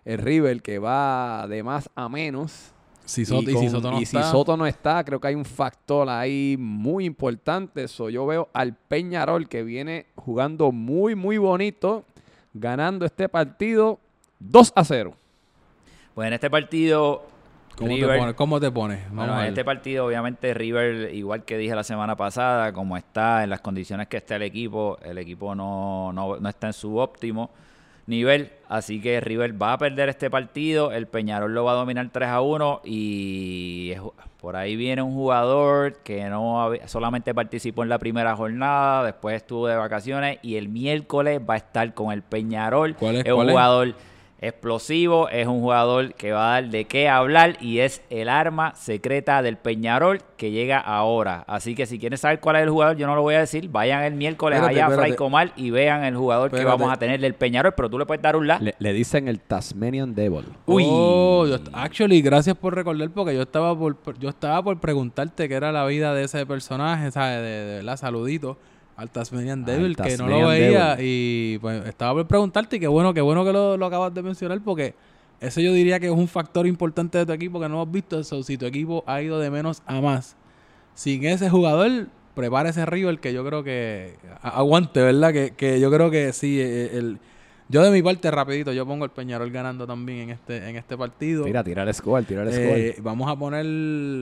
el 0.05 0.17
River 0.19 0.61
que 0.61 0.79
va 0.79 1.47
de 1.47 1.63
más 1.63 1.89
a 1.95 2.07
menos. 2.09 2.69
Si 3.05 3.25
Soto, 3.25 3.49
y, 3.49 3.53
con- 3.53 3.63
si 3.63 3.69
Soto 3.69 3.91
no 3.91 3.99
y 3.99 4.03
está, 4.03 4.23
si 4.23 4.31
Soto 4.31 4.55
no 4.55 4.65
está, 4.67 5.03
creo 5.03 5.19
que 5.19 5.27
hay 5.27 5.36
un 5.36 5.43
factor 5.43 6.07
ahí 6.09 6.55
muy 6.59 7.03
importante. 7.05 7.88
So, 7.89 8.09
yo 8.09 8.25
veo 8.25 8.47
al 8.53 8.75
Peñarol 8.75 9.49
que 9.49 9.63
viene 9.63 10.05
jugando 10.15 10.71
muy, 10.71 11.15
muy 11.15 11.38
bonito, 11.38 12.05
ganando 12.53 13.05
este 13.05 13.27
partido 13.27 13.99
2 14.39 14.71
a 14.75 14.84
0. 14.86 15.15
Pues 16.14 16.28
en 16.28 16.34
este 16.34 16.49
partido, 16.49 17.24
¿cómo, 17.76 17.89
River- 17.95 18.11
te 18.14 18.20
pones? 18.20 18.34
¿cómo 18.36 18.59
te 18.59 18.72
pones? 18.72 18.99
Vamos 19.09 19.26
Bueno, 19.28 19.41
en 19.41 19.47
este 19.49 19.66
partido, 19.66 20.05
obviamente, 20.05 20.53
River, 20.53 21.14
igual 21.14 21.43
que 21.43 21.57
dije 21.57 21.74
la 21.76 21.84
semana 21.84 22.16
pasada, 22.16 22.72
como 22.72 22.97
está, 22.97 23.43
en 23.43 23.49
las 23.49 23.61
condiciones 23.61 24.07
que 24.07 24.18
está 24.18 24.36
el 24.36 24.43
equipo, 24.43 24.97
el 25.03 25.18
equipo 25.18 25.55
no, 25.55 26.11
no, 26.14 26.38
no 26.38 26.49
está 26.49 26.68
en 26.68 26.74
su 26.74 26.97
óptimo 26.97 27.49
nivel. 28.05 28.51
Así 28.68 29.01
que 29.01 29.22
River 29.22 29.59
va 29.59 29.74
a 29.74 29.78
perder 29.78 30.09
este 30.09 30.30
partido. 30.30 30.91
El 30.91 31.07
Peñarol 31.07 31.53
lo 31.53 31.64
va 31.64 31.72
a 31.72 31.76
dominar 31.76 32.07
3 32.11 32.30
a 32.30 32.41
1. 32.41 32.82
Y 32.84 33.91
es- 33.93 34.01
por 34.41 34.57
ahí 34.57 34.76
viene 34.76 35.01
un 35.01 35.14
jugador 35.14 35.99
que 36.03 36.26
no 36.26 36.70
solamente 36.86 37.34
participó 37.34 37.82
en 37.84 37.89
la 37.89 37.97
primera 37.97 38.36
jornada, 38.36 39.05
después 39.05 39.38
estuvo 39.38 39.68
de 39.68 39.78
vacaciones. 39.78 40.38
Y 40.41 40.57
el 40.57 40.68
miércoles 40.68 41.39
va 41.49 41.53
a 41.53 41.57
estar 41.57 41.93
con 41.93 42.11
el 42.11 42.22
Peñarol. 42.24 42.93
¿Cuál 42.95 43.16
es? 43.18 43.26
un 43.26 43.34
¿Cuál 43.36 43.49
es? 43.49 43.55
Explosivo, 44.47 45.29
es 45.29 45.47
un 45.47 45.61
jugador 45.61 46.13
que 46.13 46.31
va 46.31 46.49
a 46.49 46.61
dar 46.61 46.69
de 46.69 46.85
qué 46.85 47.09
hablar 47.09 47.57
y 47.61 47.79
es 47.79 48.01
el 48.09 48.29
arma 48.29 48.75
secreta 48.75 49.41
del 49.41 49.57
Peñarol 49.57 50.19
que 50.37 50.51
llega 50.51 50.79
ahora. 50.79 51.43
Así 51.47 51.75
que 51.75 51.85
si 51.85 51.99
quieren 51.99 52.17
saber 52.17 52.39
cuál 52.39 52.57
es 52.57 52.63
el 52.63 52.69
jugador, 52.69 52.97
yo 52.97 53.07
no 53.07 53.15
lo 53.15 53.21
voy 53.21 53.35
a 53.35 53.39
decir, 53.39 53.69
vayan 53.69 54.03
el 54.03 54.13
miércoles 54.13 54.57
Espérate, 54.57 54.81
allá 54.81 54.93
a. 54.93 54.97
Fray 54.97 55.15
Comal 55.15 55.53
y 55.55 55.69
vean 55.69 56.03
el 56.03 56.15
jugador 56.15 56.51
que 56.51 56.63
vamos 56.63 56.91
a 56.91 56.97
tener 56.97 57.19
del 57.19 57.33
Peñarol, 57.33 57.73
pero 57.75 57.89
tú 57.89 57.97
le 57.97 58.05
puedes 58.05 58.21
dar 58.21 58.35
un 58.35 58.47
la. 58.47 58.59
Le, 58.59 58.75
le 58.77 58.93
dicen 58.93 59.27
el 59.27 59.39
Tasmanian 59.39 60.13
Devil. 60.13 60.45
Uy. 60.65 60.83
Oh, 60.87 61.45
yo 61.47 61.57
actually, 61.71 62.21
gracias 62.21 62.57
por 62.57 62.75
recordar 62.75 63.09
porque 63.11 63.35
yo 63.35 63.41
estaba 63.41 63.77
por 63.77 63.95
yo 64.19 64.29
estaba 64.29 64.61
por 64.61 64.79
preguntarte 64.79 65.47
qué 65.47 65.55
era 65.55 65.71
la 65.71 65.85
vida 65.85 66.13
de 66.13 66.23
ese 66.23 66.45
personaje, 66.45 67.11
¿sabes? 67.11 67.41
De, 67.41 67.65
de 67.65 67.83
la 67.83 67.97
saludito 67.97 68.57
al 68.95 69.09
Tasmanian 69.09 69.59
Al 69.59 69.65
Devil, 69.65 69.95
que 69.95 70.17
no 70.17 70.27
lo 70.27 70.47
veía 70.47 70.95
Devil. 70.95 71.05
y 71.07 71.57
pues 71.59 71.85
estaba 71.85 72.13
por 72.13 72.27
preguntarte 72.27 72.75
y 72.75 72.79
qué 72.79 72.87
bueno, 72.87 73.13
qué 73.13 73.21
bueno 73.21 73.43
que 73.43 73.51
lo, 73.51 73.77
lo 73.77 73.85
acabas 73.85 74.13
de 74.13 74.21
mencionar 74.21 74.61
porque 74.61 74.95
eso 75.43 75.59
yo 75.59 75.73
diría 75.73 75.99
que 75.99 76.05
es 76.05 76.11
un 76.11 76.27
factor 76.27 76.65
importante 76.67 77.17
de 77.17 77.25
tu 77.25 77.33
equipo 77.33 77.59
que 77.59 77.67
no 77.67 77.75
hemos 77.75 77.91
visto 77.91 78.19
eso, 78.19 78.41
si 78.43 78.57
tu 78.57 78.65
equipo 78.65 79.03
ha 79.07 79.21
ido 79.21 79.39
de 79.39 79.49
menos 79.49 79.81
a 79.85 79.99
más. 79.99 80.37
Sin 80.95 81.25
ese 81.25 81.49
jugador, 81.49 82.07
prepara 82.33 82.69
ese 82.69 82.85
River 82.85 83.19
que 83.19 83.33
yo 83.33 83.43
creo 83.45 83.63
que 83.63 84.15
aguante, 84.41 85.01
¿verdad? 85.01 85.33
Que, 85.33 85.51
que 85.51 85.79
yo 85.79 85.91
creo 85.91 86.09
que 86.11 86.31
sí, 86.33 86.61
eh, 86.61 86.91
el, 86.93 87.19
yo 87.74 87.82
de 87.84 87.91
mi 87.91 88.01
parte 88.03 88.30
rapidito, 88.32 88.71
yo 88.71 88.86
pongo 88.86 89.03
el 89.03 89.11
Peñarol 89.11 89.49
ganando 89.51 89.86
también 89.88 90.19
en 90.19 90.30
este 90.30 90.69
en 90.69 90.76
este 90.76 90.95
partido. 90.95 91.43
Tira, 91.43 91.63
tira 91.63 91.84
el 91.84 91.93
score, 91.93 92.24
tira 92.24 92.43
el 92.43 92.49
Eh, 92.49 92.91
score. 92.93 93.03
vamos 93.03 93.30
a 93.30 93.36
poner, 93.36 93.65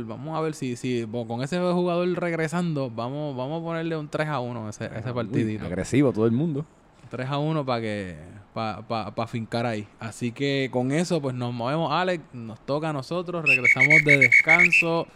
vamos 0.05 0.37
a 0.37 0.41
ver 0.41 0.53
si, 0.55 0.75
si 0.77 1.05
con 1.27 1.43
ese 1.43 1.59
jugador 1.59 2.07
regresando, 2.19 2.89
vamos, 2.89 3.35
vamos 3.35 3.61
a 3.61 3.63
ponerle 3.65 3.97
un 3.97 4.07
3 4.07 4.27
a 4.29 4.39
1 4.39 4.67
a 4.67 4.69
ese, 4.69 4.85
a 4.85 4.97
ese 4.99 5.09
Uy, 5.09 5.15
partidito. 5.15 5.65
agresivo 5.65 6.13
todo 6.13 6.25
el 6.25 6.31
mundo. 6.31 6.65
3 7.09 7.29
a 7.29 7.37
1 7.39 7.65
para 7.65 7.81
que, 7.81 8.15
para 8.53 8.81
pa, 8.87 9.13
pa 9.13 9.27
fincar 9.27 9.65
ahí. 9.65 9.85
Así 9.99 10.31
que 10.31 10.69
con 10.71 10.93
eso, 10.93 11.21
pues 11.21 11.35
nos 11.35 11.53
movemos, 11.53 11.91
Alex, 11.91 12.23
nos 12.33 12.59
toca 12.65 12.89
a 12.89 12.93
nosotros, 12.93 13.43
regresamos 13.45 14.03
de 14.05 14.17
descanso. 14.17 15.07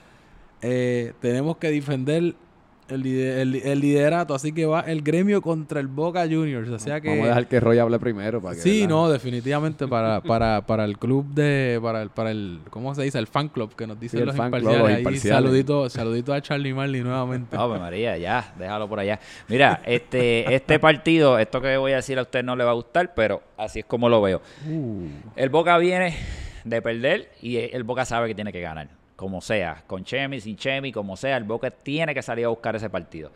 Eh, 0.62 1.14
tenemos 1.22 1.58
que 1.58 1.70
defender 1.72 2.36
el, 2.90 3.04
lider- 3.04 3.38
el- 3.40 3.56
el 3.56 3.80
liderato, 3.80 4.34
así 4.36 4.52
que 4.52 4.66
va 4.66 4.82
el 4.82 5.02
gremio 5.02 5.42
contra 5.42 5.80
el 5.80 5.88
Boca 5.88 6.24
Juniors. 6.24 6.70
O 6.70 6.80
sea 6.80 7.02
que. 7.02 7.10
Vamos 7.10 7.26
a 7.26 7.28
dejar 7.30 7.48
que 7.48 7.60
Roy 7.60 7.80
hable 7.80 8.00
primero. 8.00 8.42
Para 8.42 8.56
que, 8.56 8.62
Sí, 8.62 8.86
no, 8.88 9.10
definitivamente 9.10 9.88
para, 9.88 10.22
para, 10.22 10.66
para 10.66 10.86
el 10.86 10.98
club 10.98 11.26
de, 11.34 11.80
para 11.82 12.02
el, 12.02 12.10
para 12.10 12.32
el, 12.32 12.60
¿cómo 12.70 12.94
se 12.96 13.04
dice? 13.04 13.18
El 13.20 13.28
fan 13.28 13.50
club 13.50 13.76
que 13.76 13.88
nos 13.88 14.00
dicen 14.00 14.20
Sí, 14.20 14.26
los 14.26 14.36
club, 14.36 14.46
imparciales. 14.46 14.88
Ahí, 14.88 14.98
imparciales. 15.00 15.44
saludito, 15.44 15.90
saludito 15.90 16.34
a 16.34 16.42
Charlie 16.42 16.74
Marley 16.74 17.02
nuevamente. 17.02 17.56
Ave 17.58 17.80
María, 17.80 18.18
ya, 18.18 18.54
déjalo 18.60 18.88
por 18.88 19.00
allá. 19.00 19.20
Mira, 19.48 19.82
este, 19.86 20.54
este 20.54 20.80
partido, 20.80 21.40
esto 21.40 21.62
que 21.62 21.78
voy 21.78 21.94
a 21.94 21.98
decir 21.98 22.20
a 22.20 22.22
usted 22.24 22.44
no 22.44 22.56
le 22.56 22.64
va 22.64 22.72
a 22.72 22.76
gustar, 22.76 23.14
pero 23.16 23.42
así 23.58 23.80
es 23.80 23.86
como 23.86 24.10
lo 24.10 24.22
veo. 24.22 24.42
Uh. 24.70 25.08
El 25.36 25.50
Boca 25.50 25.78
viene 25.78 26.16
de 26.64 26.82
perder 26.82 27.32
y 27.42 27.58
el 27.58 27.84
Boca 27.84 28.06
sabe 28.06 28.28
que 28.28 28.36
tiene 28.36 28.52
que 28.52 28.62
ganar. 28.62 28.90
Como 29.16 29.42
sea, 29.42 29.84
con 29.88 30.04
Chemi, 30.04 30.42
sin 30.42 30.58
Chemi, 30.58 30.92
como 30.92 31.16
sea, 31.16 31.38
el 31.38 31.44
Boca 31.46 31.72
tiene 31.72 32.14
que 32.14 32.22
salir 32.22 32.46
a 32.46 32.50
buscar 32.50 32.76
ese 32.76 32.90
partido. 32.90 33.32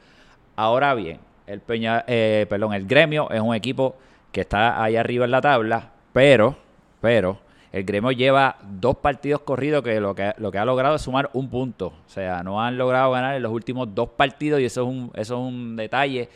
Ahora 0.55 0.93
bien, 0.93 1.19
el 1.47 1.61
Peña, 1.61 2.03
eh, 2.05 2.45
perdón, 2.49 2.73
el 2.73 2.86
Gremio 2.86 3.30
es 3.32 3.39
un 3.39 3.55
equipo 3.55 3.95
que 4.32 4.41
está 4.41 4.84
ahí 4.84 4.95
arriba 4.95 5.25
en 5.25 5.32
la 5.32 5.41
tabla, 5.41 5.91
pero, 6.13 6.55
pero, 7.01 7.39
el 7.71 7.84
Gremio 7.84 8.11
lleva 8.11 8.57
dos 8.63 8.97
partidos 8.97 9.41
corridos 9.41 9.84
que 9.84 9.99
lo 9.99 10.15
que, 10.15 10.34
lo 10.38 10.51
que 10.51 10.57
ha 10.57 10.65
logrado 10.65 10.95
es 10.95 11.01
sumar 11.01 11.30
un 11.34 11.49
punto. 11.49 11.88
O 11.88 12.09
sea, 12.09 12.43
no 12.43 12.61
han 12.61 12.77
logrado 12.77 13.11
ganar 13.11 13.36
en 13.36 13.43
los 13.43 13.51
últimos 13.51 13.93
dos 13.93 14.09
partidos 14.09 14.59
y 14.59 14.65
eso 14.65 14.82
es 14.82 14.88
un, 14.88 15.11
eso 15.15 15.36
es 15.36 15.39
un 15.39 15.75
detalle 15.75 16.30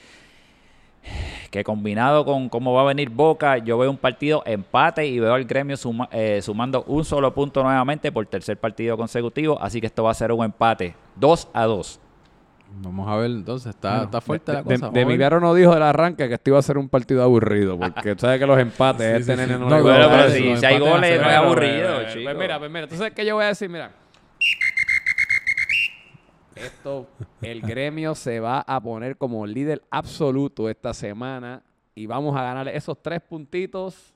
que 1.51 1.63
combinado 1.63 2.25
con 2.25 2.49
cómo 2.49 2.73
va 2.73 2.81
a 2.81 2.85
venir 2.85 3.09
Boca, 3.09 3.57
yo 3.57 3.77
veo 3.77 3.89
un 3.89 3.97
partido 3.97 4.41
empate 4.45 5.05
y 5.05 5.19
veo 5.19 5.33
al 5.33 5.45
gremio 5.45 5.77
suma- 5.77 6.09
eh, 6.11 6.41
sumando 6.41 6.83
un 6.87 7.05
solo 7.05 7.33
punto 7.33 7.61
nuevamente 7.63 8.11
por 8.11 8.25
tercer 8.25 8.57
partido 8.57 8.97
consecutivo. 8.97 9.57
Así 9.61 9.79
que 9.81 9.87
esto 9.87 10.03
va 10.03 10.11
a 10.11 10.15
ser 10.15 10.31
un 10.31 10.43
empate 10.43 10.95
2 11.15 11.47
a 11.53 11.65
2. 11.65 11.99
Vamos 12.81 13.07
a 13.07 13.15
ver, 13.17 13.29
entonces, 13.29 13.69
está, 13.75 13.89
Bueno, 13.89 14.03
está 14.05 14.21
fuerte 14.21 14.51
de, 14.51 14.57
la 14.57 14.63
cosa. 14.63 14.89
de 14.89 15.39
no 15.39 15.53
dijo 15.53 15.73
del 15.75 15.83
arranque 15.83 16.27
que 16.27 16.33
esto 16.33 16.49
iba 16.49 16.57
a 16.59 16.61
ser 16.63 16.79
un 16.79 16.89
partido 16.89 17.21
aburrido, 17.21 17.77
porque 17.77 18.15
tú 18.15 18.21
sabes 18.21 18.39
que 18.39 18.47
los 18.47 18.57
empates, 18.57 19.07
Sí, 19.17 19.21
este 19.21 19.33
sí, 19.33 19.37
nene 19.41 19.53
sí. 19.53 19.59
no, 19.59 19.69
No, 19.69 19.83
pero 19.83 20.29
si, 20.31 20.57
si 20.57 20.65
hay 20.65 20.79
goles 20.79 21.21
no 21.21 21.29
es 21.29 21.35
aburrido, 21.35 21.95
Pues 22.01 22.13
chico. 22.13 22.31
mira, 22.35 22.57
pues 22.57 22.71
mira, 22.71 22.83
entonces 22.85 23.11
que 23.11 23.25
yo 23.25 23.35
voy 23.35 23.45
a 23.45 23.49
decir, 23.49 23.69
mira. 23.69 23.91
Esto, 26.55 27.07
el 27.41 27.61
gremio 27.61 28.15
se 28.15 28.39
va 28.39 28.59
a 28.61 28.79
poner 28.81 29.17
como 29.17 29.45
líder 29.45 29.81
absoluto 29.89 30.69
esta 30.69 30.93
semana 30.93 31.61
y 31.95 32.05
vamos 32.05 32.35
a 32.35 32.43
ganar 32.43 32.67
esos 32.67 33.01
tres 33.01 33.21
puntitos 33.21 34.13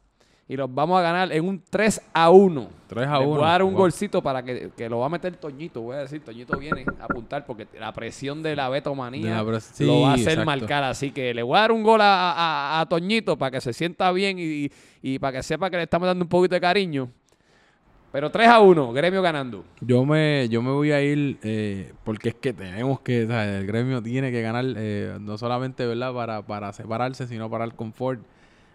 y 0.50 0.56
los 0.56 0.74
vamos 0.74 0.98
a 0.98 1.02
ganar 1.02 1.30
en 1.34 1.46
un 1.46 1.62
3 1.70 2.02
a 2.14 2.30
1. 2.30 2.70
3 2.88 3.08
a 3.08 3.20
Le 3.20 3.26
1. 3.26 3.36
voy 3.36 3.44
a 3.44 3.48
dar 3.52 3.64
un 3.64 3.72
Wow. 3.74 3.82
golcito 3.82 4.22
para 4.24 4.42
que, 4.42 4.72
que 4.78 4.88
lo 4.88 5.00
va 5.00 5.08
a 5.08 5.10
meter 5.10 5.36
Toñito. 5.36 5.82
Voy 5.82 5.98
a 5.98 6.00
decir, 6.00 6.24
Toñito 6.24 6.58
viene 6.58 6.86
a 7.02 7.04
apuntar 7.04 7.46
porque 7.46 7.68
la 7.78 7.92
presión 7.92 8.42
de 8.42 8.56
la 8.56 8.66
De 8.66 8.72
betomanía 8.72 9.32
la 9.36 9.44
lo 9.44 9.52
va 10.02 10.12
a 10.12 10.14
hacer 10.14 10.30
exacto. 10.30 10.46
marcar. 10.46 10.84
Así 10.86 11.12
que 11.12 11.34
le 11.34 11.44
voy 11.44 11.58
a 11.58 11.62
dar 11.62 11.74
un 11.74 11.84
gol 11.84 12.00
a, 12.00 12.32
a- 12.32 12.80
a 12.80 12.86
Toñito 12.86 13.38
para 13.38 13.52
que 13.52 13.60
se 13.62 13.74
sienta 13.74 14.10
bien 14.14 14.38
y, 14.40 14.72
y 15.02 15.20
para 15.20 15.38
que 15.38 15.44
sepa 15.44 15.70
que 15.70 15.76
le 15.78 15.84
estamos 15.84 16.06
dando 16.08 16.24
un 16.24 16.30
poquito 16.30 16.56
de 16.56 16.62
cariño. 16.62 17.12
Pero 18.12 18.32
3 18.32 18.47
a 18.47 18.60
1, 18.60 18.93
gremio 18.93 19.22
ganando. 19.22 19.66
Yo 19.82 20.05
me, 20.05 20.47
yo 20.49 20.62
me 20.62 20.72
voy 20.72 20.91
a 20.91 21.01
ir 21.01 21.38
eh, 21.43 21.93
porque 22.03 22.30
es 22.30 22.36
que 22.36 22.53
tenemos 22.53 23.01
que, 23.01 23.26
o 23.26 23.28
sea, 23.28 23.60
el 23.60 23.68
gremio 23.68 24.01
tiene 24.01 24.32
que 24.32 24.41
ganar 24.41 24.66
eh, 24.78 25.18
no 25.20 25.38
solamente 25.38 25.86
verdad 25.86 26.14
para, 26.14 26.41
para 26.41 26.72
separarse, 26.74 27.28
sino 27.28 27.49
para 27.49 27.66
el 27.66 27.74
confort. 27.74 28.22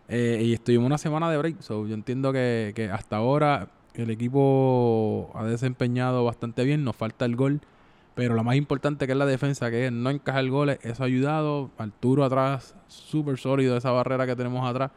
Eh, 0.08 0.40
y 0.42 0.52
estuvimos 0.52 0.86
una 0.86 0.98
semana 0.98 1.30
de 1.30 1.38
break, 1.38 1.60
so 1.60 1.86
yo 1.86 1.94
entiendo 1.94 2.32
que, 2.32 2.72
que 2.74 2.90
hasta 2.90 3.16
ahora 3.16 3.68
el 3.94 4.10
equipo 4.10 5.30
ha 5.34 5.44
desempeñado 5.44 6.24
bastante 6.24 6.64
bien, 6.64 6.84
nos 6.84 6.96
falta 6.96 7.24
el 7.24 7.36
gol, 7.36 7.60
Pero 8.14 8.34
lo 8.34 8.44
más 8.44 8.56
importante 8.56 9.06
que 9.06 9.12
es 9.12 9.18
la 9.18 9.26
defensa, 9.26 9.70
que 9.70 9.86
es 9.86 9.92
no 9.92 10.10
encajar 10.10 10.46
goles, 10.48 10.78
eso 10.82 11.02
ha 11.02 11.06
ayudado. 11.06 11.70
Arturo 11.78 12.24
atrás, 12.24 12.74
súper 12.88 13.38
sólido 13.38 13.76
esa 13.76 13.90
barrera 13.90 14.26
que 14.26 14.36
tenemos 14.36 14.68
atrás. 14.68 14.90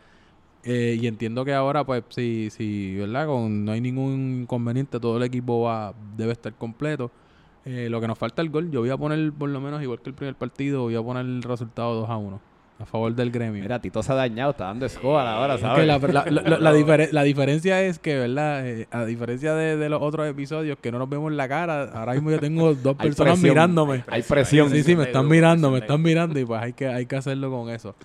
Eh, 0.66 0.97
y 0.99 1.05
entiendo 1.07 1.45
que 1.45 1.53
ahora, 1.53 1.84
pues, 1.84 2.03
si, 2.09 2.49
si 2.49 2.95
¿verdad? 2.95 3.28
Con, 3.28 3.66
no 3.66 3.72
hay 3.72 3.82
ningún 3.82 4.39
inconveniente, 4.41 4.99
todo 4.99 5.18
el 5.18 5.24
equipo 5.24 5.61
va 5.61 5.93
debe 6.18 6.32
estar 6.32 6.53
completo. 6.55 7.11
Eh, 7.66 7.88
lo 7.89 8.01
que 8.01 8.07
nos 8.07 8.18
falta 8.18 8.41
el 8.41 8.49
gol, 8.49 8.70
yo 8.72 8.80
voy 8.82 8.89
a 8.89 8.97
poner, 8.97 9.32
por 9.32 9.49
lo 9.49 9.59
menos, 9.61 9.82
igual 9.82 9.99
que 10.01 10.09
el 10.09 10.16
primer 10.16 10.36
partido, 10.36 10.82
voy 10.84 10.95
a 10.95 11.01
poner 11.01 11.26
el 11.26 11.41
resultado 11.43 11.93
2 11.95 12.09
a 12.09 12.18
1 12.18 12.39
a 12.78 12.86
favor 12.86 13.16
del 13.16 13.32
gremio. 13.32 13.61
Mira, 13.61 13.80
Tito 13.80 14.03
se 14.03 14.11
ha 14.11 14.16
dañado, 14.16 14.51
está 14.51 14.66
dando 14.66 14.86
escoba 14.86 15.34
ahora, 15.36 15.55
Es 15.55 15.61
¿sabes? 15.61 15.80
que 15.80 15.86
la, 15.86 15.97
la- 16.30 16.41
la- 16.41 16.59
la 16.59 16.74
difere- 16.76 17.09
la 17.11 17.24
diferencia 17.24 17.82
es 17.84 17.99
que, 17.99 18.18
¿verdad? 18.18 18.68
Eh, 18.68 18.88
a 18.91 19.05
diferencia 19.05 19.53
de, 19.55 19.78
de 19.78 19.88
los 19.89 20.01
otros 20.01 20.28
episodios 20.28 20.78
que 20.82 20.91
no 20.91 20.99
nos 20.99 21.09
vemos 21.09 21.32
en 21.32 21.38
la 21.38 21.47
cara, 21.47 21.84
ahora 21.93 22.13
mismo 22.13 22.32
yo 22.32 22.39
tengo 22.39 22.74
dos 22.76 22.95
personas 22.97 23.34
presión. 23.36 23.53
mirándome. 23.53 24.03
Hay 24.07 24.24
presión. 24.24 24.70
Sí, 24.72 24.84
sí, 24.84 24.95
me 24.95 25.03
están 25.03 25.28
mirando, 25.28 25.72
me 25.72 25.78
están 25.80 26.01
mirando 26.01 26.38
y 26.39 26.43
pues 26.45 26.61
hay 26.61 26.74
que, 26.74 26.88
hay 26.88 27.05
que 27.05 27.16
hacerlo 27.16 27.49
con 27.49 27.70
eso. 27.70 27.95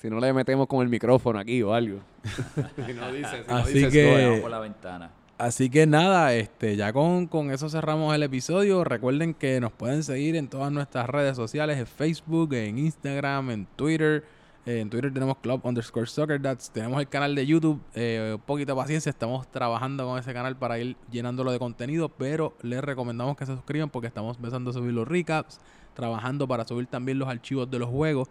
Si 0.00 0.08
no 0.08 0.18
le 0.18 0.32
metemos 0.32 0.66
con 0.66 0.80
el 0.82 0.88
micrófono 0.88 1.38
aquí 1.38 1.62
o 1.62 1.74
algo. 1.74 2.00
si 2.86 2.92
no 2.94 3.12
dice, 3.12 3.42
si 3.44 3.50
no 3.50 3.56
Así 3.56 3.72
dice 3.74 3.90
que- 3.90 4.08
escoba. 4.12 4.26
Vamos 4.26 4.40
por 4.40 4.50
la 4.50 4.60
ventana. 4.60 5.10
Así 5.36 5.70
que 5.70 5.86
nada, 5.86 6.34
este, 6.34 6.76
ya 6.76 6.92
con, 6.92 7.26
con 7.26 7.50
eso 7.50 7.68
cerramos 7.70 8.14
el 8.14 8.22
episodio. 8.22 8.84
Recuerden 8.84 9.32
que 9.34 9.58
nos 9.60 9.72
pueden 9.72 10.02
seguir 10.02 10.36
en 10.36 10.48
todas 10.48 10.70
nuestras 10.70 11.08
redes 11.08 11.34
sociales, 11.34 11.78
en 11.78 11.86
Facebook, 11.86 12.52
en 12.54 12.78
Instagram, 12.78 13.50
en 13.50 13.66
Twitter. 13.76 14.24
Eh, 14.66 14.80
en 14.80 14.90
Twitter 14.90 15.12
tenemos 15.12 15.38
Club 15.38 15.60
underscore 15.64 16.06
Soccer 16.06 16.40
Dads. 16.40 16.70
Tenemos 16.70 17.00
el 17.00 17.08
canal 17.08 17.34
de 17.34 17.46
YouTube. 17.46 17.80
Eh, 17.94 18.32
un 18.34 18.40
poquito 18.42 18.74
de 18.74 18.80
paciencia, 18.80 19.08
estamos 19.08 19.50
trabajando 19.50 20.06
con 20.06 20.18
ese 20.18 20.32
canal 20.34 20.56
para 20.56 20.78
ir 20.78 20.96
llenándolo 21.10 21.52
de 21.52 21.58
contenido. 21.58 22.10
Pero 22.10 22.54
les 22.62 22.82
recomendamos 22.82 23.36
que 23.36 23.46
se 23.46 23.54
suscriban 23.54 23.88
porque 23.88 24.08
estamos 24.08 24.36
empezando 24.36 24.70
a 24.70 24.72
subir 24.74 24.92
los 24.92 25.08
recaps. 25.08 25.58
Trabajando 25.94 26.46
para 26.46 26.66
subir 26.66 26.86
también 26.86 27.18
los 27.18 27.28
archivos 27.28 27.70
de 27.70 27.78
los 27.78 27.88
juegos. 27.88 28.28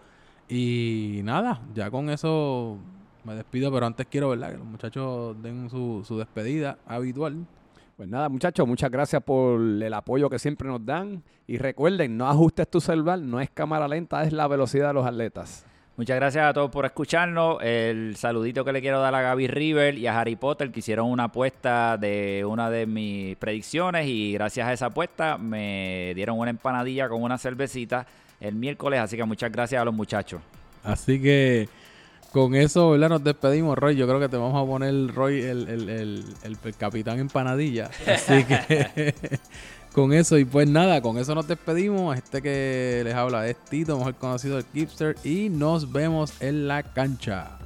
Y 0.50 1.22
nada, 1.24 1.62
ya 1.76 1.92
con 1.92 2.10
eso 2.10 2.78
me 3.24 3.36
despido. 3.36 3.72
Pero 3.72 3.86
antes 3.86 4.08
quiero, 4.10 4.30
¿verdad? 4.30 4.52
Que 4.52 4.58
los 4.58 4.66
muchachos 4.66 5.42
den 5.42 5.70
su, 5.70 6.04
su 6.06 6.18
despedida 6.18 6.80
habitual. 6.88 7.46
Pues 7.96 8.10
nada, 8.10 8.30
muchachos, 8.30 8.68
muchas 8.68 8.90
gracias 8.90 9.22
por 9.22 9.60
el 9.60 9.94
apoyo 9.94 10.30
que 10.30 10.40
siempre 10.40 10.68
nos 10.68 10.86
dan. 10.86 11.22
Y 11.46 11.58
recuerden, 11.58 12.18
no 12.18 12.28
ajustes 12.28 12.70
tu 12.70 12.80
celular, 12.82 13.20
no 13.20 13.40
es 13.42 13.50
cámara 13.50 13.88
lenta, 13.88 14.24
es 14.24 14.34
la 14.34 14.48
velocidad 14.48 14.88
de 14.88 14.94
los 14.94 15.06
atletas. 15.06 15.66
Muchas 15.98 16.16
gracias 16.16 16.46
a 16.46 16.54
todos 16.54 16.72
por 16.72 16.86
escucharnos. 16.86 17.58
El 17.62 18.16
saludito 18.16 18.64
que 18.64 18.72
le 18.72 18.80
quiero 18.80 19.02
dar 19.02 19.14
a 19.14 19.22
Gaby 19.22 19.48
River 19.48 19.98
y 19.98 20.08
a 20.08 20.18
Harry 20.18 20.38
Potter 20.38 20.72
que 20.72 20.80
hicieron 20.80 21.12
una 21.12 21.26
apuesta 21.26 21.98
de 21.98 22.46
una 22.48 22.70
de 22.70 22.86
mis 22.86 23.36
predicciones 23.36 24.08
y 24.08 24.32
gracias 24.32 24.66
a 24.66 24.72
esa 24.72 24.86
apuesta 24.86 25.38
me 25.38 26.14
dieron 26.16 26.40
una 26.40 26.52
empanadilla 26.52 27.10
con 27.10 27.22
una 27.22 27.38
cervecita 27.38 28.08
el 28.40 28.56
miércoles, 28.56 29.00
así 29.00 29.16
que 29.18 29.24
muchas 29.24 29.52
gracias 29.52 29.82
a 29.82 29.86
los 29.86 29.94
muchachos. 29.94 30.42
Así 30.84 31.22
que 31.22 31.70
con 32.32 32.56
eso, 32.56 32.92
¿verdad? 32.92 33.10
Nos 33.10 33.24
despedimos, 33.24 33.78
Roy. 33.78 33.96
Yo 33.96 34.08
creo 34.08 34.20
que 34.20 34.30
te 34.30 34.38
vamos 34.38 34.62
a 34.62 34.66
poner, 34.68 35.14
Roy, 35.14 35.42
el, 35.42 35.68
el, 35.68 35.90
el, 35.90 36.24
el- 36.44 36.76
capitán 36.76 37.20
empanadilla. 37.20 37.90
Así 38.08 38.44
que 38.46 39.14
con 39.94 40.14
eso, 40.14 40.38
y 40.38 40.46
pues 40.46 40.68
nada, 40.70 41.02
con 41.02 41.18
eso 41.18 41.36
nos 41.36 41.48
despedimos. 41.48 42.16
Este 42.18 42.42
que 42.42 43.02
les 43.04 43.14
habla 43.14 43.48
es 43.48 43.58
Tito, 43.66 43.98
mejor 43.98 44.16
conocido 44.16 44.58
el 44.58 44.66
Kipster. 44.66 45.16
Y 45.24 45.50
nos 45.50 45.92
vemos 45.92 46.34
en 46.42 46.68
la 46.68 46.84
cancha. 46.84 47.59